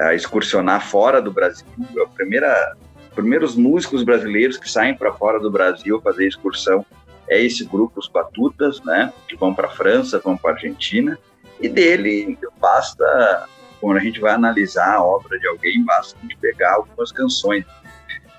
é, 0.00 0.14
excursionar 0.14 0.86
fora 0.86 1.20
do 1.20 1.32
Brasil. 1.32 1.66
É 1.96 2.02
o 2.02 2.08
primeira, 2.08 2.76
primeiros 3.14 3.56
músicos 3.56 4.02
brasileiros 4.02 4.56
que 4.56 4.70
saem 4.70 4.94
para 4.94 5.12
fora 5.12 5.40
do 5.40 5.50
Brasil 5.50 6.00
fazer 6.02 6.26
excursão 6.26 6.84
é 7.28 7.42
esse 7.42 7.64
grupo 7.64 7.98
Os 7.98 8.08
Batutas, 8.08 8.82
né? 8.84 9.12
Que 9.28 9.36
vão 9.36 9.54
para 9.54 9.68
França, 9.68 10.20
vão 10.20 10.36
para 10.36 10.52
Argentina. 10.52 11.18
E 11.60 11.68
dele 11.68 12.38
basta 12.60 13.48
quando 13.80 13.98
a 13.98 14.00
gente 14.00 14.20
vai 14.20 14.32
analisar 14.32 14.94
a 14.94 15.02
obra 15.02 15.38
de 15.38 15.46
alguém, 15.46 15.84
basta 15.84 16.16
a 16.18 16.22
gente 16.22 16.36
pegar 16.38 16.74
algumas 16.74 17.12
canções. 17.12 17.64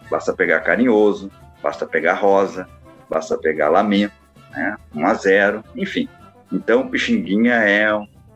Basta 0.09 0.33
pegar 0.33 0.61
Carinhoso, 0.61 1.29
basta 1.61 1.85
pegar 1.85 2.13
Rosa, 2.13 2.67
basta 3.09 3.37
pegar 3.37 3.69
Lamento, 3.69 4.13
né? 4.51 4.77
1 4.93 5.05
a 5.05 5.13
0, 5.13 5.63
enfim. 5.75 6.07
Então, 6.51 6.87
Pixinguinha 6.87 7.55
é, 7.55 7.87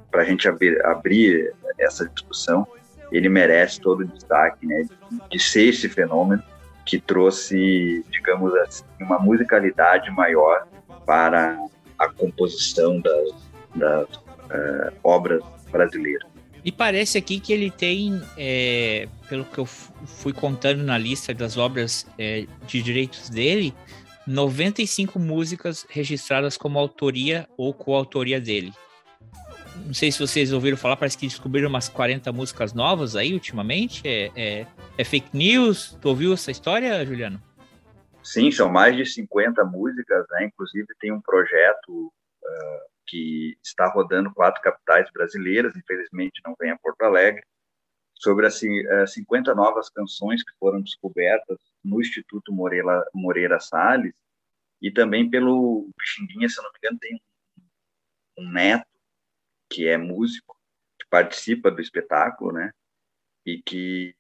para 0.10 0.22
a 0.22 0.26
gente 0.26 0.48
abrir, 0.48 0.86
abrir, 0.86 1.54
essa 1.80 2.08
discussão, 2.10 2.68
ele 3.12 3.30
merece 3.30 3.80
todo 3.80 4.02
o 4.02 4.06
destaque, 4.06 4.68
né? 4.68 4.86
De 5.30 5.40
ser 5.40 5.70
esse 5.70 5.90
fenômeno 5.90 6.44
que 6.86 7.00
trouxe, 7.00 8.06
digamos 8.10 8.54
assim, 8.56 8.84
uma 9.00 9.20
musicalidade 9.20 10.10
maior 10.12 10.68
para 11.06 11.58
a 11.98 12.10
composição 12.10 13.00
das, 13.00 13.34
das 13.76 14.08
uh, 14.16 14.94
obras 15.04 15.44
brasileiras. 15.72 16.32
Me 16.64 16.72
parece 16.72 17.18
aqui 17.18 17.40
que 17.40 17.52
ele 17.52 17.72
tem, 17.72 18.22
é, 18.38 19.08
pelo 19.28 19.44
que 19.46 19.58
eu 19.58 19.66
fui 19.66 20.32
contando 20.32 20.84
na 20.84 20.98
lista 20.98 21.34
das 21.34 21.58
obras 21.58 22.06
é, 22.20 22.46
de 22.68 22.84
direitos 22.84 23.30
dele, 23.30 23.74
95 24.28 25.18
músicas 25.20 25.86
registradas 25.90 26.58
como 26.58 26.78
autoria 26.80 27.48
ou 27.58 27.74
coautoria 27.74 28.40
dele. 28.40 28.74
Não 29.86 29.94
sei 29.94 30.12
se 30.12 30.20
vocês 30.20 30.54
ouviram 30.54 30.78
falar, 30.78 30.96
parece 30.96 31.18
que 31.18 31.28
descobriram 31.28 31.70
umas 31.70 31.90
40 31.90 32.32
músicas 32.32 32.74
novas 32.74 33.16
aí 33.16 33.34
ultimamente. 33.34 34.08
É, 34.08 34.32
é, 34.36 34.68
é 34.98 35.04
fake 35.04 35.36
news? 35.36 35.98
Tu 36.02 36.08
ouviu 36.08 36.34
essa 36.34 36.52
história, 36.52 37.06
Juliano? 37.06 37.42
Sim, 38.24 38.52
são 38.52 38.70
mais 38.70 38.96
de 38.96 39.06
50 39.06 39.64
músicas, 39.66 40.26
né? 40.32 40.46
Inclusive 40.46 40.88
tem 41.00 41.12
um 41.12 41.22
projeto 41.22 42.14
uh, 42.44 42.92
que 43.08 43.58
está 43.64 43.88
rodando 43.88 44.32
quatro 44.34 44.62
capitais 44.62 45.10
brasileiras, 45.12 45.76
infelizmente 45.76 46.42
não 46.46 46.56
vem 46.60 46.72
a 46.72 46.78
Porto 46.78 47.02
Alegre, 47.02 47.44
sobre 48.22 48.46
as 48.46 48.62
50 49.14 49.56
novas 49.56 49.90
canções 49.90 50.44
que 50.44 50.54
foram 50.60 50.80
descobertas 50.80 51.58
no 51.84 52.00
Instituto 52.00 52.54
Moreira, 52.54 53.04
Moreira 53.14 53.60
Salles 53.60 54.14
e 54.80 54.92
também 54.92 55.28
pelo 55.28 55.90
Pixinguinha, 55.98 56.48
se 56.48 56.62
não 56.62 56.72
me 56.72 56.78
engano, 56.78 57.00
tem 57.00 57.22
um 58.38 58.52
neto 58.52 58.86
que 59.70 59.88
é 59.88 59.98
músico, 59.98 60.56
que 61.00 61.08
participa 61.10 61.72
do 61.72 61.82
espetáculo, 61.82 62.52
né? 62.52 62.72
E 63.46 63.62
que 63.62 64.16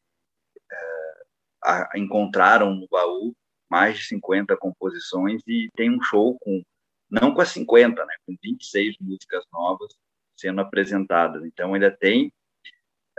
é, 0.71 1.23
a, 1.63 1.89
encontraram 1.95 2.73
no 2.73 2.87
baú 2.87 3.35
mais 3.69 3.99
de 3.99 4.05
50 4.05 4.57
composições 4.57 5.43
e 5.47 5.69
tem 5.75 5.91
um 5.91 6.01
show 6.01 6.37
com 6.39 6.63
não 7.09 7.33
com 7.33 7.41
as 7.41 7.49
50, 7.49 8.05
né, 8.05 8.15
com 8.25 8.35
26 8.41 8.95
músicas 9.01 9.43
novas 9.51 9.93
sendo 10.35 10.61
apresentadas. 10.61 11.43
Então, 11.43 11.73
ainda 11.73 11.91
tem 11.91 12.31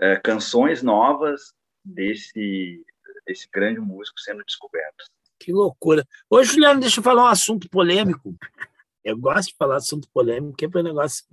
é, 0.00 0.16
canções 0.16 0.82
novas 0.82 1.52
desse, 1.84 2.84
desse 3.26 3.48
grande 3.52 3.80
músico 3.80 4.20
sendo 4.20 4.44
descobertas. 4.44 5.06
Que 5.38 5.52
loucura. 5.52 6.06
Ô, 6.30 6.42
Juliano, 6.42 6.80
deixa 6.80 7.00
eu 7.00 7.04
falar 7.04 7.24
um 7.24 7.26
assunto 7.26 7.68
polêmico. 7.68 8.36
Eu 9.04 9.18
gosto 9.18 9.48
de 9.48 9.56
falar 9.56 9.76
assunto 9.76 10.08
polêmico, 10.12 10.56
que 10.56 10.64
é 10.64 10.68
para 10.68 10.80
o 10.80 10.84
negócio 10.84 11.24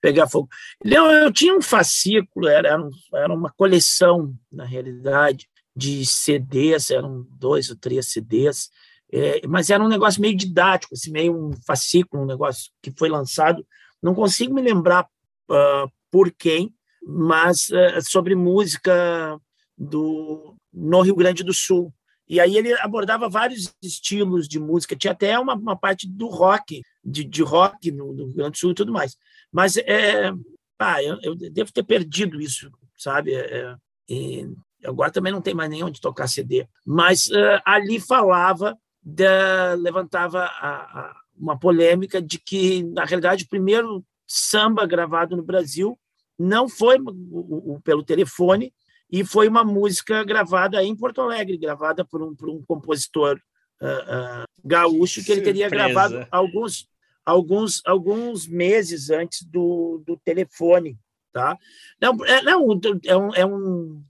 pegar 0.00 0.28
fogo. 0.28 0.48
Eu, 0.84 1.04
eu 1.04 1.32
tinha 1.32 1.56
um 1.56 1.62
fascículo, 1.62 2.48
era, 2.48 2.76
era 3.14 3.32
uma 3.32 3.52
coleção, 3.52 4.34
na 4.50 4.64
realidade, 4.64 5.48
de 5.74 6.04
CDs, 6.04 6.90
eram 6.90 7.22
dois 7.30 7.70
ou 7.70 7.76
três 7.76 8.10
CDs, 8.10 8.70
é, 9.12 9.46
mas 9.46 9.70
era 9.70 9.82
um 9.82 9.88
negócio 9.88 10.20
meio 10.20 10.36
didático, 10.36 10.94
assim, 10.94 11.12
meio 11.12 11.32
um 11.36 11.52
fascículo, 11.64 12.22
um 12.22 12.26
negócio 12.26 12.72
que 12.82 12.90
foi 12.90 13.08
lançado. 13.08 13.64
Não 14.02 14.14
consigo 14.14 14.54
me 14.54 14.62
lembrar 14.62 15.04
uh, 15.48 15.90
por 16.10 16.32
quem, 16.32 16.74
mas 17.04 17.68
uh, 17.68 18.00
sobre 18.08 18.34
música 18.34 19.38
do 19.76 20.56
no 20.72 21.02
Rio 21.02 21.14
Grande 21.14 21.42
do 21.42 21.52
Sul. 21.52 21.92
E 22.28 22.40
aí 22.40 22.56
ele 22.56 22.72
abordava 22.80 23.28
vários 23.28 23.74
estilos 23.82 24.48
de 24.48 24.58
música, 24.58 24.96
tinha 24.96 25.12
até 25.12 25.38
uma, 25.38 25.54
uma 25.54 25.76
parte 25.76 26.08
do 26.08 26.28
rock, 26.28 26.80
de, 27.04 27.24
de 27.24 27.42
rock 27.42 27.90
no, 27.90 28.12
no, 28.12 28.26
Rio 28.26 28.34
Grande 28.34 28.52
do 28.52 28.58
Sul 28.58 28.70
e 28.70 28.74
tudo 28.74 28.92
mais. 28.92 29.16
Mas 29.50 29.76
é, 29.76 30.32
ah, 30.78 31.02
eu, 31.02 31.18
eu 31.22 31.34
devo 31.34 31.72
ter 31.72 31.82
perdido 31.82 32.40
isso, 32.40 32.70
sabe? 32.96 33.34
É, 33.34 33.74
é, 34.10 34.46
agora 34.84 35.10
também 35.10 35.32
não 35.32 35.42
tem 35.42 35.52
mais 35.52 35.68
nem 35.68 35.82
onde 35.82 36.00
tocar 36.00 36.26
CD. 36.26 36.66
Mas 36.86 37.26
uh, 37.26 37.60
ali 37.66 38.00
falava 38.00 38.78
da, 39.02 39.74
levantava 39.74 40.44
a, 40.44 41.00
a, 41.00 41.16
uma 41.36 41.58
polêmica 41.58 42.22
de 42.22 42.38
que, 42.38 42.82
na 42.82 43.04
realidade, 43.04 43.44
o 43.44 43.48
primeiro 43.48 44.02
samba 44.26 44.86
gravado 44.86 45.36
no 45.36 45.42
Brasil 45.42 45.98
não 46.42 46.68
foi 46.68 46.98
o, 46.98 47.74
o, 47.74 47.80
pelo 47.82 48.02
telefone, 48.02 48.74
e 49.10 49.24
foi 49.24 49.46
uma 49.46 49.62
música 49.62 50.24
gravada 50.24 50.82
em 50.82 50.96
Porto 50.96 51.20
Alegre, 51.20 51.56
gravada 51.56 52.04
por 52.04 52.22
um, 52.22 52.34
por 52.34 52.48
um 52.48 52.62
compositor 52.62 53.40
uh, 53.80 53.86
uh, 53.86 54.44
gaúcho, 54.64 55.22
que 55.22 55.30
ele 55.30 55.42
teria 55.42 55.68
gravado 55.68 56.26
alguns, 56.30 56.88
alguns, 57.24 57.82
alguns 57.84 58.46
meses 58.48 59.10
antes 59.10 59.44
do, 59.44 60.02
do 60.06 60.16
telefone. 60.24 60.98
Tá? 61.32 61.56
Não, 62.00 62.16
é, 62.24 62.42
não 62.42 62.80
é, 63.04 63.16
um, 63.16 63.34
é 63.34 63.46
um. 63.46 64.02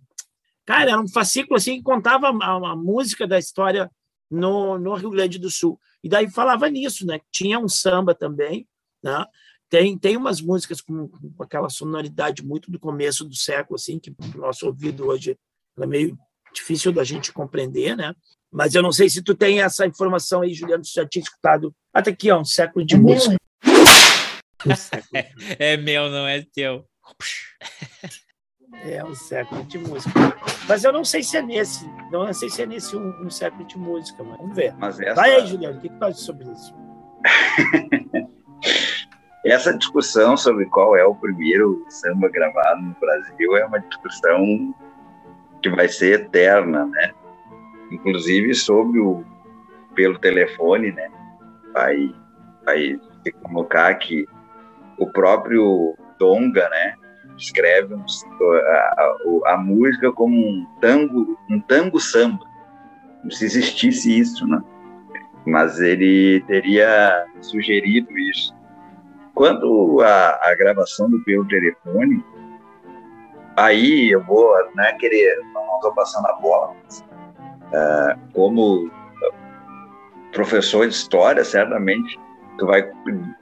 Cara, 0.64 0.93
era 0.93 1.01
um 1.01 1.09
fascículo 1.09 1.57
assim, 1.57 1.76
que 1.76 1.83
contava 1.83 2.28
a, 2.28 2.70
a 2.70 2.76
música 2.76 3.26
da 3.26 3.39
história 3.39 3.91
no, 4.30 4.78
no 4.78 4.95
Rio 4.95 5.11
Grande 5.11 5.39
do 5.39 5.51
Sul. 5.51 5.78
E 6.03 6.09
daí 6.09 6.30
falava 6.30 6.68
nisso, 6.68 7.07
né? 7.07 7.20
Tinha 7.30 7.59
um 7.59 7.68
samba 7.68 8.14
também, 8.14 8.66
né? 9.03 9.24
Tem, 9.73 9.97
tem 9.97 10.18
umas 10.18 10.43
músicas 10.43 10.83
com, 10.83 11.09
com 11.09 11.43
aquela 11.43 11.70
sonoridade 11.70 12.45
muito 12.45 12.70
do 12.70 12.79
começo 12.79 13.25
do 13.25 13.35
século, 13.35 13.77
assim, 13.77 13.99
que 13.99 14.11
o 14.11 14.39
nosso 14.39 14.66
ouvido 14.66 15.07
hoje 15.07 15.35
é 15.79 15.87
meio 15.87 16.14
difícil 16.53 16.93
da 16.93 17.03
gente 17.03 17.33
compreender, 17.33 17.97
né? 17.97 18.14
Mas 18.53 18.75
eu 18.75 18.83
não 18.83 18.93
sei 18.93 19.09
se 19.09 19.23
tu 19.23 19.35
tem 19.35 19.62
essa 19.62 19.87
informação 19.87 20.43
aí, 20.43 20.53
Juliano, 20.53 20.85
se 20.85 20.93
já 20.93 21.09
tinha 21.09 21.23
escutado. 21.23 21.75
Até 21.91 22.11
aqui, 22.11 22.31
ó, 22.31 22.39
um 22.39 22.45
século 22.45 22.85
de 22.85 22.97
é 22.97 22.99
música. 22.99 23.37
Meu. 23.64 25.25
é 25.59 25.77
meu, 25.79 26.11
não 26.11 26.29
é 26.29 26.43
teu. 26.53 26.87
É 28.85 29.03
um 29.03 29.14
século 29.14 29.64
de 29.64 29.79
música. 29.79 30.12
Mas 30.68 30.85
eu 30.85 30.93
não 30.93 31.03
sei 31.03 31.23
se 31.23 31.39
é 31.39 31.43
nesse. 31.43 31.87
Não 32.11 32.31
sei 32.35 32.51
se 32.51 32.61
é 32.61 32.66
nesse 32.66 32.95
um, 32.95 33.25
um 33.25 33.31
século 33.31 33.66
de 33.66 33.79
música, 33.79 34.23
mas 34.23 34.37
vamos 34.37 34.55
ver. 34.55 34.75
Mas 34.75 35.01
essa... 35.01 35.14
Vai 35.14 35.35
aí, 35.35 35.47
Juliano, 35.47 35.79
o 35.79 35.81
que, 35.81 35.89
que 35.89 35.97
tu 35.97 36.05
acha 36.05 36.18
sobre 36.18 36.45
isso? 36.53 36.75
essa 39.45 39.76
discussão 39.76 40.36
sobre 40.36 40.66
qual 40.66 40.97
é 40.97 41.05
o 41.05 41.14
primeiro 41.14 41.84
samba 41.88 42.28
gravado 42.28 42.82
no 42.82 42.97
Brasil 43.01 43.57
é 43.57 43.64
uma 43.64 43.80
discussão 43.80 44.74
que 45.61 45.68
vai 45.70 45.88
ser 45.88 46.20
eterna, 46.20 46.86
né? 46.86 47.12
Inclusive 47.90 48.55
sobre 48.55 49.01
o 49.01 49.24
pelo 49.95 50.18
telefone, 50.18 50.93
né? 50.93 51.11
Vai 51.72 52.14
vai 52.64 53.01
se 53.24 53.32
colocar 53.32 53.93
que 53.97 54.26
o 54.99 55.11
próprio 55.11 55.97
Donga, 56.18 56.68
né? 56.68 56.95
Escreve 57.36 57.95
a, 57.95 57.99
a, 57.99 59.55
a, 59.55 59.57
música 59.57 60.12
como 60.12 60.36
um 60.36 60.66
tango, 60.80 61.36
um 61.51 61.61
tango 61.61 61.99
samba, 61.99 62.45
se 63.30 63.45
existisse 63.45 64.20
isso, 64.20 64.47
né? 64.47 64.62
Mas 65.45 65.80
ele 65.80 66.45
teria 66.47 67.26
sugerido 67.40 68.16
isso 68.16 68.55
quando 69.43 70.01
a, 70.03 70.55
gravação 70.55 71.11
do 71.11 71.18
pelo 71.24 71.45
telefone, 71.49 72.24
aí 73.57 74.12
eu 74.12 74.22
vou, 74.22 74.55
né, 74.76 74.93
querer, 75.01 75.36
não 75.53 75.74
estou 75.74 75.93
passando 75.97 76.26
a 76.26 76.32
bola, 76.34 76.76
mas, 76.84 77.01
uh, 77.01 78.32
como 78.32 78.88
professor 80.32 80.86
de 80.86 80.95
história, 80.95 81.45
certamente 81.45 82.16
tu 82.57 82.66
vai 82.66 82.88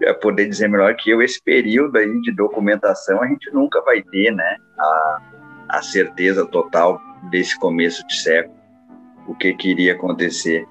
é, 0.01 0.15
poder 0.15 0.49
dizer 0.49 0.69
melhor 0.69 0.97
que 0.97 1.11
eu, 1.11 1.21
esse 1.21 1.39
período 1.43 1.99
aí 1.99 2.21
de 2.23 2.33
documentação 2.33 3.23
a 3.23 3.27
gente 3.27 3.53
nunca 3.53 3.83
vai 3.83 4.01
ter, 4.01 4.31
né, 4.31 4.57
a, 4.79 5.23
a 5.69 5.83
certeza 5.83 6.47
total 6.47 6.99
desse 7.31 7.59
começo 7.59 8.07
de 8.07 8.23
século, 8.23 8.57
o 9.29 9.35
que 9.35 9.53
queria 9.53 9.93
acontecer. 9.93 10.67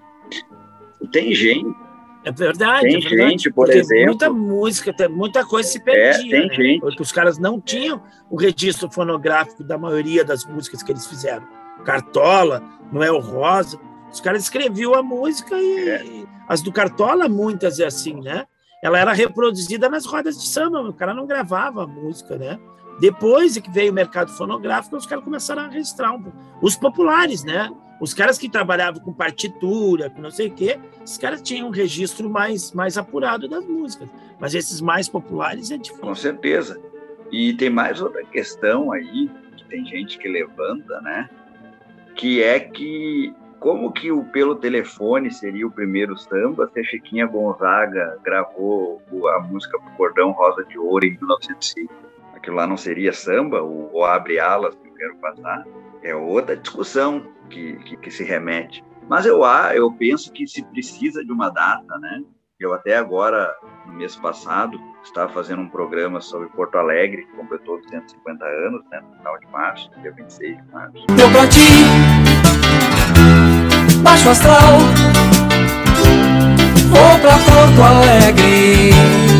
Tem 1.11 1.35
gente 1.35 1.69
é 2.23 2.31
verdade. 2.31 2.81
Tem 2.81 2.95
é 2.95 2.99
verdade, 2.99 3.31
gente, 3.31 3.51
por 3.51 3.69
exemplo. 3.69 4.05
Muita 4.07 4.29
música, 4.29 5.09
muita 5.09 5.45
coisa 5.45 5.69
se 5.69 5.79
perdia. 5.79 6.37
É, 6.37 6.39
tem 6.39 6.47
né? 6.49 6.55
gente. 6.55 6.81
Porque 6.81 7.01
os 7.01 7.11
caras 7.11 7.37
não 7.37 7.59
tinham 7.59 8.01
o 8.29 8.35
registro 8.35 8.91
fonográfico 8.91 9.63
da 9.63 9.77
maioria 9.77 10.23
das 10.23 10.45
músicas 10.45 10.83
que 10.83 10.91
eles 10.91 11.07
fizeram. 11.07 11.47
Cartola, 11.85 12.61
Noel 12.91 13.19
Rosa. 13.19 13.79
Os 14.11 14.19
caras 14.19 14.43
escreviam 14.43 14.95
a 14.95 15.03
música 15.03 15.55
e 15.55 15.89
é. 15.89 16.25
as 16.47 16.61
do 16.61 16.71
Cartola, 16.71 17.29
muitas 17.29 17.79
é 17.79 17.85
assim, 17.85 18.19
né? 18.19 18.45
Ela 18.83 18.99
era 18.99 19.13
reproduzida 19.13 19.87
nas 19.89 20.05
rodas 20.05 20.39
de 20.39 20.47
samba, 20.47 20.81
o 20.81 20.93
cara 20.93 21.13
não 21.13 21.27
gravava 21.27 21.83
a 21.83 21.87
música, 21.87 22.37
né? 22.37 22.59
Depois 22.99 23.57
que 23.57 23.69
veio 23.69 23.91
o 23.91 23.95
mercado 23.95 24.31
fonográfico, 24.31 24.97
os 24.97 25.05
caras 25.05 25.23
começaram 25.23 25.63
a 25.63 25.67
registrar 25.67 26.13
um, 26.13 26.31
os 26.61 26.75
populares, 26.75 27.43
né? 27.43 27.69
Os 27.99 28.13
caras 28.13 28.37
que 28.37 28.49
trabalhavam 28.49 29.01
com 29.01 29.11
partitura, 29.11 30.09
com 30.09 30.21
não 30.21 30.31
sei 30.31 30.47
o 30.47 30.51
quê, 30.51 30.79
esses 31.03 31.17
caras 31.17 31.41
tinham 31.41 31.67
um 31.67 31.71
registro 31.71 32.29
mais, 32.29 32.71
mais 32.71 32.97
apurado 32.97 33.47
das 33.47 33.65
músicas. 33.65 34.07
Mas 34.39 34.55
esses 34.55 34.79
mais 34.79 35.09
populares 35.09 35.69
é 35.69 35.77
difícil. 35.77 36.01
Com 36.01 36.15
certeza. 36.15 36.79
E 37.31 37.53
tem 37.53 37.69
mais 37.69 38.01
outra 38.01 38.23
questão 38.23 38.91
aí, 38.91 39.29
que 39.57 39.65
tem 39.65 39.85
gente 39.85 40.17
que 40.17 40.27
levanta, 40.27 41.01
né? 41.01 41.29
Que 42.15 42.41
é 42.41 42.59
que 42.59 43.33
como 43.59 43.91
que 43.91 44.11
o 44.11 44.23
Pelo 44.23 44.55
Telefone 44.55 45.31
seria 45.31 45.67
o 45.67 45.71
primeiro 45.71 46.17
samba 46.17 46.69
se 46.73 46.79
a 46.79 46.83
Chiquinha 46.83 47.27
Gonzaga 47.27 48.17
gravou 48.23 49.01
a 49.35 49.39
música 49.41 49.77
pro 49.77 49.91
Cordão 49.91 50.31
Rosa 50.31 50.63
de 50.63 50.79
Ouro 50.79 51.05
em 51.05 51.11
1905? 51.11 51.93
Aquilo 52.33 52.55
lá 52.55 52.65
não 52.65 52.77
seria 52.77 53.11
samba, 53.11 53.61
ou, 53.61 54.05
Abre 54.05 54.39
Alas, 54.39 54.75
quero 54.99 55.15
passar? 55.15 55.65
É 56.03 56.13
outra 56.13 56.57
discussão 56.57 57.25
que, 57.49 57.77
que, 57.77 57.97
que 57.97 58.11
se 58.11 58.23
remete. 58.23 58.83
Mas 59.07 59.25
eu, 59.25 59.41
eu 59.73 59.91
penso 59.93 60.31
que 60.31 60.45
se 60.45 60.61
precisa 60.63 61.23
de 61.23 61.31
uma 61.31 61.49
data, 61.49 61.97
né? 61.97 62.21
Eu 62.59 62.73
até 62.73 62.97
agora, 62.97 63.55
no 63.87 63.93
mês 63.93 64.17
passado, 64.17 64.77
estava 65.01 65.31
fazendo 65.31 65.61
um 65.61 65.69
programa 65.69 66.19
sobre 66.19 66.49
Porto 66.49 66.77
Alegre, 66.77 67.25
que 67.25 67.31
completou 67.31 67.79
250 67.79 68.45
anos, 68.45 68.83
né, 68.91 68.99
no 68.99 69.15
final 69.15 69.39
de 69.39 69.47
março, 69.47 69.89
dia 70.01 70.11
26 70.11 70.57
de 70.57 70.71
março. 70.71 71.07
Deu 71.15 71.31
pra 71.31 71.47
ti, 71.47 71.85
baixo 74.03 74.29
astral, 74.29 74.79
vou 76.89 77.19
pra 77.21 77.37
Porto 77.45 77.81
Alegre, 77.81 78.91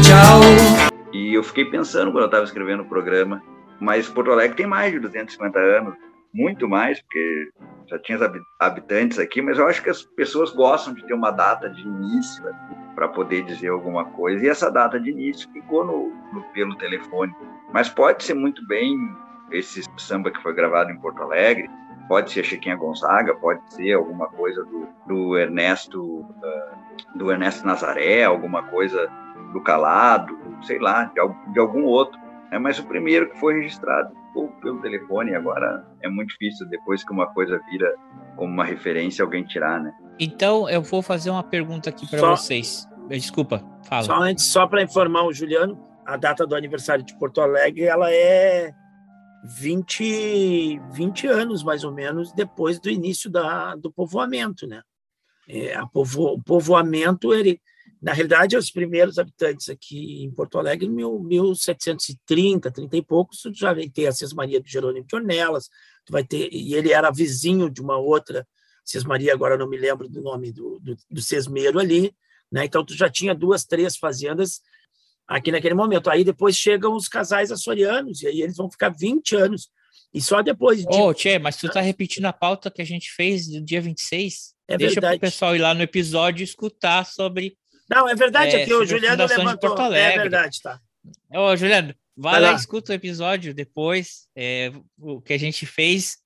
tchau. 0.01 0.89
E 1.12 1.34
eu 1.34 1.43
fiquei 1.43 1.66
pensando 1.66 2.14
quando 2.14 2.24
eu 2.24 2.28
estava 2.28 2.45
escrevendo 2.45 2.84
o 2.84 2.86
programa, 2.86 3.43
mas 3.80 4.09
Porto 4.09 4.32
Alegre 4.32 4.57
tem 4.57 4.67
mais 4.67 4.91
de 4.91 4.99
250 4.99 5.59
anos, 5.59 5.95
muito 6.34 6.67
mais, 6.67 7.01
porque 7.01 7.49
já 7.88 7.97
tinha 7.99 8.19
habitantes 8.59 9.17
aqui, 9.17 9.41
mas 9.41 9.57
eu 9.57 9.67
acho 9.67 9.82
que 9.82 9.89
as 9.89 10.03
pessoas 10.03 10.51
gostam 10.51 10.93
de 10.93 11.03
ter 11.05 11.13
uma 11.13 11.32
data 11.32 11.69
de 11.69 11.82
início 11.82 12.43
para 12.93 13.07
poder 13.07 13.43
dizer 13.43 13.69
alguma 13.69 14.05
coisa. 14.05 14.45
E 14.45 14.49
essa 14.49 14.69
data 14.69 14.99
de 14.99 15.09
início 15.09 15.49
ficou 15.51 15.84
no, 15.84 16.13
no, 16.32 16.43
pelo 16.53 16.75
telefone. 16.75 17.34
Mas 17.73 17.89
pode 17.89 18.23
ser 18.23 18.36
muito 18.36 18.65
bem 18.67 18.95
esse 19.51 19.84
samba 19.97 20.30
que 20.30 20.41
foi 20.43 20.53
gravado 20.53 20.91
em 20.91 20.99
Porto 20.99 21.23
Alegre, 21.23 21.67
pode 22.07 22.32
ser 22.32 22.43
Chiquinha 22.43 22.75
Gonzaga, 22.75 23.34
pode 23.36 23.61
ser 23.73 23.93
alguma 23.93 24.27
coisa 24.27 24.63
do, 24.65 24.88
do 25.07 25.38
Ernesto 25.38 26.19
uh, 26.21 27.15
do 27.15 27.32
Ernesto 27.32 27.65
Nazaré, 27.65 28.23
alguma 28.23 28.63
coisa 28.63 29.09
do 29.53 29.61
Calado, 29.61 30.38
sei 30.61 30.80
lá, 30.80 31.05
de, 31.05 31.53
de 31.53 31.59
algum 31.59 31.84
outro. 31.86 32.19
É, 32.52 32.58
mas 32.58 32.80
o 32.80 32.84
primeiro 32.86 33.30
que 33.30 33.39
foi 33.39 33.56
registrado 33.62 34.12
pelo 34.62 34.82
telefone, 34.82 35.36
agora 35.36 35.86
é 36.02 36.10
muito 36.10 36.30
difícil, 36.30 36.68
depois 36.68 37.04
que 37.04 37.12
uma 37.12 37.28
coisa 37.28 37.60
vira 37.70 37.93
como 38.36 38.52
uma 38.52 38.66
referência, 38.66 39.24
alguém 39.24 39.43
tirar, 39.43 39.82
né? 39.82 39.93
Então, 40.20 40.70
eu 40.70 40.82
vou 40.82 41.02
fazer 41.02 41.30
uma 41.30 41.43
pergunta 41.43 41.89
aqui 41.89 42.10
para 42.10 42.22
vocês. 42.32 42.88
Desculpa, 43.08 43.64
fala. 43.88 44.04
Só 44.04 44.16
antes, 44.22 44.45
só 44.45 44.68
para 44.68 44.82
informar 44.82 45.24
o 45.24 45.34
Juliano, 45.34 45.80
a 46.06 46.18
data 46.18 46.45
do 46.45 46.56
aniversário 46.56 47.04
de 47.04 47.18
Porto 47.18 47.41
Alegre, 47.41 47.84
ela 47.84 48.12
é 48.12 48.74
20, 49.43 50.80
20 50.91 51.28
anos, 51.28 51.64
mais 51.64 51.84
ou 51.84 51.91
menos, 51.91 52.32
depois 52.34 52.80
do 52.80 52.89
início 52.89 53.30
da, 53.30 53.76
do 53.76 53.91
povoamento, 53.91 54.68
né? 54.68 54.82
É, 55.47 55.76
a 55.76 55.88
povo, 55.88 56.34
o 56.34 56.41
povoamento, 56.41 57.34
ele, 57.34 57.60
na 58.02 58.14
realidade, 58.14 58.56
os 58.56 58.72
primeiros 58.72 59.18
habitantes 59.18 59.70
aqui 59.70 60.24
em 60.24 60.32
Porto 60.32 60.58
Alegre, 60.58 60.86
em 60.86 60.89
1730, 60.89 62.72
30 62.72 62.97
e 62.97 63.02
poucos, 63.02 63.41
já 63.54 63.76
tem 63.93 64.08
a 64.08 64.12
Sesmaria 64.12 64.62
do 64.62 64.68
Jerônimo 64.68 65.06
de 65.06 65.16
Ornelas, 65.16 65.70
tu 66.06 66.14
vai 66.14 66.24
ter 66.24 66.50
e 66.52 66.74
ele 66.74 66.93
era 66.93 67.12
vizinho 67.12 67.70
de 67.70 67.82
uma 67.82 67.97
outra 67.97 68.47
Cismaria, 68.86 69.34
agora 69.34 69.58
não 69.58 69.70
me 69.70 69.78
lembro 69.78 70.10
do 70.10 70.22
nome 70.22 70.52
do, 70.52 70.80
do, 70.80 70.95
do 71.12 71.22
Sesmeiro 71.22 71.78
ali, 71.78 72.12
né? 72.52 72.66
Então 72.66 72.84
tu 72.84 72.95
já 72.95 73.10
tinha 73.10 73.36
duas, 73.36 73.64
três 73.64 73.95
fazendas 73.95 74.62
aqui 75.28 75.52
naquele 75.52 75.76
momento. 75.76 76.10
Aí 76.10 76.24
depois 76.24 76.56
chegam 76.56 76.95
os 76.95 77.08
casais 77.08 77.52
açorianos, 77.52 78.24
e 78.24 78.28
aí 78.28 78.41
eles 78.41 78.58
vão 78.58 78.70
ficar 78.70 78.89
20 78.89 79.36
anos. 79.36 79.70
E 80.12 80.20
só 80.20 80.41
depois. 80.41 80.84
De... 80.84 80.88
Ô, 80.88 81.14
Tchê, 81.14 81.38
mas 81.38 81.58
tu 81.58 81.70
tá 81.70 81.82
repetindo 81.82 82.26
a 82.26 82.34
pauta 82.34 82.72
que 82.72 82.82
a 82.82 82.86
gente 82.86 83.12
fez 83.12 83.47
do 83.47 83.62
dia 83.62 83.80
26? 83.80 84.56
É 84.68 84.76
Deixa 84.76 84.95
verdade. 84.95 85.20
pro 85.20 85.30
pessoal 85.30 85.56
ir 85.56 85.60
lá 85.60 85.74
no 85.74 85.84
episódio 85.84 86.43
escutar 86.43 87.06
sobre. 87.06 87.56
Não, 87.89 88.07
é 88.07 88.15
verdade, 88.15 88.55
é, 88.55 88.63
aqui 88.63 88.73
o 88.73 88.85
Juliano 88.85 89.25
levantou. 89.25 89.93
É 89.93 90.17
verdade, 90.17 90.61
tá. 90.61 90.79
Ô, 91.33 91.55
Juliano, 91.55 91.93
vai, 92.15 92.33
vai 92.33 92.41
lá, 92.41 92.51
lá, 92.51 92.55
escuta 92.55 92.91
o 92.91 92.95
episódio 92.95 93.53
depois, 93.53 94.27
é, 94.35 94.71
o 94.99 95.21
que 95.21 95.33
a 95.33 95.39
gente 95.39 95.65
fez 95.65 96.17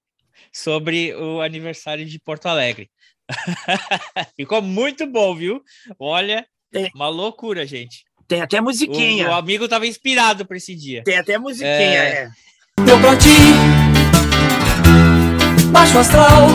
sobre 0.51 1.15
o 1.15 1.41
aniversário 1.41 2.05
de 2.05 2.19
Porto 2.19 2.47
Alegre. 2.47 2.89
Ficou 4.35 4.61
muito 4.61 5.07
bom, 5.07 5.35
viu? 5.35 5.61
Olha, 5.97 6.45
Tem. 6.71 6.91
uma 6.93 7.07
loucura, 7.07 7.65
gente. 7.65 8.03
Tem 8.27 8.41
até 8.41 8.59
musiquinha. 8.59 9.27
O, 9.27 9.31
o 9.31 9.33
amigo 9.33 9.65
estava 9.65 9.87
inspirado 9.87 10.45
para 10.45 10.57
esse 10.57 10.75
dia. 10.75 11.03
Tem 11.03 11.17
até 11.17 11.37
musiquinha, 11.37 11.69
é. 11.71 12.23
é. 12.23 12.83
Deu 12.83 12.99
pra 12.99 13.15
ti, 13.15 13.29
baixo 15.71 15.99
astral. 15.99 16.47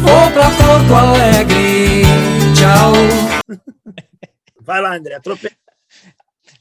Vou 0.00 0.30
pra 0.32 0.50
Porto 0.50 0.94
Alegre, 0.94 2.02
tchau. 2.56 2.92
Vai 4.60 4.80
lá, 4.80 4.96
André, 4.96 5.14
atropela. 5.14 5.54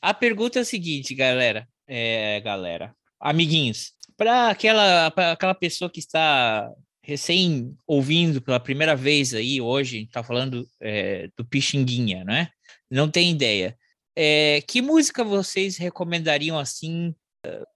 A 0.01 0.13
pergunta 0.13 0.59
é 0.59 0.61
a 0.61 0.65
seguinte, 0.65 1.15
galera. 1.15 1.67
É, 1.87 2.41
galera, 2.41 2.95
amiguinhos, 3.19 3.93
para 4.17 4.49
aquela, 4.49 5.07
aquela 5.07 5.53
pessoa 5.53 5.89
que 5.89 5.99
está 5.99 6.67
recém 7.03 7.77
ouvindo 7.85 8.41
pela 8.41 8.59
primeira 8.59 8.95
vez 8.95 9.35
aí 9.35 9.61
hoje, 9.61 10.03
está 10.03 10.23
falando 10.23 10.67
é, 10.81 11.29
do 11.37 11.45
Pixinguinha, 11.45 12.23
né? 12.23 12.49
Não 12.89 13.09
tem 13.09 13.31
ideia. 13.31 13.77
É, 14.15 14.63
que 14.67 14.81
música 14.81 15.23
vocês 15.23 15.77
recomendariam 15.77 16.57
assim? 16.57 17.13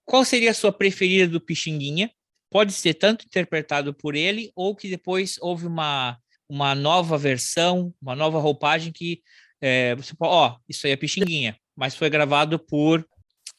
Qual 0.04 0.26
seria 0.26 0.50
a 0.50 0.56
sua 0.56 0.72
preferida 0.72 1.28
do 1.28 1.40
Pixinguinha? 1.40 2.10
Pode 2.50 2.74
ser 2.74 2.96
tanto 2.96 3.26
interpretado 3.26 3.94
por 3.94 4.16
ele 4.16 4.52
ou 4.56 4.76
que 4.76 4.90
depois 4.90 5.36
houve 5.40 5.68
uma, 5.68 6.18
uma 6.50 6.74
nova 6.74 7.18
versão, 7.18 7.94
uma 8.02 8.16
nova 8.16 8.40
roupagem 8.40 8.92
que 8.92 9.22
é, 9.62 9.96
você 9.96 10.16
pode, 10.16 10.34
ó, 10.34 10.58
isso 10.68 10.88
aí 10.88 10.94
é 10.94 10.96
Pixinguinha, 10.96 11.56
mas 11.76 11.96
foi 11.96 12.10
gravado 12.10 12.58
por 12.58 13.08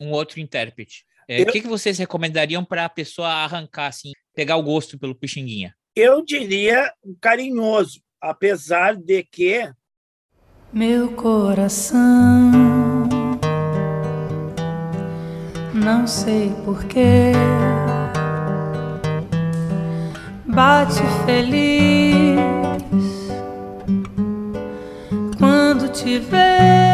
um 0.00 0.10
outro 0.10 0.40
intérprete. 0.40 1.04
É, 1.28 1.42
o 1.42 1.46
que, 1.46 1.60
que 1.60 1.68
vocês 1.68 1.96
recomendariam 1.98 2.64
para 2.64 2.84
a 2.84 2.88
pessoa 2.88 3.28
arrancar, 3.28 3.86
assim, 3.86 4.12
pegar 4.34 4.56
o 4.56 4.62
gosto 4.62 4.98
pelo 4.98 5.14
Pixinguinha? 5.14 5.74
Eu 5.94 6.24
diria 6.24 6.92
carinhoso, 7.20 8.00
apesar 8.20 8.96
de 8.96 9.22
que. 9.22 9.70
Meu 10.72 11.12
coração, 11.12 11.98
não 15.74 16.06
sei 16.06 16.50
porquê, 16.64 17.32
bate 20.46 21.00
feliz 21.26 22.59
te 25.90 26.18
vê. 26.18 26.90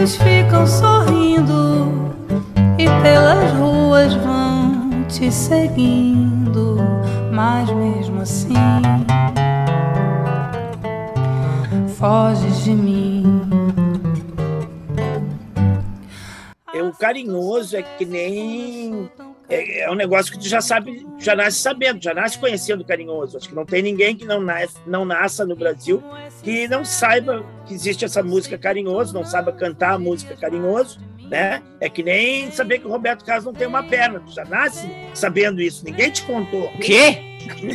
olhos 0.00 0.16
ficam 0.16 0.66
sorrindo 0.66 2.14
e 2.78 2.86
pelas 3.02 3.52
ruas 3.52 4.14
vão 4.14 5.04
te 5.08 5.30
seguindo, 5.30 6.78
mas 7.32 7.70
mesmo 7.70 8.22
assim 8.22 8.54
foges 11.98 12.64
de 12.64 12.72
mim. 12.72 13.42
É 16.72 16.82
carinhoso 16.98 17.76
é 17.76 17.82
que 17.82 18.06
nem 18.06 19.10
é, 19.50 19.80
é, 19.80 19.90
um 19.90 19.96
negócio 19.96 20.32
que 20.32 20.38
tu 20.38 20.48
já 20.48 20.60
sabe, 20.60 21.04
já 21.18 21.34
nasce 21.34 21.58
sabendo, 21.58 22.02
já 22.02 22.14
nasce 22.14 22.38
conhecendo 22.38 22.84
carinhoso. 22.84 23.36
Acho 23.36 23.48
que 23.48 23.54
não 23.54 23.66
tem 23.66 23.82
ninguém 23.82 24.16
que 24.16 24.24
não, 24.24 24.40
nasce, 24.40 24.76
não 24.86 25.04
nasça 25.04 25.44
no 25.44 25.56
Brasil 25.56 26.02
que 26.42 26.68
não 26.68 26.84
saiba 26.84 27.44
que 27.66 27.74
existe 27.74 28.04
essa 28.04 28.22
música 28.22 28.56
carinhoso, 28.56 29.12
não 29.12 29.24
saiba 29.24 29.52
cantar 29.52 29.94
a 29.94 29.98
música 29.98 30.36
carinhoso, 30.36 31.00
né? 31.28 31.62
É 31.80 31.88
que 31.88 32.02
nem 32.02 32.50
saber 32.52 32.78
que 32.78 32.86
o 32.86 32.90
Roberto 32.90 33.24
Carlos 33.24 33.44
não 33.44 33.52
tem 33.52 33.66
uma 33.66 33.82
perna. 33.82 34.20
Tu 34.20 34.32
já 34.32 34.44
nasce 34.44 34.88
sabendo 35.14 35.60
isso. 35.60 35.84
Ninguém 35.84 36.10
te 36.10 36.22
contou. 36.22 36.66
O 36.66 36.78
quê? 36.78 37.18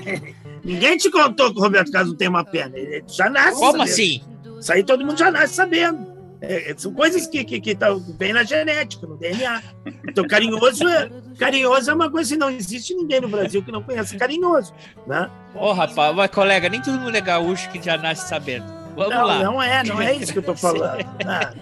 ninguém 0.63 0.97
te 0.97 1.11
contou 1.11 1.51
que 1.51 1.59
o 1.59 1.61
Roberto 1.61 1.91
Carlos 1.91 2.11
não 2.11 2.17
tem 2.17 2.29
uma 2.29 2.45
perna. 2.45 2.77
Ele 2.77 3.03
já 3.07 3.29
nasce. 3.29 3.59
Como 3.59 3.71
sabendo. 3.71 3.83
assim? 3.83 4.21
Isso 4.59 4.73
aí 4.73 4.83
todo 4.83 5.05
mundo 5.05 5.17
já 5.17 5.29
nasce 5.29 5.55
sabendo. 5.55 6.15
É, 6.41 6.71
é, 6.71 6.75
são 6.77 6.93
coisas 6.93 7.27
que 7.27 7.43
que, 7.43 7.59
que 7.59 7.75
tá 7.75 7.93
bem 8.17 8.33
na 8.33 8.43
genética, 8.43 9.05
no 9.07 9.17
DNA. 9.17 9.61
Então, 10.07 10.27
carinhoso 10.27 10.87
é, 10.87 11.09
carinhoso 11.37 11.91
é 11.91 11.93
uma 11.93 12.09
coisa 12.09 12.33
que 12.33 12.39
não 12.39 12.49
existe 12.49 12.93
ninguém 12.93 13.21
no 13.21 13.27
Brasil 13.27 13.63
que 13.63 13.71
não 13.71 13.83
conhece 13.83 14.17
carinhoso, 14.17 14.73
né? 15.05 15.29
Ô, 15.53 15.67
oh, 15.67 15.73
rapaz, 15.73 16.15
mas, 16.15 16.29
colega, 16.31 16.69
nem 16.69 16.81
todo 16.81 16.99
mundo 16.99 17.15
é 17.15 17.21
gaúcho 17.21 17.69
que 17.69 17.81
já 17.81 17.97
nasce 17.97 18.27
sabendo. 18.27 18.65
Vamos 18.95 19.13
não, 19.13 19.25
lá. 19.25 19.43
Não 19.43 19.61
é, 19.61 19.83
não 19.83 20.01
é 20.01 20.13
isso 20.15 20.31
que 20.31 20.39
eu 20.39 20.43
tô 20.43 20.55
falando. 20.57 21.05
Ah, 21.25 21.53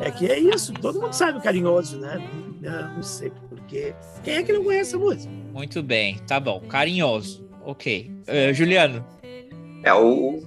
é 0.00 0.10
que 0.10 0.30
é 0.30 0.38
isso, 0.38 0.72
todo 0.74 1.00
mundo 1.00 1.12
sabe 1.12 1.40
carinhoso, 1.40 1.98
né? 1.98 2.20
Não, 2.60 2.94
não 2.94 3.02
sei 3.02 3.32
porquê. 3.48 3.94
Quem 4.22 4.34
é 4.34 4.42
que 4.42 4.52
não 4.52 4.64
conhece 4.64 4.94
a 4.94 4.98
música? 4.98 5.32
Muito 5.52 5.82
bem, 5.82 6.18
tá 6.26 6.38
bom. 6.40 6.60
Carinhoso. 6.60 7.48
Ok. 7.64 8.10
Uh, 8.26 8.52
Juliano. 8.52 9.04
É 9.84 9.94
o, 9.94 10.38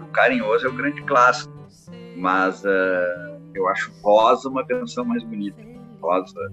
o 0.00 0.06
carinhoso 0.12 0.66
é 0.66 0.68
o 0.68 0.72
grande 0.72 1.02
clássico 1.02 1.52
mas 2.16 2.62
uh, 2.64 3.40
eu 3.54 3.68
acho 3.68 3.92
Rosa 4.02 4.48
uma 4.48 4.64
canção 4.64 5.04
mais 5.04 5.22
bonita. 5.24 5.60
Rosa, 6.00 6.52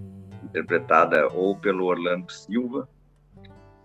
interpretada 0.50 1.28
ou 1.28 1.58
pelo 1.58 1.86
Orlando 1.86 2.32
Silva, 2.32 2.90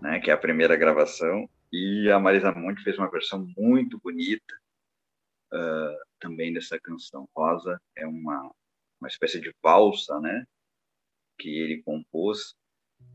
né, 0.01 0.19
que 0.19 0.29
é 0.29 0.33
a 0.33 0.37
primeira 0.37 0.75
gravação, 0.75 1.49
e 1.71 2.09
a 2.11 2.19
Marisa 2.19 2.51
Monte 2.51 2.83
fez 2.83 2.97
uma 2.97 3.09
versão 3.09 3.47
muito 3.57 3.99
bonita 4.03 4.53
uh, 5.53 5.97
também 6.19 6.53
dessa 6.53 6.79
canção. 6.79 7.27
Rosa 7.35 7.79
é 7.97 8.05
uma, 8.05 8.51
uma 8.99 9.07
espécie 9.07 9.39
de 9.39 9.53
valsa, 9.63 10.19
né, 10.19 10.45
que 11.39 11.49
ele 11.49 11.83
compôs 11.83 12.55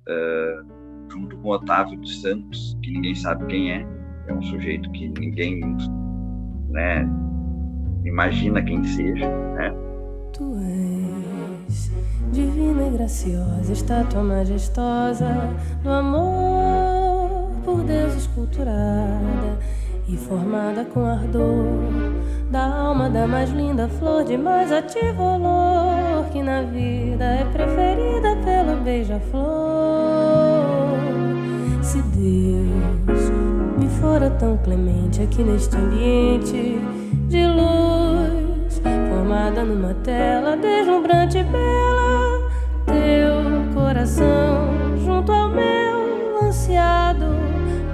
uh, 0.09 1.11
junto 1.11 1.37
com 1.39 1.49
Otávio 1.49 1.99
dos 1.99 2.21
Santos, 2.21 2.77
que 2.83 2.91
ninguém 2.91 3.15
sabe 3.15 3.47
quem 3.47 3.73
é. 3.73 3.87
É 4.27 4.33
um 4.33 4.43
sujeito 4.43 4.91
que 4.93 5.09
ninguém, 5.09 5.61
né, 6.69 7.05
imagina 8.05 8.63
quem 8.63 8.85
seja, 8.85 9.29
né? 9.55 9.73
Tu 10.33 10.57
és 10.57 11.00
divina 12.33 12.87
e 12.87 12.91
graciosa, 12.91 13.73
estátua 13.73 14.23
majestosa 14.23 15.51
do 15.83 15.91
amor 15.91 17.51
por 17.65 17.83
Deus 17.83 18.15
esculturada 18.15 19.59
e 20.09 20.17
formada 20.17 20.85
com 20.85 21.05
ardor 21.05 21.65
da 22.51 22.67
alma 22.67 23.09
da 23.09 23.27
mais 23.27 23.51
linda 23.51 23.89
flor 23.89 24.25
de 24.25 24.37
mais 24.37 24.73
ativo 24.73 25.23
olor 25.23 26.25
que 26.33 26.43
na 26.43 26.63
vida 26.63 27.25
é 27.25 27.45
preferida 27.45 28.37
pelo 28.45 28.81
beija-flor. 28.83 29.41
Se 31.83 32.03
Deus 32.03 33.31
me 33.79 33.89
fora 34.01 34.31
tão 34.31 34.57
clemente 34.59 35.23
aqui 35.23 35.43
neste 35.43 35.77
ambiente 35.77 36.81
de 37.29 37.47
luz, 37.47 38.50
formada 39.31 39.63
numa 39.63 39.95
tela 39.95 40.57
deslumbrante 40.57 41.39
e 41.39 41.45
bela. 41.45 42.51
Teu 42.85 43.73
coração 43.73 44.99
junto 45.05 45.31
ao 45.31 45.49
meu, 45.49 46.43
ansiado, 46.43 47.27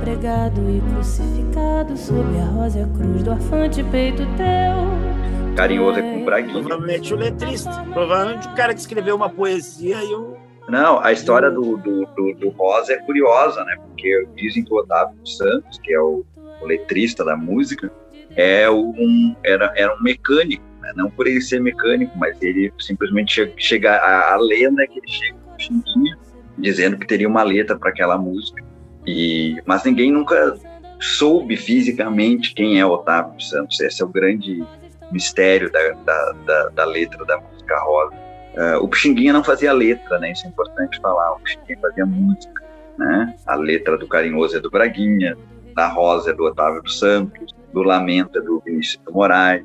pregado 0.01 0.63
e 0.71 0.81
crucificado 0.81 1.95
sob 1.95 2.39
a 2.39 2.45
rosa 2.47 2.91
cruz 2.97 3.23
do 3.23 3.33
arfante 3.33 3.85
peito 3.85 4.23
teu. 4.39 5.55
Carinhoso 5.55 5.99
é 5.99 6.03
com 6.03 6.25
braguinha. 6.25 6.55
Provavelmente 6.55 7.13
o 7.13 7.17
letrista. 7.19 7.85
Provavelmente 7.93 8.49
o 8.49 8.55
cara 8.55 8.73
que 8.73 8.81
escreveu 8.81 9.15
uma 9.15 9.29
poesia 9.29 10.03
e 10.03 10.15
o. 10.15 10.39
Não, 10.71 11.05
a 11.05 11.13
história 11.13 11.51
do, 11.51 11.77
do, 11.77 12.07
do, 12.17 12.33
do 12.35 12.49
Rosa 12.49 12.95
é 12.95 12.97
curiosa, 12.97 13.63
né? 13.65 13.77
Porque 13.77 14.27
dizem 14.37 14.65
que 14.65 14.73
o 14.73 14.79
Otávio 14.79 15.15
Santos, 15.27 15.79
que 15.83 15.93
é 15.93 16.01
o, 16.01 16.25
o 16.63 16.67
letrista 16.67 17.23
da 17.23 17.37
música, 17.37 17.93
é 18.35 18.69
um, 18.71 19.37
era, 19.45 19.73
era 19.77 19.95
um 19.95 20.03
mecânico, 20.03 20.65
né? 20.87 20.93
não 20.97 21.11
por 21.11 21.27
ele 21.27 21.41
ser 21.41 21.61
mecânico, 21.61 22.17
mas 22.17 22.41
ele 22.41 22.73
simplesmente 22.79 23.53
chega, 23.57 23.97
a, 23.97 24.35
a 24.35 24.37
lenda 24.37 24.83
é 24.83 24.87
que 24.87 24.99
ele 24.99 25.09
chega 25.09 25.35
no 25.35 25.61
Chimbinha 25.61 26.17
dizendo 26.59 26.97
que 26.97 27.07
teria 27.07 27.29
uma 27.29 27.43
letra 27.43 27.79
para 27.79 27.91
aquela 27.91 28.17
música, 28.17 28.65
e, 29.07 29.61
mas 29.67 29.85
ninguém 29.85 30.11
nunca 30.11 30.59
soube 30.99 31.57
fisicamente 31.57 32.55
quem 32.55 32.81
é 32.81 32.87
Otávio 32.87 33.39
Santos, 33.41 33.79
esse 33.81 34.03
é 34.03 34.05
o 34.05 34.09
grande 34.09 34.65
mistério 35.13 35.71
da, 35.71 35.91
da, 35.91 36.33
da, 36.47 36.69
da 36.71 36.85
letra 36.85 37.25
da 37.25 37.39
música. 37.39 37.79
rosa. 37.81 38.15
Uh, 38.57 38.83
o 38.83 38.89
Pixinguinha 38.89 39.35
não 39.35 39.45
fazia 39.45 39.71
letra, 39.73 40.19
né? 40.19 40.33
Isso 40.33 40.47
é 40.47 40.49
importante 40.49 40.99
falar. 41.01 41.35
O 41.35 41.41
Pixinguinha 41.41 41.79
fazia 41.79 42.07
música, 42.07 42.65
né? 42.99 43.37
A 43.47 43.55
letra 43.55 43.99
do 43.99 44.09
Carinhoso 44.09 44.57
é 44.57 44.61
do 44.61 44.71
Braguinha, 44.71 45.37
da 45.75 45.89
Rosa 45.89 46.31
é 46.31 46.33
do 46.33 46.45
Otávio 46.45 46.83
dos 46.83 46.99
Santos, 46.99 47.55
do 47.73 47.83
Lamento 47.83 48.39
é 48.39 48.41
do 48.41 48.61
Vinícius 48.65 49.03
Moraes? 49.11 49.63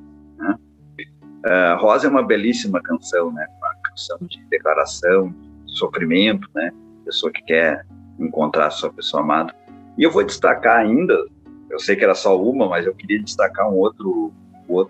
Uh, 1.45 1.79
Rosa 1.79 2.07
é 2.07 2.09
uma 2.09 2.23
belíssima 2.23 2.81
canção, 2.81 3.31
né? 3.31 3.45
Uma 3.57 3.73
canção 3.89 4.17
de 4.21 4.43
declaração, 4.49 5.33
de 5.65 5.77
sofrimento, 5.77 6.47
né? 6.53 6.71
Pessoa 7.05 7.31
que 7.31 7.41
quer 7.43 7.85
encontrar 8.19 8.67
a 8.67 8.71
sua 8.71 8.91
pessoa 8.91 9.23
amada. 9.23 9.53
E 9.97 10.03
eu 10.03 10.11
vou 10.11 10.23
destacar 10.23 10.77
ainda, 10.77 11.13
eu 11.69 11.79
sei 11.79 11.95
que 11.95 12.03
era 12.03 12.15
só 12.15 12.39
uma, 12.41 12.67
mas 12.67 12.85
eu 12.85 12.93
queria 12.93 13.21
destacar 13.21 13.69
um 13.69 13.75
outro, 13.75 14.31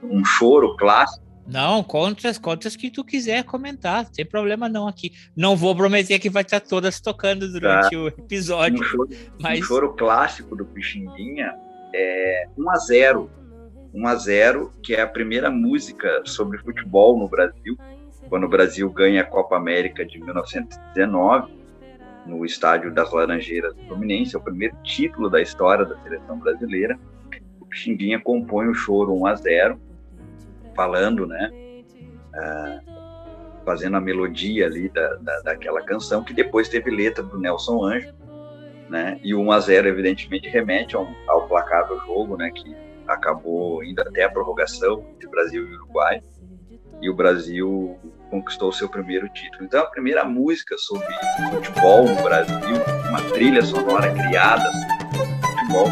um 0.03 0.23
choro 0.25 0.75
clássico 0.77 1.31
não, 1.51 1.83
conta 1.83 2.29
as 2.29 2.37
contas 2.37 2.77
que 2.77 2.89
tu 2.89 3.03
quiser 3.03 3.43
comentar, 3.43 4.07
sem 4.13 4.25
problema 4.25 4.69
não 4.69 4.87
aqui. 4.87 5.11
Não 5.35 5.55
vou 5.55 5.75
prometer 5.75 6.17
que 6.17 6.29
vai 6.29 6.43
estar 6.43 6.61
todas 6.61 7.01
tocando 7.01 7.51
durante 7.51 7.91
tá. 7.91 7.97
o 7.97 8.07
episódio. 8.07 8.79
Um 8.79 8.83
choro, 8.83 9.09
mas... 9.37 9.59
um 9.59 9.63
choro 9.63 9.93
clássico 9.93 10.55
do 10.55 10.65
Pixinguinha 10.65 11.53
é 11.93 12.47
1 12.57 12.69
a 12.69 12.77
0 12.77 13.31
1 13.93 14.07
a 14.07 14.15
0 14.15 14.71
que 14.81 14.95
é 14.95 15.01
a 15.01 15.07
primeira 15.07 15.49
música 15.49 16.21
sobre 16.25 16.57
futebol 16.59 17.17
no 17.17 17.27
Brasil, 17.27 17.77
quando 18.29 18.45
o 18.45 18.49
Brasil 18.49 18.89
ganha 18.89 19.21
a 19.21 19.25
Copa 19.25 19.57
América 19.57 20.05
de 20.05 20.19
1919, 20.19 21.53
no 22.25 22.45
estádio 22.45 22.93
das 22.93 23.11
Laranjeiras 23.11 23.75
do 23.75 23.83
Fluminense, 23.83 24.35
é 24.35 24.39
o 24.39 24.41
primeiro 24.41 24.75
título 24.83 25.29
da 25.29 25.41
história 25.41 25.85
da 25.85 25.97
seleção 25.97 26.39
brasileira. 26.39 26.97
O 27.59 27.65
Pixinguinha 27.65 28.19
compõe 28.19 28.67
o 28.67 28.73
choro 28.73 29.13
1 29.13 29.25
a 29.25 29.35
0 29.35 29.81
falando, 30.75 31.25
né? 31.27 31.51
Ah, 32.33 32.79
fazendo 33.65 33.97
a 33.97 34.01
melodia 34.01 34.65
ali 34.65 34.87
da, 34.89 35.15
da, 35.15 35.41
daquela 35.41 35.81
canção, 35.83 36.23
que 36.23 36.33
depois 36.33 36.69
teve 36.69 36.89
letra 36.89 37.23
do 37.23 37.37
Nelson 37.37 37.83
Anjo, 37.83 38.13
né? 38.89 39.19
E 39.23 39.33
o 39.33 39.41
1 39.41 39.51
a 39.51 39.59
0 39.59 39.87
evidentemente 39.87 40.47
remete 40.47 40.95
ao, 40.95 41.07
ao 41.27 41.47
placar 41.47 41.87
do 41.87 41.99
jogo, 41.99 42.37
né? 42.37 42.51
Que 42.51 42.75
acabou 43.13 43.83
indo 43.83 44.01
até 44.01 44.23
a 44.23 44.29
prorrogação 44.29 45.05
de 45.19 45.27
Brasil 45.27 45.67
e 45.67 45.75
Uruguai. 45.75 46.21
E 47.01 47.09
o 47.09 47.15
Brasil 47.15 47.97
conquistou 48.29 48.71
seu 48.71 48.87
primeiro 48.87 49.27
título. 49.29 49.65
Então, 49.65 49.81
a 49.81 49.87
primeira 49.87 50.23
música 50.23 50.77
sobre 50.77 51.07
futebol 51.51 52.07
no 52.07 52.21
Brasil, 52.21 52.77
uma 53.09 53.21
trilha 53.33 53.61
sonora 53.61 54.11
criada 54.11 54.71
sobre 54.71 55.33
futebol, 55.49 55.87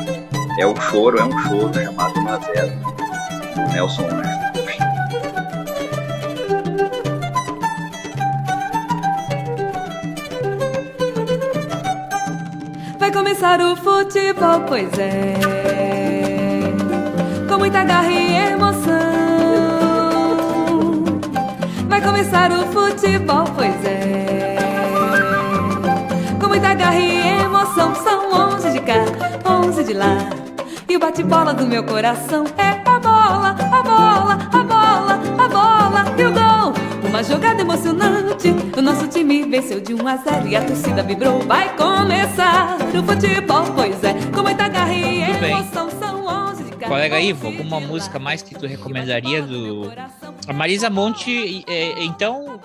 é 0.60 0.66
o 0.66 0.76
Choro, 0.76 1.20
é 1.20 1.24
um 1.24 1.38
choro 1.40 1.74
chamado 1.74 2.20
1 2.20 2.28
a 2.28 2.38
0 2.38 2.70
do 3.56 3.74
Nelson 3.74 4.04
Anjo. 4.04 4.40
Vai 13.00 13.12
começar 13.12 13.60
o 13.60 13.76
futebol, 13.76 14.62
pois 14.68 15.00
é. 15.00 15.89
Com 17.60 17.64
muita 17.64 17.84
garra 17.84 18.10
e 18.10 18.54
emoção. 18.54 18.96
Vai 21.90 22.02
começar 22.02 22.50
o 22.54 22.66
futebol, 22.68 23.44
pois 23.54 23.76
é. 23.84 24.56
Com 26.40 26.48
muita 26.48 26.74
garra 26.74 26.96
e 26.96 27.42
emoção. 27.44 27.94
São 27.96 28.32
onze 28.32 28.72
de 28.72 28.80
cá, 28.80 29.04
onze 29.46 29.84
de 29.84 29.94
lá. 29.94 30.16
E 30.88 30.96
o 30.96 31.00
bate-bola 31.02 31.54
do 31.54 31.66
meu 31.68 31.84
coração 31.84 32.46
é 32.58 32.80
a 32.90 32.98
bola, 32.98 33.50
a 33.60 33.84
bola, 33.84 34.38
a 34.54 34.64
bola, 34.64 35.20
a 35.38 35.48
bola 35.50 36.06
e 36.18 36.26
o 36.26 36.32
gol. 36.32 36.74
Uma 37.10 37.22
jogada 37.22 37.60
emocionante. 37.60 38.56
O 38.78 38.82
nosso 38.82 39.06
time 39.08 39.44
venceu 39.44 39.82
de 39.82 39.94
1 39.94 40.08
a 40.08 40.16
0 40.16 40.48
e 40.48 40.56
a 40.56 40.64
torcida 40.64 41.04
vibrou. 41.04 41.42
Vai 41.42 41.76
começar 41.76 42.78
o 42.78 43.04
futebol, 43.04 43.66
pois 43.76 44.02
é. 44.02 44.14
Com 44.34 44.44
muita 44.44 44.70
garra 44.70 44.94
e 44.94 45.24
emoção, 45.24 45.90
Colega 46.90 47.20
Ivo, 47.20 47.46
alguma 47.46 47.80
música 47.80 48.18
mais 48.18 48.42
que 48.42 48.56
tu 48.56 48.66
recomendaria 48.66 49.44
do. 49.44 49.92
A 50.48 50.52
Marisa 50.52 50.90
Monte, 50.90 51.64
é, 51.68 52.04
então. 52.04 52.60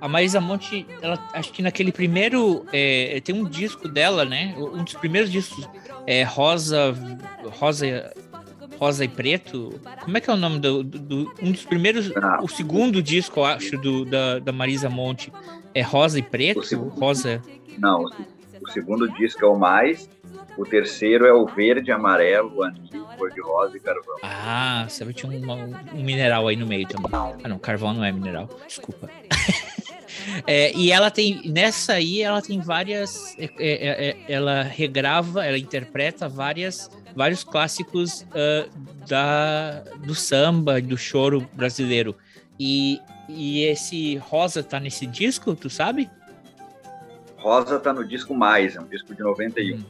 A 0.00 0.08
Marisa 0.08 0.40
Monte, 0.40 0.84
ela, 1.00 1.16
acho 1.32 1.52
que 1.52 1.62
naquele 1.62 1.92
primeiro. 1.92 2.66
É, 2.72 3.20
tem 3.24 3.32
um 3.34 3.44
disco 3.44 3.88
dela, 3.88 4.24
né? 4.24 4.52
Um 4.58 4.82
dos 4.82 4.94
primeiros 4.94 5.30
discos. 5.30 5.68
É 6.08 6.24
Rosa. 6.24 6.92
Rosa 7.52 8.12
Rosa 8.80 9.04
e 9.04 9.08
Preto. 9.08 9.80
Como 10.02 10.16
é 10.16 10.20
que 10.20 10.28
é 10.28 10.32
o 10.32 10.36
nome 10.36 10.58
do, 10.58 10.82
do, 10.82 10.98
do 10.98 11.34
um 11.40 11.52
dos 11.52 11.64
primeiros, 11.64 12.10
o 12.42 12.48
segundo 12.48 13.00
disco, 13.00 13.38
eu 13.38 13.44
acho, 13.44 13.78
do, 13.78 14.04
da, 14.04 14.40
da 14.40 14.50
Marisa 14.50 14.90
Monte 14.90 15.32
é 15.72 15.82
Rosa 15.82 16.18
e 16.18 16.22
Preto? 16.22 16.64
Segundo, 16.64 16.88
Rosa. 16.98 17.40
Não, 17.78 18.06
o 18.60 18.70
segundo 18.70 19.08
disco 19.12 19.44
é 19.44 19.48
o 19.48 19.56
mais. 19.56 20.10
O 20.56 20.66
terceiro 20.66 21.26
é 21.26 21.32
o 21.32 21.46
verde, 21.46 21.92
amarelo, 21.92 22.64
anil, 22.64 23.01
cor 23.22 23.30
de 23.30 23.40
rosa 23.40 23.76
e 23.76 23.80
carvão. 23.80 24.16
Ah, 24.22 24.86
você 24.88 25.12
tinha 25.12 25.30
um, 25.30 25.96
um 25.96 26.02
mineral 26.02 26.48
aí 26.48 26.56
no 26.56 26.66
meio 26.66 26.86
também. 26.88 27.10
Ah, 27.12 27.48
não, 27.48 27.58
carvão 27.58 27.94
não 27.94 28.04
é 28.04 28.10
mineral. 28.10 28.48
Desculpa. 28.66 29.08
É, 30.46 30.72
e 30.76 30.92
ela 30.92 31.10
tem, 31.10 31.42
nessa 31.50 31.94
aí, 31.94 32.22
ela 32.22 32.40
tem 32.40 32.60
várias. 32.60 33.36
É, 33.38 33.50
é, 33.58 34.08
é, 34.08 34.16
ela 34.28 34.62
regrava, 34.62 35.44
ela 35.44 35.58
interpreta 35.58 36.28
várias 36.28 36.88
vários 37.14 37.42
clássicos 37.42 38.22
uh, 38.22 38.70
da, 39.08 39.80
do 40.04 40.14
samba, 40.14 40.80
do 40.80 40.96
choro 40.96 41.48
brasileiro. 41.54 42.14
E, 42.58 43.00
e 43.28 43.64
esse 43.64 44.16
Rosa 44.16 44.62
tá 44.62 44.78
nesse 44.78 45.06
disco, 45.06 45.56
tu 45.56 45.68
sabe? 45.68 46.08
Rosa 47.36 47.80
tá 47.80 47.92
no 47.92 48.06
disco 48.06 48.34
Mais, 48.34 48.76
é 48.76 48.80
um 48.80 48.86
disco 48.86 49.14
de 49.14 49.22
91. 49.22 49.76
Hum. 49.76 49.84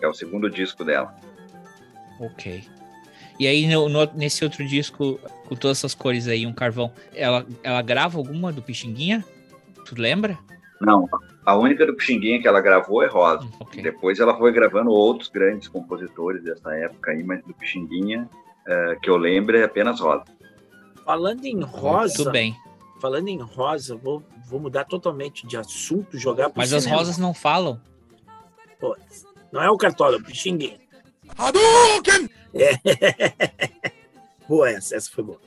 É 0.00 0.08
o 0.08 0.14
segundo 0.14 0.48
disco 0.48 0.84
dela. 0.84 1.14
Ok. 2.18 2.64
E 3.38 3.46
aí, 3.46 3.66
no, 3.68 3.88
no, 3.88 4.04
nesse 4.14 4.42
outro 4.42 4.66
disco, 4.66 5.20
com 5.46 5.54
todas 5.54 5.78
essas 5.78 5.94
cores 5.94 6.26
aí, 6.26 6.44
um 6.44 6.52
carvão, 6.52 6.92
ela, 7.14 7.46
ela 7.62 7.80
grava 7.82 8.18
alguma 8.18 8.52
do 8.52 8.60
Pixinguinha? 8.60 9.24
Tu 9.84 9.94
lembra? 9.96 10.36
Não, 10.80 11.08
a 11.44 11.56
única 11.56 11.86
do 11.86 11.94
Pixinguinha 11.94 12.40
que 12.40 12.48
ela 12.48 12.60
gravou 12.60 13.02
é 13.02 13.06
Rosa. 13.06 13.44
Hum, 13.44 13.50
okay. 13.60 13.82
Depois 13.82 14.18
ela 14.18 14.36
foi 14.36 14.52
gravando 14.52 14.90
outros 14.90 15.28
grandes 15.28 15.68
compositores 15.68 16.42
dessa 16.42 16.74
época 16.74 17.12
aí, 17.12 17.22
mas 17.22 17.42
do 17.44 17.54
Pixinguinha, 17.54 18.28
uh, 18.66 19.00
que 19.00 19.08
eu 19.08 19.16
lembro, 19.16 19.56
é 19.56 19.64
apenas 19.64 20.00
Rosa. 20.00 20.24
Falando 21.04 21.44
em 21.44 21.60
Rosa. 21.62 22.16
Tudo 22.16 22.32
bem. 22.32 22.56
Falando 23.00 23.28
em 23.28 23.40
Rosa, 23.40 23.96
vou, 23.96 24.22
vou 24.46 24.58
mudar 24.58 24.84
totalmente 24.84 25.46
de 25.46 25.56
assunto, 25.56 26.18
jogar 26.18 26.50
Mas 26.54 26.70
cinema. 26.70 26.86
as 26.86 26.98
rosas 26.98 27.18
não 27.18 27.32
falam. 27.32 27.80
Pô, 28.80 28.96
não 29.52 29.62
é 29.62 29.70
o 29.70 29.76
Cartola, 29.76 30.16
é 30.16 30.18
o 30.18 30.22
Pixinguinha. 30.22 30.87
Hadouken! 31.38 32.28
É. 32.52 33.92
boa 34.48 34.68
essa, 34.70 34.96
essa 34.96 35.10
foi 35.10 35.22
boa. 35.22 35.40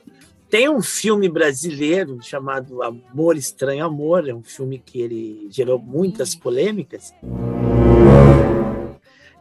Tem 0.48 0.68
um 0.68 0.82
filme 0.82 1.28
brasileiro 1.28 2.22
chamado 2.22 2.82
Amor 2.82 3.36
Estranho 3.36 3.84
Amor, 3.84 4.28
é 4.28 4.34
um 4.34 4.42
filme 4.42 4.78
que 4.78 5.00
ele 5.00 5.48
gerou 5.50 5.78
muitas 5.78 6.34
polêmicas. 6.34 7.14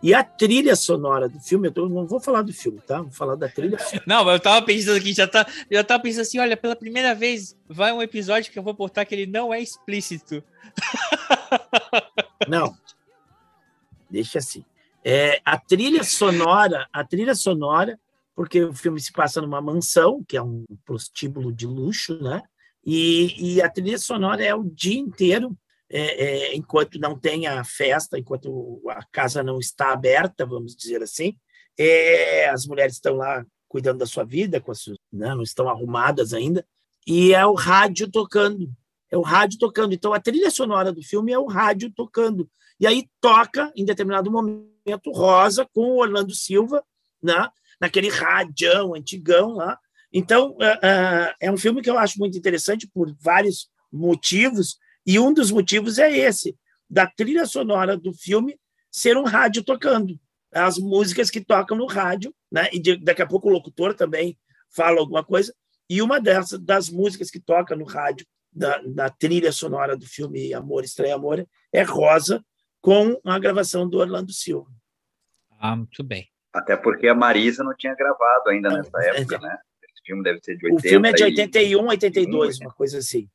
E 0.04 0.14
a 0.16 0.24
trilha 0.24 0.76
sonora 0.76 1.30
do 1.30 1.40
filme, 1.40 1.72
eu 1.74 1.88
não 1.88 2.08
vou 2.08 2.20
falar 2.20 2.42
do 2.42 2.52
filme, 2.52 2.82
tá? 2.82 3.02
Vou 3.02 3.12
falar 3.12 3.36
da 3.36 3.48
trilha. 3.48 3.78
Não, 4.08 4.26
mas 4.26 4.34
eu 4.34 4.40
tava 4.40 4.66
pensando 4.66 4.98
aqui, 4.98 5.14
já, 5.14 5.28
tá, 5.28 5.46
já 5.70 5.84
tava 5.84 6.02
pensando 6.02 6.22
assim, 6.22 6.40
olha, 6.40 6.58
pela 6.58 6.76
primeira 6.76 7.14
vez 7.14 7.56
vai 7.70 7.94
um 7.94 8.02
episódio 8.02 8.52
que 8.52 8.58
eu 8.58 8.64
vou 8.64 8.74
botar 8.74 9.06
que 9.06 9.14
ele 9.14 9.28
não 9.28 9.54
é 9.54 9.62
explícito. 9.62 10.44
Não. 12.50 12.76
Deixa 14.10 14.40
assim. 14.40 14.66
É, 15.04 15.42
a 15.44 15.58
trilha 15.58 16.04
sonora, 16.04 16.88
a 16.94 17.04
trilha 17.04 17.34
sonora 17.34 18.00
porque 18.36 18.64
o 18.64 18.74
filme 18.74 19.00
se 19.00 19.12
passa 19.12 19.42
numa 19.42 19.62
mansão, 19.62 20.24
que 20.28 20.38
é 20.38 20.42
um 20.42 20.66
prostíbulo 20.86 21.52
de 21.52 21.68
luxo, 21.68 22.22
né? 22.22 22.42
E, 22.84 23.36
e 23.56 23.62
a 23.62 23.70
trilha 23.70 23.98
sonora 23.98 24.44
é 24.44 24.56
o 24.56 24.64
dia 24.64 25.00
inteiro, 25.00 25.56
é, 25.90 26.00
é, 26.00 26.56
enquanto 26.56 26.98
não 27.00 27.16
tem 27.16 27.46
a 27.46 27.64
festa, 27.64 28.18
enquanto 28.18 28.82
a 28.90 29.04
casa 29.12 29.44
não 29.44 29.60
está 29.60 29.92
aberta, 29.92 30.46
vamos 30.46 30.76
dizer 30.76 31.04
assim. 31.04 31.38
É, 31.78 32.50
as 32.50 32.66
mulheres 32.66 32.96
estão 32.96 33.16
lá 33.16 33.46
cuidando 33.68 34.00
da 34.00 34.06
sua 34.06 34.24
vida, 34.24 34.60
com 34.60 34.72
as, 34.72 34.86
né, 35.12 35.36
não 35.36 35.44
estão 35.44 35.70
arrumadas 35.70 36.34
ainda, 36.34 36.66
e 37.06 37.34
é 37.34 37.46
o 37.46 37.54
rádio 37.54 38.10
tocando. 38.10 38.72
É 39.10 39.18
o 39.18 39.22
rádio 39.22 39.60
tocando. 39.60 39.94
Então, 39.94 40.14
a 40.14 40.20
trilha 40.20 40.50
sonora 40.50 40.92
do 40.92 41.04
filme 41.04 41.32
é 41.34 41.38
o 41.38 41.46
rádio 41.46 41.92
tocando. 41.92 42.50
E 42.82 42.88
aí 42.88 43.08
toca, 43.22 43.72
em 43.76 43.86
determinado 43.86 44.32
momento, 44.32 45.12
Rosa 45.12 45.68
com 45.72 45.82
o 45.82 46.02
Orlando 46.02 46.34
Silva, 46.34 46.84
né? 47.22 47.48
naquele 47.80 48.10
radião 48.10 48.96
antigão 48.96 49.52
lá. 49.54 49.78
Então, 50.12 50.54
uh, 50.54 51.34
é 51.40 51.52
um 51.52 51.58
filme 51.58 51.84
que 51.84 51.90
eu 51.90 51.98
acho 51.98 52.18
muito 52.18 52.36
interessante 52.36 52.88
por 52.88 53.16
vários 53.22 53.70
motivos, 53.92 54.78
e 55.06 55.20
um 55.20 55.32
dos 55.32 55.52
motivos 55.52 56.00
é 56.00 56.12
esse, 56.12 56.58
da 56.90 57.06
trilha 57.06 57.46
sonora 57.46 57.96
do 57.96 58.14
filme 58.14 58.60
ser 58.92 59.16
um 59.16 59.24
rádio 59.24 59.64
tocando. 59.64 60.20
As 60.52 60.80
músicas 60.80 61.30
que 61.30 61.40
tocam 61.40 61.78
no 61.78 61.86
rádio, 61.86 62.34
né? 62.52 62.68
e 62.74 62.80
de, 62.80 62.98
daqui 62.98 63.22
a 63.22 63.28
pouco 63.28 63.48
o 63.48 63.52
locutor 63.52 63.94
também 63.94 64.38
fala 64.76 65.00
alguma 65.00 65.24
coisa, 65.24 65.54
e 65.88 66.02
uma 66.02 66.20
dessas 66.20 66.60
das 66.60 66.90
músicas 66.90 67.30
que 67.30 67.40
toca 67.40 67.76
no 67.76 67.86
rádio 67.86 68.26
da, 68.52 68.80
da 68.80 69.10
trilha 69.10 69.52
sonora 69.52 69.96
do 69.96 70.08
filme 70.08 70.52
Amor, 70.52 70.84
Estranho 70.84 71.16
Amor, 71.16 71.48
é 71.72 71.84
rosa, 71.84 72.44
com 72.82 73.20
a 73.24 73.40
gravação 73.40 73.88
do 73.88 74.00
Orlando 74.00 74.34
Silva. 74.34 74.70
Ah, 75.60 75.76
muito 75.76 76.04
bem. 76.04 76.28
Até 76.54 76.76
porque 76.76 77.08
a 77.08 77.16
Marisa 77.16 77.64
não 77.64 77.76
tinha 77.76 77.96
gravado 77.96 78.50
ainda 78.50 78.70
nessa 78.70 78.92
é, 79.02 79.22
época, 79.22 79.36
é, 79.36 79.40
né? 79.40 79.58
Esse 79.84 80.02
filme 80.06 80.24
deve 80.24 80.40
ser 80.44 80.58
de 80.58 80.66
80. 80.66 80.80
O 80.80 80.90
filme 80.90 81.10
é 81.10 81.14
de 81.14 81.24
81, 81.24 81.88
82, 81.88 82.60
uma 82.60 82.74
coisa 82.74 82.98
assim. 82.98 83.30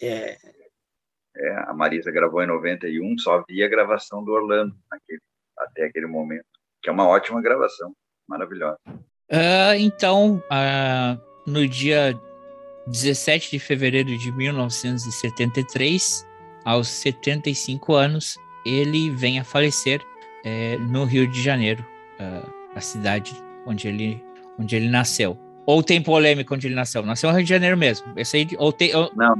É... 0.00 0.36
é, 1.36 1.54
a 1.66 1.72
Marisa 1.72 2.10
gravou 2.10 2.42
em 2.42 2.46
91, 2.46 3.18
só 3.18 3.42
via 3.48 3.66
a 3.66 3.68
gravação 3.68 4.22
do 4.22 4.32
Orlando 4.32 4.76
naquele, 4.90 5.20
até 5.58 5.84
aquele 5.86 6.06
momento, 6.06 6.44
que 6.82 6.88
é 6.88 6.92
uma 6.92 7.08
ótima 7.08 7.40
gravação, 7.40 7.92
maravilhosa. 8.28 8.78
Uh, 8.88 9.74
então, 9.78 10.42
uh, 10.46 11.20
no 11.46 11.66
dia 11.66 12.18
17 12.86 13.50
de 13.50 13.58
fevereiro 13.58 14.16
de 14.16 14.32
1973, 14.32 16.26
aos 16.64 16.88
75 16.88 17.94
anos, 17.94 18.36
ele 18.64 19.10
vem 19.10 19.38
a 19.38 19.44
falecer 19.44 20.00
é, 20.44 20.76
no 20.78 21.04
Rio 21.04 21.26
de 21.26 21.40
Janeiro, 21.40 21.84
a 22.74 22.80
cidade 22.80 23.34
onde 23.66 23.88
ele, 23.88 24.22
onde 24.58 24.76
ele 24.76 24.88
nasceu. 24.88 25.38
Ou 25.66 25.82
tem 25.82 26.02
polêmica 26.02 26.54
onde 26.54 26.66
ele 26.66 26.74
nasceu? 26.74 27.02
Nasceu 27.02 27.30
no 27.30 27.36
Rio 27.36 27.44
de 27.44 27.50
Janeiro 27.50 27.76
mesmo. 27.76 28.06
Esse 28.16 28.36
aí, 28.38 28.48
ou 28.58 28.72
tem, 28.72 28.94
ou... 28.94 29.10
Não, 29.14 29.34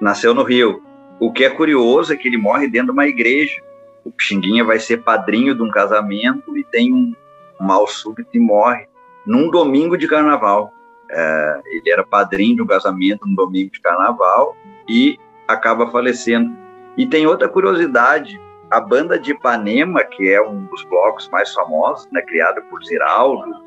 nasceu 0.00 0.34
no 0.34 0.42
Rio. 0.42 0.82
O 1.18 1.32
que 1.32 1.44
é 1.44 1.50
curioso 1.50 2.12
é 2.12 2.16
que 2.16 2.28
ele 2.28 2.36
morre 2.36 2.68
dentro 2.68 2.88
de 2.88 2.92
uma 2.92 3.06
igreja. 3.06 3.60
O 4.04 4.10
Pixinguinha 4.10 4.64
vai 4.64 4.78
ser 4.78 4.98
padrinho 4.98 5.54
de 5.54 5.62
um 5.62 5.70
casamento 5.70 6.56
e 6.56 6.64
tem 6.64 6.92
um 6.92 7.14
mal 7.60 7.86
súbito 7.86 8.30
e 8.34 8.40
morre 8.40 8.86
num 9.24 9.50
domingo 9.50 9.96
de 9.96 10.08
carnaval. 10.08 10.72
É, 11.10 11.60
ele 11.66 11.90
era 11.90 12.04
padrinho 12.04 12.56
de 12.56 12.62
um 12.62 12.66
casamento 12.66 13.26
no 13.26 13.36
domingo 13.36 13.70
de 13.70 13.80
carnaval 13.80 14.56
e 14.88 15.18
acaba 15.46 15.90
falecendo. 15.90 16.61
E 16.96 17.06
tem 17.06 17.26
outra 17.26 17.48
curiosidade: 17.48 18.40
a 18.70 18.80
banda 18.80 19.18
de 19.18 19.32
Ipanema, 19.32 20.04
que 20.04 20.30
é 20.30 20.40
um 20.40 20.64
dos 20.66 20.84
blocos 20.84 21.28
mais 21.30 21.52
famosos, 21.52 22.08
né, 22.12 22.22
criado 22.22 22.62
por 22.70 22.84
Ziraldo 22.84 23.62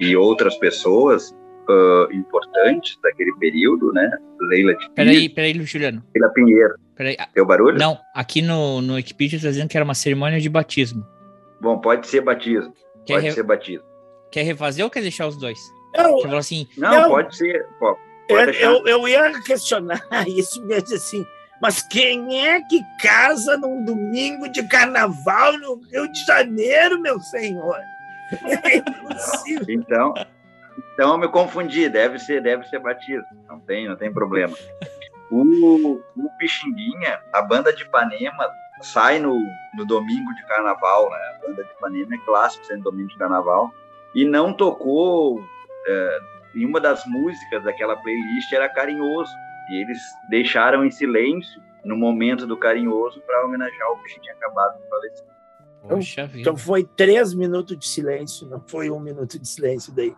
e 0.00 0.16
outras 0.16 0.56
pessoas 0.56 1.34
uh, 1.68 2.12
importantes 2.12 2.98
daquele 3.02 3.32
período, 3.36 3.92
né? 3.92 4.10
Leila 4.40 4.74
de 4.74 4.90
Peraí, 4.90 5.28
peraí, 5.28 5.62
Juliano. 5.62 6.02
Leila 6.14 6.32
Pinheiro. 6.32 6.74
Peraí. 6.96 7.16
Teu 7.34 7.46
barulho? 7.46 7.78
Não, 7.78 7.98
aqui 8.14 8.42
no, 8.42 8.80
no 8.82 8.94
Wikipedia 8.94 9.36
está 9.36 9.48
dizendo 9.48 9.68
que 9.68 9.76
era 9.76 9.84
uma 9.84 9.94
cerimônia 9.94 10.40
de 10.40 10.48
batismo. 10.48 11.06
Bom, 11.60 11.78
pode 11.78 12.06
ser 12.06 12.20
batismo. 12.20 12.74
Quer 13.06 13.14
pode 13.14 13.26
re... 13.26 13.32
ser 13.32 13.42
batismo. 13.42 13.84
Quer 14.30 14.42
refazer 14.42 14.84
ou 14.84 14.90
quer 14.90 15.02
deixar 15.02 15.26
os 15.26 15.36
dois? 15.36 15.58
Não, 15.96 16.38
assim, 16.38 16.66
não, 16.76 17.02
não 17.02 17.10
pode 17.10 17.36
ser. 17.36 17.66
Pode 17.78 17.98
eu, 18.28 18.38
eu, 18.38 18.86
eu, 18.86 19.08
ia 19.08 19.42
questionar 19.42 20.00
isso 20.26 20.64
mesmo 20.64 20.94
assim. 20.94 21.24
Mas 21.62 21.80
quem 21.80 22.44
é 22.44 22.60
que 22.60 22.84
casa 23.00 23.56
num 23.56 23.84
domingo 23.84 24.48
de 24.48 24.64
carnaval 24.64 25.56
no 25.58 25.76
Rio 25.76 26.10
de 26.10 26.24
Janeiro, 26.24 27.00
meu 27.00 27.20
senhor? 27.20 27.78
É 28.64 28.78
impossível. 28.78 29.66
Então, 29.68 30.12
então 30.92 31.12
eu 31.12 31.18
me 31.18 31.28
confundi. 31.28 31.88
Deve 31.88 32.18
ser, 32.18 32.42
deve 32.42 32.64
ser 32.64 32.80
batismo. 32.80 33.24
Não 33.48 33.60
tem, 33.60 33.88
não 33.88 33.94
tem 33.94 34.12
problema. 34.12 34.56
O, 35.30 36.00
o 36.16 36.30
Pixinguinha, 36.36 37.20
a 37.32 37.40
banda 37.40 37.72
de 37.72 37.84
Ipanema, 37.84 38.50
sai 38.80 39.20
no, 39.20 39.38
no 39.74 39.84
domingo 39.84 40.34
de 40.34 40.44
carnaval, 40.46 41.10
né? 41.10 41.18
A 41.36 41.46
banda 41.46 41.62
de 41.62 41.70
Ipanema 41.70 42.14
é 42.16 42.18
clássico 42.24 42.66
sendo 42.66 42.82
domingo 42.82 43.08
de 43.08 43.18
carnaval 43.18 43.72
e 44.16 44.24
não 44.24 44.52
tocou 44.52 45.40
é, 45.86 46.18
em 46.56 46.66
uma 46.66 46.80
das 46.80 47.06
músicas 47.06 47.62
daquela 47.62 47.96
playlist 47.96 48.52
era 48.52 48.68
Carinhoso 48.68 49.32
e 49.72 49.82
eles 49.82 49.98
deixaram 50.28 50.84
em 50.84 50.90
silêncio 50.90 51.62
no 51.82 51.96
momento 51.96 52.46
do 52.46 52.58
Carinhoso 52.58 53.22
para 53.22 53.44
homenagear 53.46 53.90
o 53.90 54.02
que 54.02 54.20
tinha 54.20 54.34
acabado 54.34 54.78
de 54.78 54.88
falecer. 54.88 55.26
Poxa 55.88 56.22
então, 56.24 56.40
então 56.40 56.56
foi 56.56 56.84
três 56.84 57.32
minutos 57.32 57.76
de 57.78 57.88
silêncio, 57.88 58.46
não 58.46 58.60
foi 58.60 58.90
um 58.90 59.00
minuto 59.00 59.38
de 59.38 59.48
silêncio 59.48 59.92
daí. 59.92 60.14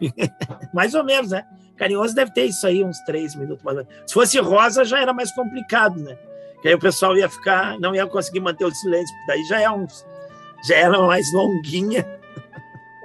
mais 0.72 0.94
ou 0.94 1.02
menos, 1.02 1.30
né? 1.30 1.44
Carinhoso 1.76 2.14
deve 2.14 2.32
ter 2.32 2.44
isso 2.44 2.66
aí, 2.66 2.84
uns 2.84 2.98
três 3.00 3.34
minutos. 3.34 3.64
Mais 3.64 3.78
Se 4.06 4.12
fosse 4.12 4.38
rosa, 4.38 4.84
já 4.84 5.00
era 5.00 5.12
mais 5.14 5.32
complicado, 5.32 5.98
né? 5.98 6.16
Que 6.60 6.68
aí 6.68 6.74
o 6.74 6.78
pessoal 6.78 7.16
ia 7.16 7.30
ficar, 7.30 7.80
não 7.80 7.94
ia 7.94 8.06
conseguir 8.06 8.40
manter 8.40 8.64
o 8.64 8.70
silêncio, 8.70 9.14
daí 9.26 9.42
já 9.44 9.60
é 9.60 9.70
uns, 9.70 10.04
já 10.66 10.76
era 10.76 11.00
mais 11.00 11.32
longuinha. 11.32 12.06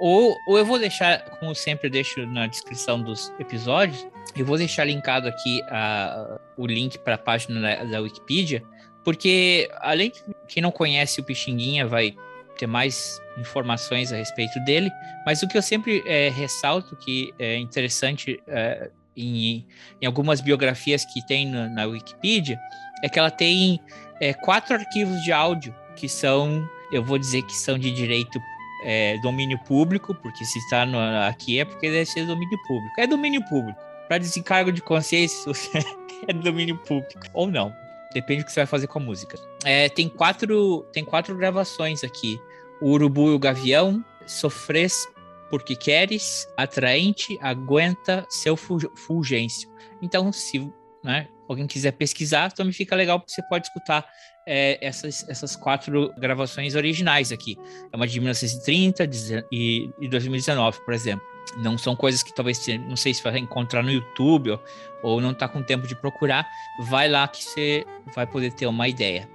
Ou, 0.00 0.36
ou 0.46 0.58
eu 0.58 0.66
vou 0.66 0.78
deixar, 0.78 1.24
como 1.38 1.54
sempre, 1.54 1.86
eu 1.86 1.90
deixo 1.90 2.26
na 2.26 2.46
descrição 2.46 3.00
dos 3.00 3.32
episódios, 3.38 4.06
eu 4.36 4.44
vou 4.44 4.58
deixar 4.58 4.84
linkado 4.84 5.28
aqui 5.28 5.62
a, 5.68 6.40
o 6.56 6.66
link 6.66 6.98
para 6.98 7.14
a 7.14 7.18
página 7.18 7.60
da, 7.60 7.84
da 7.84 8.00
Wikipedia, 8.00 8.62
porque 9.04 9.70
além 9.80 10.10
de 10.10 10.22
quem 10.48 10.62
não 10.62 10.70
conhece 10.70 11.20
o 11.20 11.24
Pixinguinha 11.24 11.86
vai 11.86 12.16
ter 12.58 12.66
mais 12.66 13.20
informações 13.38 14.12
a 14.12 14.16
respeito 14.16 14.58
dele, 14.60 14.90
mas 15.26 15.42
o 15.42 15.48
que 15.48 15.58
eu 15.58 15.62
sempre 15.62 16.02
é, 16.06 16.28
ressalto 16.30 16.96
que 16.96 17.32
é 17.38 17.56
interessante 17.58 18.40
é, 18.46 18.90
em, 19.16 19.66
em, 20.00 20.06
algumas 20.06 20.40
biografias 20.40 21.04
que 21.04 21.24
tem 21.26 21.46
na, 21.46 21.68
na 21.68 21.84
Wikipedia 21.84 22.58
é 23.02 23.08
que 23.08 23.18
ela 23.18 23.30
tem 23.30 23.80
é, 24.20 24.32
quatro 24.32 24.74
arquivos 24.74 25.22
de 25.22 25.32
áudio 25.32 25.74
que 25.96 26.08
são, 26.08 26.68
eu 26.92 27.04
vou 27.04 27.18
dizer 27.18 27.42
que 27.42 27.54
são 27.54 27.78
de 27.78 27.90
direito 27.90 28.38
é, 28.84 29.16
domínio 29.18 29.58
público, 29.60 30.14
porque 30.14 30.44
se 30.44 30.58
está 30.58 30.84
aqui 31.26 31.60
é 31.60 31.64
porque 31.64 31.90
deve 31.90 32.06
ser 32.06 32.26
domínio 32.26 32.58
público. 32.66 33.00
É 33.00 33.06
domínio 33.06 33.44
público. 33.48 33.80
Para 34.08 34.18
desencargo 34.18 34.70
de 34.70 34.82
consciência, 34.82 35.52
é 36.28 36.32
domínio 36.32 36.78
público. 36.78 37.20
Ou 37.32 37.50
não. 37.50 37.74
Depende 38.12 38.42
do 38.42 38.46
que 38.46 38.52
você 38.52 38.60
vai 38.60 38.66
fazer 38.66 38.86
com 38.86 38.98
a 38.98 39.02
música. 39.02 39.38
É, 39.64 39.88
tem, 39.88 40.08
quatro, 40.08 40.86
tem 40.92 41.04
quatro 41.04 41.36
gravações 41.36 42.04
aqui. 42.04 42.40
O 42.80 42.90
Urubu 42.90 43.30
e 43.30 43.34
o 43.34 43.38
Gavião, 43.38 44.04
Sofres 44.26 45.06
porque 45.54 45.76
queres, 45.76 46.48
atraente, 46.56 47.38
aguenta 47.40 48.26
seu 48.28 48.56
fulgêncio. 48.56 49.70
Então, 50.02 50.32
se 50.32 50.72
né, 51.02 51.28
alguém 51.48 51.66
quiser 51.66 51.92
pesquisar, 51.92 52.50
também 52.50 52.72
fica 52.72 52.96
legal 52.96 53.20
porque 53.20 53.32
você 53.32 53.42
pode 53.48 53.66
escutar 53.68 54.04
é, 54.46 54.84
essas, 54.84 55.24
essas 55.28 55.54
quatro 55.54 56.12
gravações 56.18 56.74
originais 56.74 57.30
aqui. 57.30 57.56
É 57.92 57.96
uma 57.96 58.06
de 58.06 58.18
1930 58.18 59.08
e, 59.52 59.90
e 60.00 60.08
2019, 60.08 60.84
por 60.84 60.92
exemplo. 60.92 61.24
Não 61.56 61.76
são 61.76 61.94
coisas 61.94 62.22
que 62.22 62.34
talvez, 62.34 62.66
não 62.88 62.96
sei 62.96 63.12
se 63.14 63.22
vai 63.22 63.36
encontrar 63.38 63.82
no 63.82 63.90
YouTube 63.90 64.50
ou, 64.50 64.60
ou 65.02 65.20
não 65.20 65.32
está 65.32 65.46
com 65.46 65.62
tempo 65.62 65.86
de 65.86 65.94
procurar. 65.94 66.46
Vai 66.80 67.08
lá 67.08 67.28
que 67.28 67.44
você 67.44 67.86
vai 68.14 68.26
poder 68.26 68.52
ter 68.52 68.66
uma 68.66 68.88
ideia. 68.88 69.28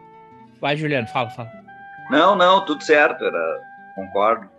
Vai, 0.60 0.76
Juliano, 0.76 1.08
fala, 1.08 1.30
fala. 1.30 1.50
Não, 2.10 2.36
não, 2.36 2.66
tudo 2.66 2.84
certo, 2.84 3.24
era, 3.24 3.62
concordo. 3.96 4.50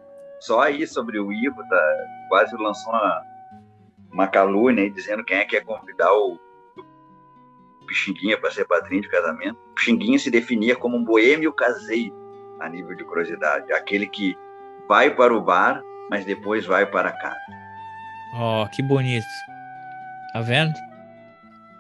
Só 0.40 0.60
aí 0.60 0.86
sobre 0.86 1.18
o 1.18 1.32
Ivo, 1.32 1.62
tá, 1.68 1.94
quase 2.28 2.56
lançou 2.56 2.92
uma, 2.92 3.22
uma 4.12 4.26
calúnia 4.28 4.84
aí 4.84 4.90
dizendo 4.90 5.24
quem 5.24 5.38
é 5.38 5.44
que 5.44 5.56
ia 5.56 5.64
convidar 5.64 6.12
o 6.12 6.38
Pixinguinha 7.86 8.38
para 8.38 8.50
ser 8.50 8.64
padrinho 8.66 9.02
de 9.02 9.08
casamento. 9.08 9.58
Pixinguinha 9.74 10.18
se 10.18 10.30
definia 10.30 10.76
como 10.76 10.96
um 10.96 11.04
boêmio 11.04 11.52
caseiro, 11.52 12.14
a 12.60 12.68
nível 12.68 12.96
de 12.96 13.04
curiosidade. 13.04 13.72
Aquele 13.72 14.06
que 14.06 14.36
vai 14.88 15.14
para 15.14 15.34
o 15.34 15.40
bar, 15.40 15.82
mas 16.10 16.24
depois 16.24 16.66
vai 16.66 16.84
para 16.84 17.12
casa. 17.12 17.38
Oh, 18.34 18.66
que 18.68 18.82
bonito. 18.82 19.24
Tá 20.32 20.40
vendo? 20.40 20.74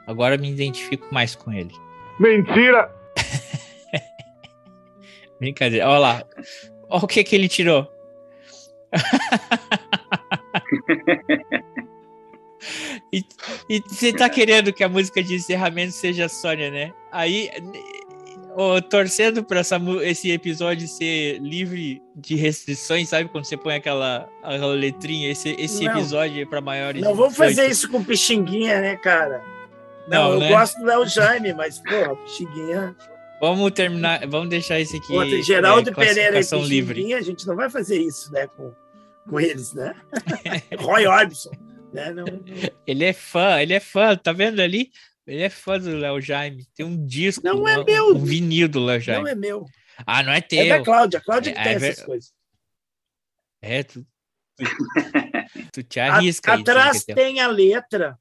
Agora 0.06 0.38
me 0.38 0.50
identifico 0.50 1.06
mais 1.12 1.34
com 1.34 1.52
ele. 1.52 1.74
Mentira! 2.18 2.90
Brincadeira. 5.38 5.88
Olha 5.88 5.98
lá. 5.98 6.24
Olha 6.88 7.04
o 7.04 7.08
que, 7.08 7.24
que 7.24 7.34
ele 7.34 7.48
tirou. 7.48 7.90
E, 13.12 13.24
e 13.68 13.80
você 13.80 14.12
tá 14.12 14.28
querendo 14.28 14.72
que 14.72 14.84
a 14.84 14.88
música 14.88 15.22
de 15.22 15.34
encerramento 15.34 15.92
seja 15.92 16.28
Sônia, 16.28 16.70
né? 16.70 16.92
Aí, 17.10 17.50
oh, 18.56 18.80
torcendo 18.82 19.44
para 19.44 19.62
esse 20.02 20.30
episódio 20.30 20.86
ser 20.86 21.38
livre 21.38 22.02
de 22.14 22.34
restrições, 22.34 23.08
sabe? 23.08 23.28
Quando 23.28 23.44
você 23.44 23.56
põe 23.56 23.74
aquela, 23.74 24.28
aquela 24.42 24.74
letrinha, 24.74 25.30
esse, 25.30 25.50
esse 25.58 25.84
não, 25.84 25.92
episódio 25.92 26.42
é 26.42 26.46
para 26.46 26.60
maiores. 26.60 27.02
Não 27.02 27.14
vamos 27.14 27.36
fazer 27.36 27.68
isso 27.68 27.90
com 27.90 28.02
Pixinguinha, 28.02 28.80
né, 28.80 28.96
cara? 28.96 29.42
Não, 30.08 30.24
não 30.24 30.32
eu 30.34 30.40
né? 30.40 30.48
gosto 30.48 30.78
do 30.78 30.86
Léo 30.86 31.06
Jaime, 31.06 31.52
mas, 31.54 31.78
porra, 31.78 32.16
Pixinguinha. 32.16 32.96
Vamos 33.40 33.70
terminar, 33.72 34.26
vamos 34.26 34.48
deixar 34.50 34.78
isso 34.80 34.96
aqui. 34.96 35.12
Outra, 35.12 35.42
Geraldo 35.42 35.90
é, 35.90 35.94
Pereira 35.94 36.36
e 36.36 36.40
Pixinguinha, 36.40 36.68
livre. 36.68 37.14
a 37.14 37.22
gente 37.22 37.46
não 37.46 37.56
vai 37.56 37.70
fazer 37.70 37.98
isso, 37.98 38.32
né, 38.32 38.46
com, 38.48 38.72
com 39.28 39.40
eles, 39.40 39.72
né? 39.72 39.94
Roy 40.78 41.06
Orbison. 41.06 41.50
Né? 41.92 42.12
Não... 42.12 42.24
Ele 42.86 43.04
é 43.04 43.12
fã, 43.12 43.60
ele 43.60 43.72
é 43.72 43.80
fã, 43.80 44.16
tá 44.16 44.32
vendo 44.32 44.60
ali? 44.60 44.90
Ele 45.30 45.42
é 45.42 45.48
fã 45.48 45.78
do 45.78 45.96
Léo 45.96 46.20
Jaime. 46.20 46.66
Tem 46.74 46.84
um 46.84 47.06
disco, 47.06 47.44
não 47.44 47.68
é 47.68 47.78
um, 47.78 47.84
meu. 47.84 48.16
um 48.16 48.24
vinil 48.24 48.68
do 48.68 48.84
Léo 48.84 49.00
Jaime. 49.00 49.22
Não 49.22 49.30
é 49.30 49.34
meu. 49.36 49.64
Ah, 50.04 50.24
não 50.24 50.32
é 50.32 50.40
teu. 50.40 50.60
É 50.60 50.78
da 50.78 50.84
Cláudia, 50.84 51.20
a 51.20 51.22
Cláudia 51.22 51.50
é, 51.50 51.52
que 51.54 51.62
tem 51.62 51.72
é, 51.72 51.76
essas 51.76 52.04
coisas. 52.04 52.32
É, 53.62 53.84
tu, 53.84 54.04
tu 55.72 55.84
te 55.84 56.00
arrisca. 56.00 56.50
A, 56.50 56.56
aí, 56.56 56.62
atrás 56.62 57.04
tem 57.04 57.38
a 57.38 57.46
letra. 57.46 58.18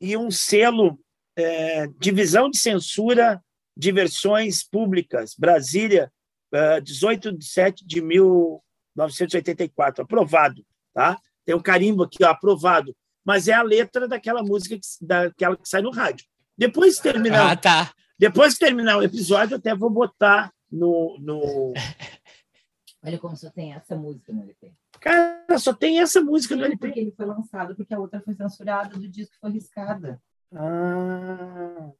e 0.00 0.16
um 0.16 0.28
selo 0.28 0.98
é, 1.36 1.86
Divisão 2.00 2.50
de 2.50 2.58
Censura 2.58 3.40
de 3.76 3.92
Versões 3.92 4.64
Públicas, 4.64 5.32
Brasília, 5.38 6.12
é, 6.52 6.80
18 6.80 7.38
de 7.38 7.44
7 7.44 7.86
de 7.86 8.02
1984, 8.02 10.02
aprovado. 10.02 10.66
Tá? 10.92 11.20
Tem 11.44 11.54
um 11.54 11.62
carimbo 11.62 12.02
aqui, 12.02 12.24
ó, 12.24 12.30
aprovado. 12.30 12.96
Mas 13.26 13.48
é 13.48 13.52
a 13.52 13.62
letra 13.62 14.06
daquela 14.06 14.42
música, 14.42 14.76
que, 14.76 14.86
daquela 15.04 15.56
que 15.56 15.68
sai 15.68 15.82
no 15.82 15.90
rádio. 15.90 16.24
Depois 16.56 16.96
que 16.96 17.02
terminar, 17.02 17.50
Ah, 17.50 17.56
tá. 17.56 17.92
depois 18.18 18.54
que 18.54 18.60
terminar 18.64 18.96
o 18.98 19.02
episódio, 19.02 19.54
eu 19.54 19.58
até 19.58 19.74
vou 19.74 19.90
botar 19.90 20.52
no, 20.70 21.18
no. 21.20 21.74
Olha 23.04 23.18
como 23.18 23.36
só 23.36 23.50
tem 23.50 23.72
essa 23.74 23.96
música 23.96 24.32
no 24.32 24.42
LP. 24.42 24.72
Cara, 25.00 25.58
só 25.58 25.72
tem 25.74 26.00
essa 26.00 26.20
música 26.20 26.54
no 26.56 26.62
Sim, 26.62 26.66
LP. 26.68 26.86
Porque 26.86 27.00
ele 27.00 27.12
foi 27.16 27.26
lançado, 27.26 27.74
porque 27.76 27.92
a 27.94 27.98
outra 27.98 28.20
foi 28.20 28.34
censurada 28.34 28.96
do 28.96 29.08
disco 29.08 29.34
foi 29.40 29.50
riscada. 29.50 30.20
Ah, 30.54 31.90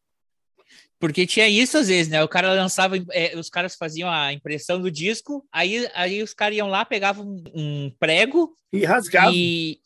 Porque 0.99 1.27
tinha 1.27 1.49
isso 1.49 1.77
às 1.79 1.89
vezes, 1.89 2.11
né? 2.11 2.23
O 2.25 2.29
cara 2.29 2.55
lançava, 2.55 2.97
é, 3.13 3.37
os 3.39 3.51
caras 3.51 3.77
faziam 3.77 4.09
a 4.11 4.33
impressão 4.33 4.81
do 4.81 4.91
disco, 4.91 5.47
aí, 5.53 5.89
aí 5.95 6.23
os 6.23 6.33
caras 6.33 6.57
iam 6.57 6.69
lá, 6.69 6.85
pegavam 6.85 7.43
um, 7.55 7.93
prego 8.01 8.55
e 8.73 8.85
rasgava. 8.85 9.31
e, 9.35 9.79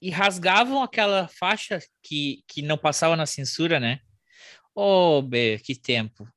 e- 0.00 0.10
rasgavam 0.10 0.82
aquela 0.82 1.28
faixa 1.28 1.78
que, 2.02 2.42
que 2.48 2.62
não 2.62 2.76
passava 2.78 3.16
na 3.16 3.26
censura, 3.26 3.78
né? 3.80 4.00
Ô, 4.74 5.22
B, 5.22 5.58
que 5.64 5.74
tempo. 5.74 6.28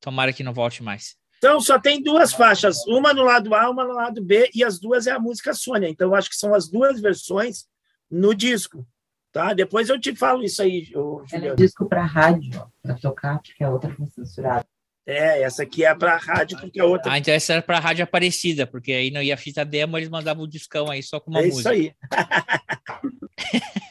Tomara 0.00 0.32
que 0.32 0.42
não 0.42 0.52
volte 0.52 0.82
mais. 0.82 1.16
Então 1.38 1.60
só 1.60 1.78
tem 1.78 2.00
duas 2.02 2.32
faixas, 2.32 2.86
uma 2.86 3.12
no 3.12 3.22
lado 3.24 3.52
A, 3.54 3.68
uma 3.68 3.84
no 3.84 3.92
lado 3.94 4.22
B, 4.24 4.48
e 4.54 4.62
as 4.62 4.78
duas 4.78 5.06
é 5.06 5.10
a 5.10 5.18
música 5.18 5.52
Sônia. 5.52 5.88
Então 5.88 6.08
eu 6.08 6.14
acho 6.14 6.30
que 6.30 6.36
são 6.36 6.54
as 6.54 6.68
duas 6.68 7.00
versões 7.00 7.66
no 8.10 8.34
disco. 8.34 8.86
Tá? 9.32 9.52
Depois 9.54 9.88
eu 9.88 9.98
te 9.98 10.14
falo 10.14 10.42
isso 10.44 10.62
aí, 10.62 10.92
ô, 10.94 11.16
Ela 11.18 11.24
é 11.24 11.28
Juliano. 11.28 11.56
disco 11.56 11.88
para 11.88 12.04
rádio, 12.04 12.70
para 12.82 12.94
tocar, 12.96 13.40
porque 13.42 13.64
a 13.64 13.70
outra 13.70 13.92
foi 13.94 14.06
censurada. 14.08 14.66
É, 15.06 15.42
essa 15.42 15.64
aqui 15.64 15.84
é 15.84 15.92
para 15.94 16.16
rádio, 16.16 16.58
porque 16.60 16.78
a 16.80 16.84
outra 16.84 17.10
Ah, 17.12 17.18
então 17.18 17.34
essa 17.34 17.54
era 17.54 17.62
pra 17.62 17.80
Rádio 17.80 18.04
Aparecida, 18.04 18.66
porque 18.66 18.92
aí 18.92 19.10
não 19.10 19.20
ia 19.20 19.36
fita 19.36 19.64
demo, 19.64 19.98
eles 19.98 20.08
mandavam 20.08 20.44
o 20.44 20.48
discão 20.48 20.88
aí 20.90 21.02
só 21.02 21.18
com 21.18 21.30
uma 21.30 21.40
é 21.40 21.48
isso 21.48 21.56
música. 21.56 21.70
aí. 21.70 21.92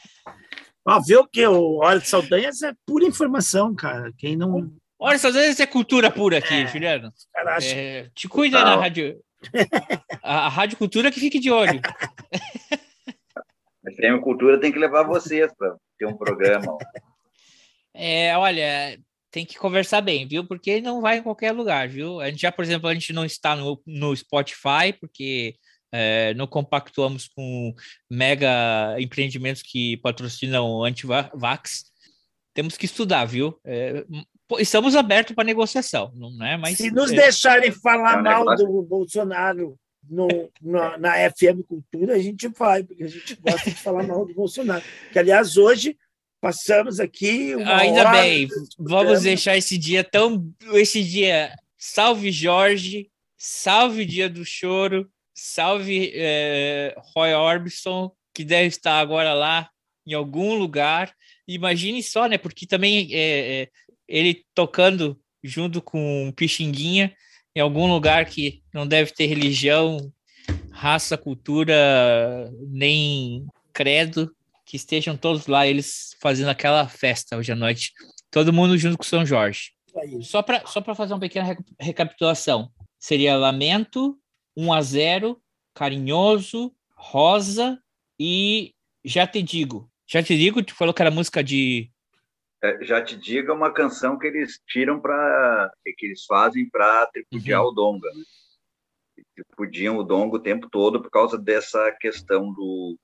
Ó, 0.86 1.00
vê 1.00 1.16
o 1.18 1.28
que? 1.28 1.46
O 1.46 1.78
Hora 1.80 2.00
de 2.00 2.08
Saldanhas 2.08 2.62
é 2.64 2.74
pura 2.86 3.06
informação, 3.06 3.76
cara. 3.76 4.12
Quem 4.18 4.36
não. 4.36 4.72
Olha, 4.98 5.16
às 5.16 5.22
vezes 5.22 5.60
é 5.60 5.66
cultura 5.66 6.10
pura 6.10 6.38
aqui, 6.38 6.54
É. 6.54 6.68
Juliano. 6.68 7.12
Cara, 7.34 7.58
É, 7.64 8.10
te 8.16 8.28
cuida 8.28 8.64
na 8.64 8.76
rádio. 8.78 9.20
A, 10.24 10.46
a 10.46 10.50
Rádio 10.50 10.78
Cultura 10.78 11.12
que 11.12 11.20
fique 11.20 11.40
de 11.40 11.52
olho. 11.52 11.82
A 13.84 14.20
Cultura 14.20 14.60
tem 14.60 14.72
que 14.72 14.78
levar 14.80 15.04
vocês 15.04 15.52
para 15.58 15.76
ter 15.98 16.06
um 16.06 16.16
programa. 16.16 16.78
É, 17.94 18.36
olha, 18.38 18.98
tem 19.32 19.46
que 19.46 19.58
conversar 19.58 20.02
bem, 20.02 20.28
viu? 20.28 20.46
Porque 20.46 20.82
não 20.82 21.02
vai 21.02 21.18
em 21.18 21.24
qualquer 21.24 21.54
lugar, 21.54 21.88
viu? 21.88 22.20
A 22.20 22.30
gente 22.30 22.42
já, 22.42 22.52
por 22.52 22.64
exemplo, 22.64 22.90
a 22.90 22.94
gente 22.94 23.14
não 23.14 23.24
está 23.24 23.56
no, 23.56 23.82
no 23.86 24.16
Spotify, 24.16 24.94
porque 25.00 25.56
é, 25.92 26.34
não 26.34 26.46
compactuamos 26.46 27.30
com 27.30 27.74
mega 28.10 28.96
empreendimentos 29.00 29.62
que 29.62 29.98
patrocinam 29.98 30.84
anti-vax. 30.84 31.86
Temos 32.54 32.76
que 32.76 32.86
estudar, 32.86 33.24
viu? 33.24 33.58
É, 33.64 34.06
estamos 34.60 34.96
abertos 34.96 35.34
para 35.34 35.46
negociação, 35.46 36.12
não 36.14 36.46
é? 36.46 36.58
Mas 36.58 36.78
Se 36.78 36.92
nos 36.92 37.12
é, 37.12 37.16
deixarem 37.16 37.72
falar 37.72 38.20
É 38.20 38.22
mal 38.22 38.46
do 38.58 38.82
Bolsonaro 38.84 39.78
no, 40.10 40.28
na, 40.62 40.98
na 40.98 41.32
FM 41.32 41.64
Cultura, 41.66 42.16
a 42.16 42.20
gente 42.20 42.50
vai, 42.50 42.84
porque 42.84 43.04
a 43.04 43.08
gente 43.08 43.36
gosta 43.36 43.70
de 43.70 43.78
falar 43.78 44.04
mal 44.04 44.26
do 44.26 44.34
Bolsonaro. 44.34 44.84
Que, 45.14 45.20
aliás, 45.20 45.56
hoje 45.56 45.98
passamos 46.42 47.00
aqui. 47.00 47.56
Uma 47.56 47.78
Ainda 47.78 48.00
hora 48.02 48.12
bem, 48.12 48.48
vamos 48.78 49.22
deixar 49.22 49.56
esse 49.56 49.78
dia 49.78 50.04
tão. 50.04 50.52
Esse 50.74 51.04
dia. 51.04 51.54
Salve 51.78 52.32
Jorge, 52.32 53.10
salve 53.38 54.06
Dia 54.06 54.30
do 54.30 54.46
Choro, 54.46 55.10
salve 55.34 56.12
eh, 56.14 56.94
Roy 57.16 57.34
Orbison, 57.34 58.12
que 58.36 58.44
deve 58.44 58.68
estar 58.68 59.00
agora 59.00 59.34
lá 59.34 59.68
em 60.06 60.14
algum 60.14 60.54
lugar. 60.54 61.12
Imagine 61.48 62.04
só, 62.04 62.28
né? 62.28 62.38
Porque 62.38 62.68
também 62.68 63.10
eh, 63.12 63.68
ele 64.08 64.44
tocando 64.54 65.20
junto 65.44 65.82
com 65.82 66.32
Pixinguinha 66.36 67.16
em 67.56 67.60
algum 67.60 67.92
lugar 67.92 68.26
que 68.26 68.62
não 68.72 68.88
deve 68.88 69.12
ter 69.12 69.26
religião, 69.26 70.14
raça, 70.72 71.18
cultura, 71.18 72.48
nem 72.70 73.48
credo, 73.74 74.32
que 74.72 74.78
estejam 74.78 75.18
todos 75.18 75.48
lá, 75.48 75.68
eles 75.68 76.16
fazendo 76.22 76.48
aquela 76.48 76.88
festa 76.88 77.36
hoje 77.36 77.52
à 77.52 77.56
noite. 77.58 77.92
Todo 78.32 78.54
mundo 78.54 78.78
junto 78.78 78.98
com 78.98 79.04
São 79.04 79.26
Jorge. 79.26 79.74
Aí. 79.94 80.24
Só 80.24 80.42
para 80.42 80.66
só 80.66 80.80
para 80.80 80.96
fazer 80.96 81.14
uma 81.14 81.20
pequena 81.20 81.46
reca- 81.48 81.64
recapitulação. 81.78 82.72
Seria 82.98 83.36
Lamento, 83.36 84.18
1 84.56 84.72
a 84.72 84.82
0, 84.82 85.42
Carinhoso, 85.76 86.74
Rosa 86.96 87.84
e 88.18 88.74
Já 89.04 89.28
Te 89.28 89.44
Digo. 89.44 89.92
Já 90.08 90.24
Te 90.24 90.38
Digo, 90.38 90.64
tu 90.64 90.74
falou 90.74 90.94
que 90.94 91.02
era 91.02 91.12
música 91.12 91.44
de... 91.44 91.92
É, 92.64 92.86
já 92.86 93.04
te 93.04 93.18
digo, 93.18 93.52
é 93.52 93.54
uma 93.54 93.74
canção 93.74 94.18
que 94.18 94.28
eles 94.28 94.62
tiram 94.68 95.02
para 95.02 95.70
que 95.98 96.06
eles 96.06 96.24
fazem 96.26 96.70
para 96.70 97.08
tripudiar 97.08 97.62
o 97.66 97.72
Donga, 97.72 98.08
né? 98.14 98.24
Tripudiam 99.36 99.98
o 99.98 100.04
Donga 100.04 100.38
o 100.38 100.42
tempo 100.42 100.70
todo 100.70 101.02
por 101.02 101.10
causa 101.10 101.38
dessa 101.38 101.92
questão 102.00 102.54
do 102.54 102.98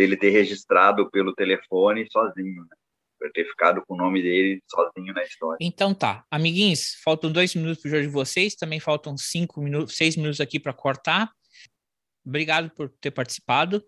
dele 0.00 0.16
ter 0.16 0.30
registrado 0.30 1.10
pelo 1.10 1.34
telefone 1.34 2.06
sozinho, 2.10 2.62
né? 2.62 2.76
Por 3.18 3.30
ter 3.32 3.44
ficado 3.46 3.82
com 3.86 3.94
o 3.94 3.96
nome 3.98 4.22
dele 4.22 4.62
sozinho 4.66 5.12
na 5.12 5.22
história. 5.22 5.58
Então 5.60 5.92
tá. 5.94 6.24
Amiguinhos, 6.30 6.94
faltam 7.04 7.30
dois 7.30 7.54
minutos 7.54 7.82
para 7.82 7.88
o 7.88 7.90
jogo 7.90 8.02
de 8.02 8.08
vocês, 8.08 8.54
também 8.54 8.80
faltam 8.80 9.16
cinco 9.18 9.60
minutos, 9.60 9.94
seis 9.96 10.16
minutos 10.16 10.40
aqui 10.40 10.58
para 10.58 10.72
cortar. 10.72 11.30
Obrigado 12.24 12.70
por 12.70 12.88
ter 13.00 13.10
participado. 13.10 13.84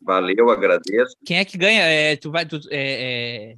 Valeu, 0.00 0.50
agradeço. 0.50 1.16
Quem 1.24 1.38
é 1.38 1.44
que 1.44 1.56
ganha? 1.56 1.82
É, 1.84 2.16
tu 2.16 2.30
vai, 2.30 2.44
tu, 2.44 2.56
é, 2.70 3.52
é, 3.52 3.56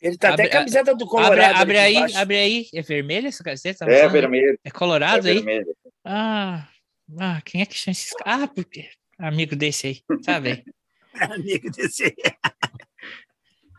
Ele 0.00 0.18
tá 0.18 0.30
Abre- 0.34 0.42
até 0.46 0.52
camiseta 0.52 0.94
do 0.94 1.04
abre, 1.04 1.06
Colorado. 1.06 1.56
abre 1.62 1.78
ali 1.78 1.86
aí, 1.86 1.96
embaixo. 1.96 2.18
abre 2.18 2.36
aí. 2.36 2.66
É 2.74 2.82
vermelha 2.82 3.28
essa 3.28 3.44
camiseta? 3.44 3.84
É 3.84 4.08
vermelho. 4.08 4.58
É 4.64 4.68
É 4.68 4.70
colorado 4.70 5.26
aí? 5.28 5.34
vermelho. 5.34 5.74
Ah, 6.04 6.68
ah, 7.20 7.40
quem 7.44 7.62
é 7.62 7.66
que 7.66 7.76
chama 7.78 7.92
esses 7.92 8.12
caras? 8.12 8.42
Ah, 8.42 8.48
porque 8.48 8.90
amigo 9.18 9.54
desse 9.54 9.86
aí, 9.86 10.02
sabe? 10.22 10.64
Amigo 11.34 11.70
desse. 11.70 12.14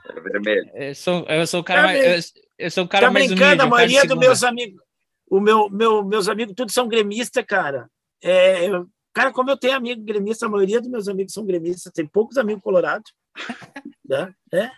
É 0.05 0.19
vermelho. 0.19 0.69
Eu 0.73 0.93
sou, 0.95 1.25
eu 1.29 1.47
sou 1.47 1.61
o 1.61 1.63
cara 1.63 1.81
Tá 1.81 1.87
mais, 1.87 2.33
eu, 2.35 2.41
eu 2.65 2.71
sou 2.71 2.83
o 2.83 2.87
cara 2.87 3.05
Tá 3.07 3.11
mais 3.11 3.27
brincando, 3.27 3.45
humilde. 3.51 3.61
a 3.63 3.67
maioria 3.67 4.05
dos 4.05 4.17
meus 4.17 4.43
amigos. 4.43 4.81
O 5.29 5.39
meu, 5.39 5.69
meu, 5.69 6.03
meus 6.03 6.27
amigos, 6.27 6.53
todos 6.55 6.73
são 6.73 6.87
gremistas, 6.89 7.43
cara. 7.45 7.89
É, 8.21 8.67
eu- 8.67 8.85
cara, 9.13 9.31
como 9.31 9.49
eu 9.49 9.57
tenho 9.57 9.75
amigo 9.77 10.03
gremista, 10.03 10.45
a 10.45 10.49
maioria 10.49 10.81
dos 10.81 10.89
meus 10.89 11.07
amigos 11.07 11.33
são 11.33 11.45
gremistas, 11.45 11.91
tem 11.93 12.05
poucos 12.05 12.37
amigos 12.37 12.61
colorados. 12.61 13.13
né? 14.05 14.33
É. 14.53 14.69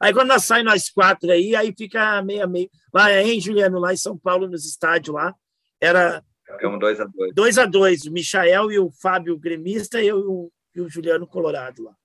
Aí 0.00 0.12
quando 0.12 0.28
nós 0.28 0.44
saímos 0.44 0.72
nós 0.72 0.88
quatro 0.90 1.30
aí, 1.30 1.56
aí 1.56 1.74
fica 1.76 2.22
meio 2.22 2.44
a 2.44 2.46
meio. 2.46 2.70
Lá 2.94 3.12
em 3.20 3.40
Juliano, 3.40 3.80
lá 3.80 3.92
em 3.92 3.96
São 3.96 4.16
Paulo, 4.16 4.46
nos 4.46 4.64
estádios 4.64 5.14
lá, 5.14 5.34
era 5.80 6.22
Ficamos 6.46 6.78
dois 6.78 7.00
a 7.00 7.04
dois. 7.06 7.34
dois 7.34 7.58
a 7.58 7.64
dois, 7.66 8.04
o 8.04 8.12
Michael 8.12 8.70
e 8.70 8.78
o 8.78 8.88
Fábio 8.92 9.36
gremista 9.36 10.00
e 10.00 10.06
eu 10.06 10.50
e 10.76 10.80
o, 10.80 10.88
Juliano 10.88 11.26
Colorado 11.26 11.82
lá. 11.84 11.96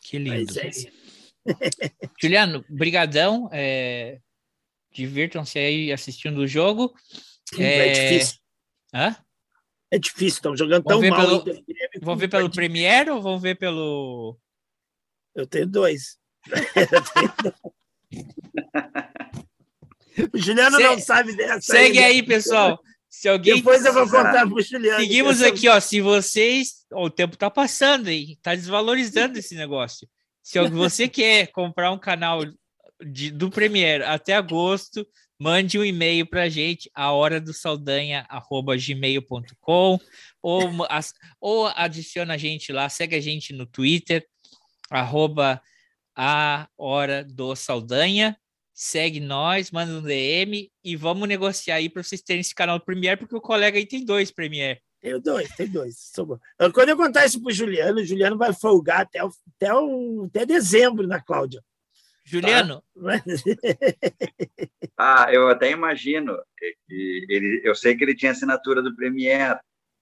Que 0.00 0.18
lindo. 0.18 0.52
É. 0.58 0.70
Juliano, 2.20 2.64
brigadão. 2.68 3.48
É... 3.52 4.20
Divirtam-se 4.92 5.58
aí 5.58 5.92
assistindo 5.92 6.38
o 6.38 6.46
jogo. 6.48 6.92
É, 7.58 7.88
É, 7.88 7.92
difícil. 7.92 8.38
Hã? 8.92 9.16
É 9.92 9.98
difícil, 9.98 10.36
estão 10.38 10.56
jogando 10.56 10.84
Vamos 10.84 10.92
tão 10.92 11.00
ver 11.00 11.10
mal. 11.10 11.44
pelo- 11.44 11.64
Vão 12.02 12.16
ver 12.16 12.28
pelo 12.28 12.50
Premiere 12.50 13.10
ou 13.10 13.20
vão 13.20 13.38
ver 13.38 13.56
pelo. 13.56 14.38
Eu 15.34 15.46
tenho 15.46 15.66
dois. 15.66 16.18
o 20.32 20.38
Juliano 20.38 20.76
Se- 20.76 20.82
não 20.82 20.98
sabe 20.98 21.34
dessa. 21.36 21.60
Segue 21.60 21.98
ainda. 21.98 22.10
aí, 22.10 22.22
pessoal. 22.22 22.80
Se 23.10 23.28
alguém. 23.28 23.56
Depois 23.56 23.84
eu 23.84 23.92
vou 23.92 24.04
contar 24.08 24.46
pro 24.48 24.62
Juliano. 24.62 25.00
Seguimos 25.00 25.40
Essa- 25.42 25.48
aqui, 25.52 25.68
ó. 25.68 25.80
Se 25.80 26.00
vocês. 26.00 26.86
ó, 26.92 27.04
o 27.06 27.10
tempo 27.10 27.36
tá 27.36 27.50
passando 27.50 28.08
aí, 28.08 28.36
tá 28.36 28.54
desvalorizando 28.54 29.36
esse 29.36 29.56
negócio. 29.56 30.08
Se 30.42 30.60
você 30.68 31.08
quer 31.08 31.48
comprar 31.48 31.90
um 31.90 31.98
canal 31.98 32.42
de- 33.04 33.32
do 33.32 33.50
Premiere 33.50 34.04
até 34.04 34.34
agosto, 34.34 35.04
mande 35.38 35.76
um 35.78 35.84
e-mail 35.84 36.24
pra 36.24 36.48
gente, 36.48 36.88
a 36.94 37.10
hora 37.10 37.40
do 37.40 37.52
gmail.com 38.78 39.98
ou, 40.42 40.70
ou 41.40 41.66
adiciona 41.74 42.34
a 42.34 42.38
gente 42.38 42.72
lá, 42.72 42.88
segue 42.88 43.16
a 43.16 43.20
gente 43.20 43.52
no 43.52 43.66
Twitter, 43.66 44.24
arroba 44.88 45.60
a 46.14 46.68
hora 46.78 47.24
do 47.24 47.56
Saldanha. 47.56 48.36
Segue 48.82 49.20
nós, 49.20 49.70
manda 49.70 49.92
um 49.92 50.00
DM 50.00 50.72
e 50.82 50.96
vamos 50.96 51.28
negociar 51.28 51.74
aí 51.74 51.90
para 51.90 52.02
vocês 52.02 52.22
terem 52.22 52.40
esse 52.40 52.54
canal 52.54 52.78
do 52.78 52.84
Premiere, 52.86 53.20
porque 53.20 53.36
o 53.36 53.40
colega 53.40 53.76
aí 53.76 53.84
tem 53.84 54.02
dois 54.02 54.30
Premiere. 54.30 54.80
Tenho 55.02 55.20
dois, 55.20 55.54
tem 55.54 55.68
dois. 55.68 55.98
Sou 55.98 56.24
bom. 56.24 56.38
Quando 56.72 56.88
eu 56.88 56.96
contar 56.96 57.26
isso 57.26 57.42
pro 57.42 57.52
Juliano, 57.52 58.00
o 58.00 58.04
Juliano 58.06 58.38
vai 58.38 58.54
folgar 58.54 59.02
até, 59.02 59.22
o, 59.22 59.30
até, 59.54 59.74
o, 59.74 60.24
até 60.30 60.46
dezembro 60.46 61.06
na 61.06 61.20
Cláudia. 61.20 61.62
Juliano. 62.24 62.82
Ah, 64.96 65.28
eu 65.30 65.48
até 65.48 65.70
imagino. 65.70 66.34
que 66.56 67.26
Ele, 67.28 67.60
eu 67.62 67.74
sei 67.74 67.94
que 67.94 68.02
ele 68.02 68.16
tinha 68.16 68.32
assinatura 68.32 68.82
do 68.82 68.96
Premiere. 68.96 69.60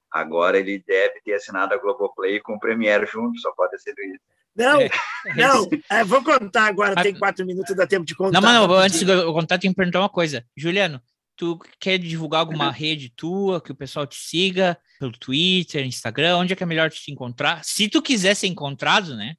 Agora 0.09 0.57
ele 0.57 0.79
deve 0.87 1.20
ter 1.22 1.35
assinado 1.35 1.74
a 1.74 1.79
Globoplay 1.79 2.39
com 2.39 2.55
o 2.55 2.61
Premiere 2.61 3.07
junto, 3.07 3.41
só 3.41 3.51
pode 3.51 3.72
ter 3.72 3.81
sido 3.81 4.01
isso. 4.03 4.22
Não, 4.59 4.81
É. 4.81 4.91
não, 5.37 5.69
é, 5.89 6.05
vou 6.05 6.23
contar 6.23 6.67
agora, 6.67 7.01
tem 7.01 7.15
quatro 7.15 7.47
minutos, 7.47 7.75
dá 7.77 7.87
tempo 7.87 8.05
de 8.05 8.15
contar. 8.15 8.41
Não, 8.41 8.43
mas 8.43 8.69
não, 8.69 8.75
antes 8.75 9.03
de 9.05 9.11
eu 9.11 9.33
contar, 9.33 9.59
tem 9.59 9.71
que 9.71 9.77
perguntar 9.77 10.01
uma 10.01 10.09
coisa. 10.09 10.45
Juliano, 10.57 11.01
tu 11.37 11.59
quer 11.79 11.99
divulgar 11.99 12.41
alguma 12.41 12.71
rede 12.71 13.11
tua, 13.11 13.61
que 13.61 13.71
o 13.71 13.77
pessoal 13.77 14.07
te 14.07 14.17
siga 14.17 14.77
pelo 14.99 15.13
Twitter, 15.13 15.87
Instagram? 15.87 16.39
Onde 16.39 16.53
é 16.53 16.57
que 16.57 16.63
é 16.63 16.67
melhor 16.67 16.91
te 16.91 17.13
encontrar? 17.13 17.65
Se 17.65 17.89
tu 17.89 18.03
quiser 18.03 18.35
ser 18.35 18.49
encontrado, 18.49 19.17
né? 19.17 19.37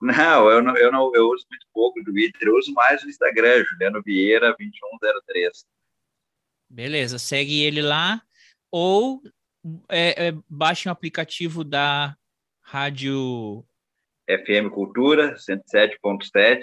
Não, 0.00 0.48
eu 0.48 0.62
não, 0.62 0.76
eu 0.76 0.92
não 0.92 1.10
eu 1.14 1.28
uso 1.28 1.44
muito 1.50 1.66
pouco 1.72 1.98
o 1.98 2.04
Twitter, 2.04 2.46
eu 2.46 2.56
uso 2.56 2.72
mais 2.72 3.02
o 3.02 3.08
Instagram, 3.08 3.64
Juliano 3.64 4.02
Vieira 4.04 4.54
2103. 4.56 5.64
Beleza, 6.70 7.18
segue 7.18 7.62
ele 7.62 7.82
lá. 7.82 8.22
Ou 8.70 9.22
é, 9.88 10.28
é, 10.28 10.34
baixe 10.48 10.88
um 10.88 10.92
aplicativo 10.92 11.64
da 11.64 12.14
Rádio 12.60 13.64
FM 14.28 14.70
Cultura 14.72 15.34
107.7 15.36 16.60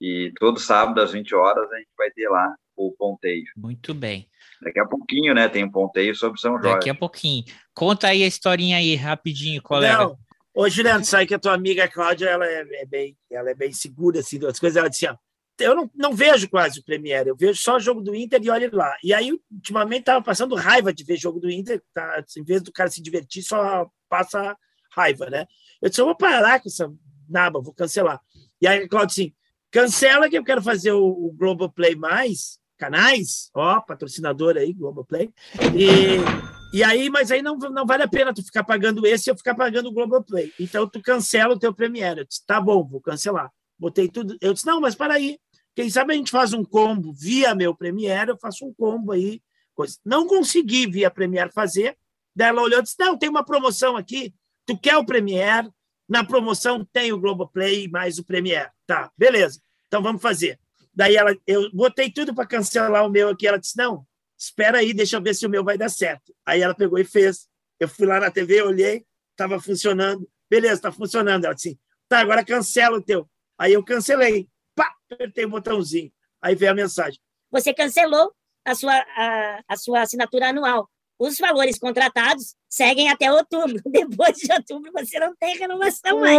e 0.00 0.32
todo 0.38 0.60
sábado 0.60 1.00
às 1.00 1.12
20 1.12 1.34
horas 1.34 1.70
a 1.72 1.78
gente 1.78 1.88
vai 1.96 2.10
ter 2.10 2.28
lá 2.28 2.54
o 2.76 2.92
ponteio. 2.92 3.44
Muito 3.56 3.94
bem. 3.94 4.28
Daqui 4.60 4.78
a 4.78 4.86
pouquinho, 4.86 5.34
né, 5.34 5.48
tem 5.48 5.64
um 5.64 5.70
ponteio 5.70 6.14
sobre 6.14 6.40
São 6.40 6.52
Jorge. 6.52 6.74
Daqui 6.74 6.90
a 6.90 6.94
pouquinho. 6.94 7.44
Conta 7.74 8.08
aí 8.08 8.22
a 8.22 8.26
historinha 8.26 8.76
aí, 8.76 8.94
rapidinho, 8.94 9.62
colega. 9.62 9.98
Não, 9.98 10.18
ô 10.54 10.68
Juliano, 10.68 11.04
sabe 11.04 11.26
que 11.26 11.34
a 11.34 11.38
tua 11.38 11.54
amiga 11.54 11.88
Cláudia, 11.88 12.28
ela 12.28 12.46
é, 12.46 12.66
é 12.82 12.86
bem, 12.86 13.16
ela 13.30 13.50
é 13.50 13.54
bem 13.54 13.72
segura, 13.72 14.20
assim, 14.20 14.38
das 14.38 14.58
coisas, 14.58 14.76
ela 14.76 14.90
disse, 14.90 15.06
ó, 15.06 15.16
eu 15.58 15.74
não, 15.74 15.90
não 15.94 16.14
vejo 16.14 16.48
quase 16.48 16.78
o 16.78 16.84
Premiere, 16.84 17.30
eu 17.30 17.36
vejo 17.36 17.60
só 17.60 17.76
o 17.76 17.80
jogo 17.80 18.00
do 18.00 18.14
Inter 18.14 18.40
e 18.42 18.50
olho 18.50 18.70
lá. 18.72 18.96
E 19.02 19.12
aí, 19.12 19.32
ultimamente, 19.50 20.04
tava 20.04 20.24
passando 20.24 20.54
raiva 20.54 20.92
de 20.92 21.04
ver 21.04 21.16
jogo 21.16 21.40
do 21.40 21.50
Inter, 21.50 21.82
tá? 21.92 22.22
em 22.36 22.44
vez 22.44 22.62
do 22.62 22.72
cara 22.72 22.90
se 22.90 23.02
divertir, 23.02 23.42
só 23.42 23.88
passa 24.08 24.56
raiva, 24.92 25.28
né? 25.28 25.46
Eu 25.80 25.88
disse, 25.88 26.00
eu 26.00 26.06
vou 26.06 26.16
parar 26.16 26.60
com 26.60 26.68
essa 26.68 26.92
naba, 27.28 27.60
vou 27.60 27.72
cancelar. 27.72 28.20
E 28.60 28.66
aí 28.66 28.82
a 28.82 28.88
Cláudia 28.88 29.12
assim, 29.12 29.34
cancela 29.70 30.28
que 30.28 30.36
eu 30.36 30.44
quero 30.44 30.62
fazer 30.62 30.92
o, 30.92 31.04
o 31.04 31.32
Globoplay 31.32 31.94
mais, 31.94 32.58
canais, 32.76 33.50
ó, 33.54 33.80
patrocinador 33.80 34.56
aí, 34.56 34.72
Globoplay, 34.72 35.30
e, 35.76 36.76
e 36.76 36.82
aí, 36.82 37.10
mas 37.10 37.30
aí 37.30 37.42
não, 37.42 37.56
não 37.56 37.86
vale 37.86 38.02
a 38.02 38.08
pena 38.08 38.32
tu 38.32 38.42
ficar 38.42 38.64
pagando 38.64 39.06
esse 39.06 39.28
e 39.28 39.30
eu 39.30 39.36
ficar 39.36 39.54
pagando 39.54 39.88
o 39.88 39.92
Globoplay. 39.92 40.52
Então 40.58 40.88
tu 40.88 41.00
cancela 41.00 41.54
o 41.54 41.58
teu 41.58 41.74
Premiere. 41.74 42.20
Eu 42.20 42.24
disse, 42.24 42.44
tá 42.46 42.60
bom, 42.60 42.86
vou 42.86 43.00
cancelar. 43.00 43.50
Botei 43.78 44.08
tudo. 44.08 44.36
Eu 44.40 44.52
disse, 44.52 44.66
não, 44.66 44.80
mas 44.80 44.94
para 44.94 45.14
aí. 45.14 45.38
Quem 45.74 45.88
sabe 45.88 46.12
a 46.12 46.16
gente 46.16 46.30
faz 46.30 46.52
um 46.52 46.64
combo 46.64 47.12
via 47.12 47.54
meu 47.54 47.74
Premiere, 47.74 48.30
eu 48.30 48.38
faço 48.38 48.66
um 48.66 48.74
combo 48.74 49.12
aí. 49.12 49.40
Coisa. 49.74 49.96
Não 50.04 50.26
consegui 50.26 50.88
via 50.88 51.10
Premiere 51.10 51.50
fazer. 51.52 51.96
Daí 52.34 52.48
ela 52.48 52.62
olhou 52.62 52.80
e 52.80 52.82
disse, 52.82 52.96
não, 52.98 53.16
tem 53.16 53.28
uma 53.28 53.44
promoção 53.44 53.96
aqui. 53.96 54.34
Tu 54.68 54.76
quer 54.76 54.98
o 54.98 55.04
Premiere? 55.04 55.70
Na 56.06 56.22
promoção 56.22 56.84
tem 56.84 57.10
o 57.10 57.18
Globoplay 57.18 57.88
mais 57.88 58.18
o 58.18 58.24
Premiere. 58.24 58.70
Tá, 58.86 59.10
beleza. 59.16 59.62
Então 59.86 60.02
vamos 60.02 60.20
fazer. 60.20 60.60
Daí 60.94 61.16
ela, 61.16 61.34
eu 61.46 61.70
botei 61.72 62.12
tudo 62.12 62.34
para 62.34 62.46
cancelar 62.46 63.06
o 63.06 63.08
meu 63.08 63.30
aqui. 63.30 63.46
Ela 63.46 63.58
disse: 63.58 63.78
não, 63.78 64.06
espera 64.38 64.78
aí, 64.78 64.92
deixa 64.92 65.16
eu 65.16 65.22
ver 65.22 65.34
se 65.34 65.46
o 65.46 65.48
meu 65.48 65.64
vai 65.64 65.78
dar 65.78 65.88
certo. 65.88 66.34
Aí 66.44 66.60
ela 66.60 66.74
pegou 66.74 66.98
e 66.98 67.04
fez. 67.04 67.48
Eu 67.80 67.88
fui 67.88 68.04
lá 68.04 68.20
na 68.20 68.30
TV, 68.30 68.60
olhei, 68.60 69.06
estava 69.30 69.58
funcionando. 69.58 70.28
Beleza, 70.50 70.74
está 70.74 70.92
funcionando. 70.92 71.46
Ela 71.46 71.54
disse: 71.54 71.80
tá, 72.06 72.18
agora 72.18 72.44
cancela 72.44 72.98
o 72.98 73.02
teu. 73.02 73.26
Aí 73.56 73.72
eu 73.72 73.82
cancelei. 73.82 74.50
Pá, 74.74 74.94
apertei 75.10 75.46
o 75.46 75.50
botãozinho. 75.50 76.12
Aí 76.42 76.54
veio 76.54 76.72
a 76.72 76.74
mensagem. 76.74 77.18
Você 77.50 77.72
cancelou 77.72 78.34
a 78.66 78.74
sua, 78.74 78.94
a, 78.94 79.62
a 79.66 79.76
sua 79.78 80.02
assinatura 80.02 80.50
anual. 80.50 80.90
Os 81.18 81.36
valores 81.38 81.78
contratados 81.78 82.54
seguem 82.68 83.10
até 83.10 83.32
outubro. 83.32 83.80
Depois 83.90 84.36
de 84.36 84.52
outubro, 84.52 84.92
você 84.92 85.18
não 85.18 85.34
tem 85.36 85.56
renovação 85.58 86.20
mais. 86.20 86.38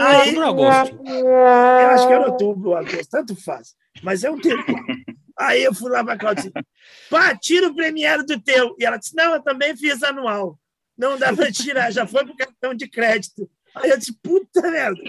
Aí, 0.00 0.18
Outubro 0.18 0.40
ou 0.40 0.46
agosto? 0.68 1.00
eu 1.06 1.88
acho 1.88 2.06
que 2.06 2.12
era 2.12 2.30
outubro 2.30 2.70
ou 2.70 2.76
agosto, 2.76 3.08
tanto 3.10 3.34
faz. 3.34 3.74
Mas 4.02 4.24
é 4.24 4.30
um 4.30 4.40
tempo. 4.40 4.64
Aí 5.38 5.62
eu 5.62 5.72
fui 5.72 5.90
lá 5.90 6.02
para 6.02 6.14
a 6.14 6.18
Cláudia 6.18 6.42
e 6.42 6.52
disse: 6.52 6.66
pá, 7.08 7.34
tira 7.36 7.68
o 7.68 7.74
Premiere 7.74 8.26
do 8.26 8.40
teu. 8.40 8.74
E 8.78 8.84
ela 8.84 8.96
disse: 8.96 9.14
não, 9.14 9.34
eu 9.34 9.42
também 9.42 9.76
fiz 9.76 10.02
anual. 10.02 10.58
Não 10.96 11.16
dá 11.16 11.32
para 11.32 11.52
tirar, 11.52 11.92
já 11.92 12.06
foi 12.06 12.24
para 12.24 12.34
o 12.34 12.36
cartão 12.36 12.74
de 12.74 12.88
crédito. 12.88 13.48
Aí 13.76 13.90
eu 13.90 13.96
disse: 13.96 14.12
puta 14.20 14.68
merda, 14.68 15.00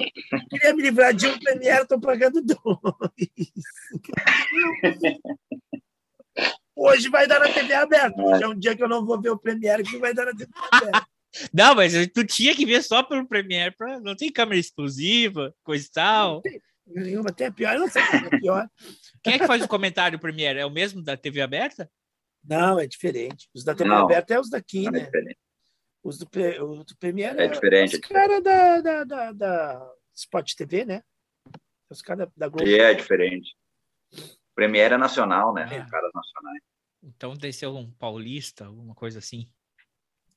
queria 0.49 0.75
me 0.75 0.83
livrar 0.83 1.13
de 1.13 1.27
um 1.27 1.39
Premiere, 1.39 1.81
estou 1.81 1.99
pagando 1.99 2.41
dois. 2.41 2.59
Hoje 6.81 7.09
vai 7.09 7.27
dar 7.27 7.39
na 7.39 7.51
TV 7.51 7.73
aberta. 7.73 8.21
Já 8.39 8.45
é 8.45 8.47
um 8.47 8.57
dia 8.57 8.75
que 8.75 8.81
eu 8.81 8.87
não 8.87 9.05
vou 9.05 9.21
ver 9.21 9.29
o 9.29 9.37
Premiere, 9.37 9.83
que 9.83 9.97
vai 9.97 10.13
dar 10.13 10.25
na 10.25 10.31
TV 10.33 10.49
aberta. 10.71 11.07
Não, 11.53 11.75
mas 11.75 11.93
tu 12.07 12.25
tinha 12.25 12.55
que 12.55 12.65
ver 12.65 12.81
só 12.81 13.03
pelo 13.03 13.27
Premiere, 13.27 13.75
pra... 13.77 13.99
não 13.99 14.15
tem 14.15 14.31
câmera 14.31 14.59
exclusiva, 14.59 15.53
coisa 15.63 15.85
e 15.85 15.91
tal. 15.91 16.41
Nenhuma, 16.87 17.29
até 17.29 17.51
pior, 17.51 17.75
eu 17.75 17.81
não 17.81 17.87
sei 17.87 18.01
qual 18.01 18.23
é 18.25 18.29
pior. 18.39 18.69
Quem 19.21 19.33
é 19.35 19.37
que 19.37 19.45
faz 19.45 19.63
o 19.63 19.67
comentário 19.67 20.17
do 20.17 20.21
Premiere? 20.21 20.57
É 20.57 20.65
o 20.65 20.71
mesmo 20.71 21.03
da 21.03 21.15
TV 21.15 21.39
aberta? 21.41 21.87
Não, 22.43 22.79
é 22.79 22.87
diferente. 22.87 23.47
Os 23.53 23.63
da 23.63 23.75
TV 23.75 23.87
Não. 23.87 24.05
aberta 24.05 24.33
é 24.33 24.39
os 24.39 24.49
daqui, 24.49 24.87
É 24.87 24.91
né? 24.91 24.99
diferente. 25.01 25.37
Os 26.03 26.17
do, 26.17 26.27
Pre- 26.27 26.59
o 26.59 26.83
do 26.83 26.97
Premiere 26.97 27.39
É 27.39 27.47
diferente. 27.47 27.93
Os 27.97 28.01
caras 28.01 28.41
da, 28.43 28.81
da, 28.81 29.03
da, 29.03 29.31
da 29.31 29.91
Spot 30.15 30.51
TV, 30.55 30.83
né? 30.83 31.03
Os 31.91 32.01
caras 32.01 32.27
da 32.35 32.47
Globo. 32.47 32.67
E 32.67 32.79
é 32.79 32.91
diferente. 32.95 33.55
Premiere 34.55 34.95
é 34.95 34.97
nacional, 34.97 35.53
né? 35.53 35.67
É. 35.71 35.83
Os 35.83 35.91
caras 35.91 36.09
nacionais. 36.13 36.63
Então 37.03 37.33
deve 37.33 37.53
ser 37.53 37.67
um 37.67 37.89
paulista, 37.91 38.65
alguma 38.65 38.93
coisa 38.93 39.19
assim. 39.19 39.47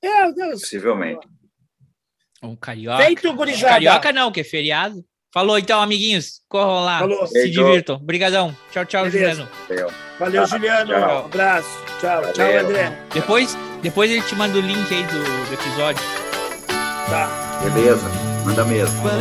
É, 0.01 0.33
Deus. 0.33 0.61
Possivelmente. 0.61 1.27
Um 2.43 2.57
carioca. 2.57 3.05
Feito, 3.05 3.33
gurizada. 3.35 3.75
Carioca 3.75 4.13
não, 4.13 4.33
que 4.33 4.41
é 4.41 4.45
feriado. 4.45 5.05
Falou 5.33 5.59
então, 5.59 5.81
amiguinhos. 5.81 6.43
Corram 6.49 6.85
lá. 6.85 6.99
Falou. 6.99 7.27
Se 7.27 7.35
Beijo. 7.35 7.65
divirtam. 7.65 7.97
Obrigadão. 7.97 8.57
Tchau, 8.71 8.85
tchau, 8.85 9.05
Beleza. 9.09 9.49
Juliano. 9.69 9.95
Valeu, 10.19 10.47
Juliano. 10.47 10.93
Tchau. 10.93 11.23
Um 11.23 11.25
abraço. 11.25 11.85
Tchau. 12.01 12.23
Tchau, 12.33 12.47
Valeu. 12.47 12.61
André. 12.69 13.07
Depois, 13.15 13.57
depois 13.81 14.11
ele 14.11 14.23
te 14.23 14.35
manda 14.35 14.59
o 14.59 14.61
link 14.61 14.93
aí 14.93 15.05
do, 15.05 15.49
do 15.49 15.55
episódio. 15.55 16.03
Tá. 17.09 17.61
Beleza, 17.63 18.09
manda 18.45 18.65
mesmo. 18.65 19.03
Well, 19.05 19.21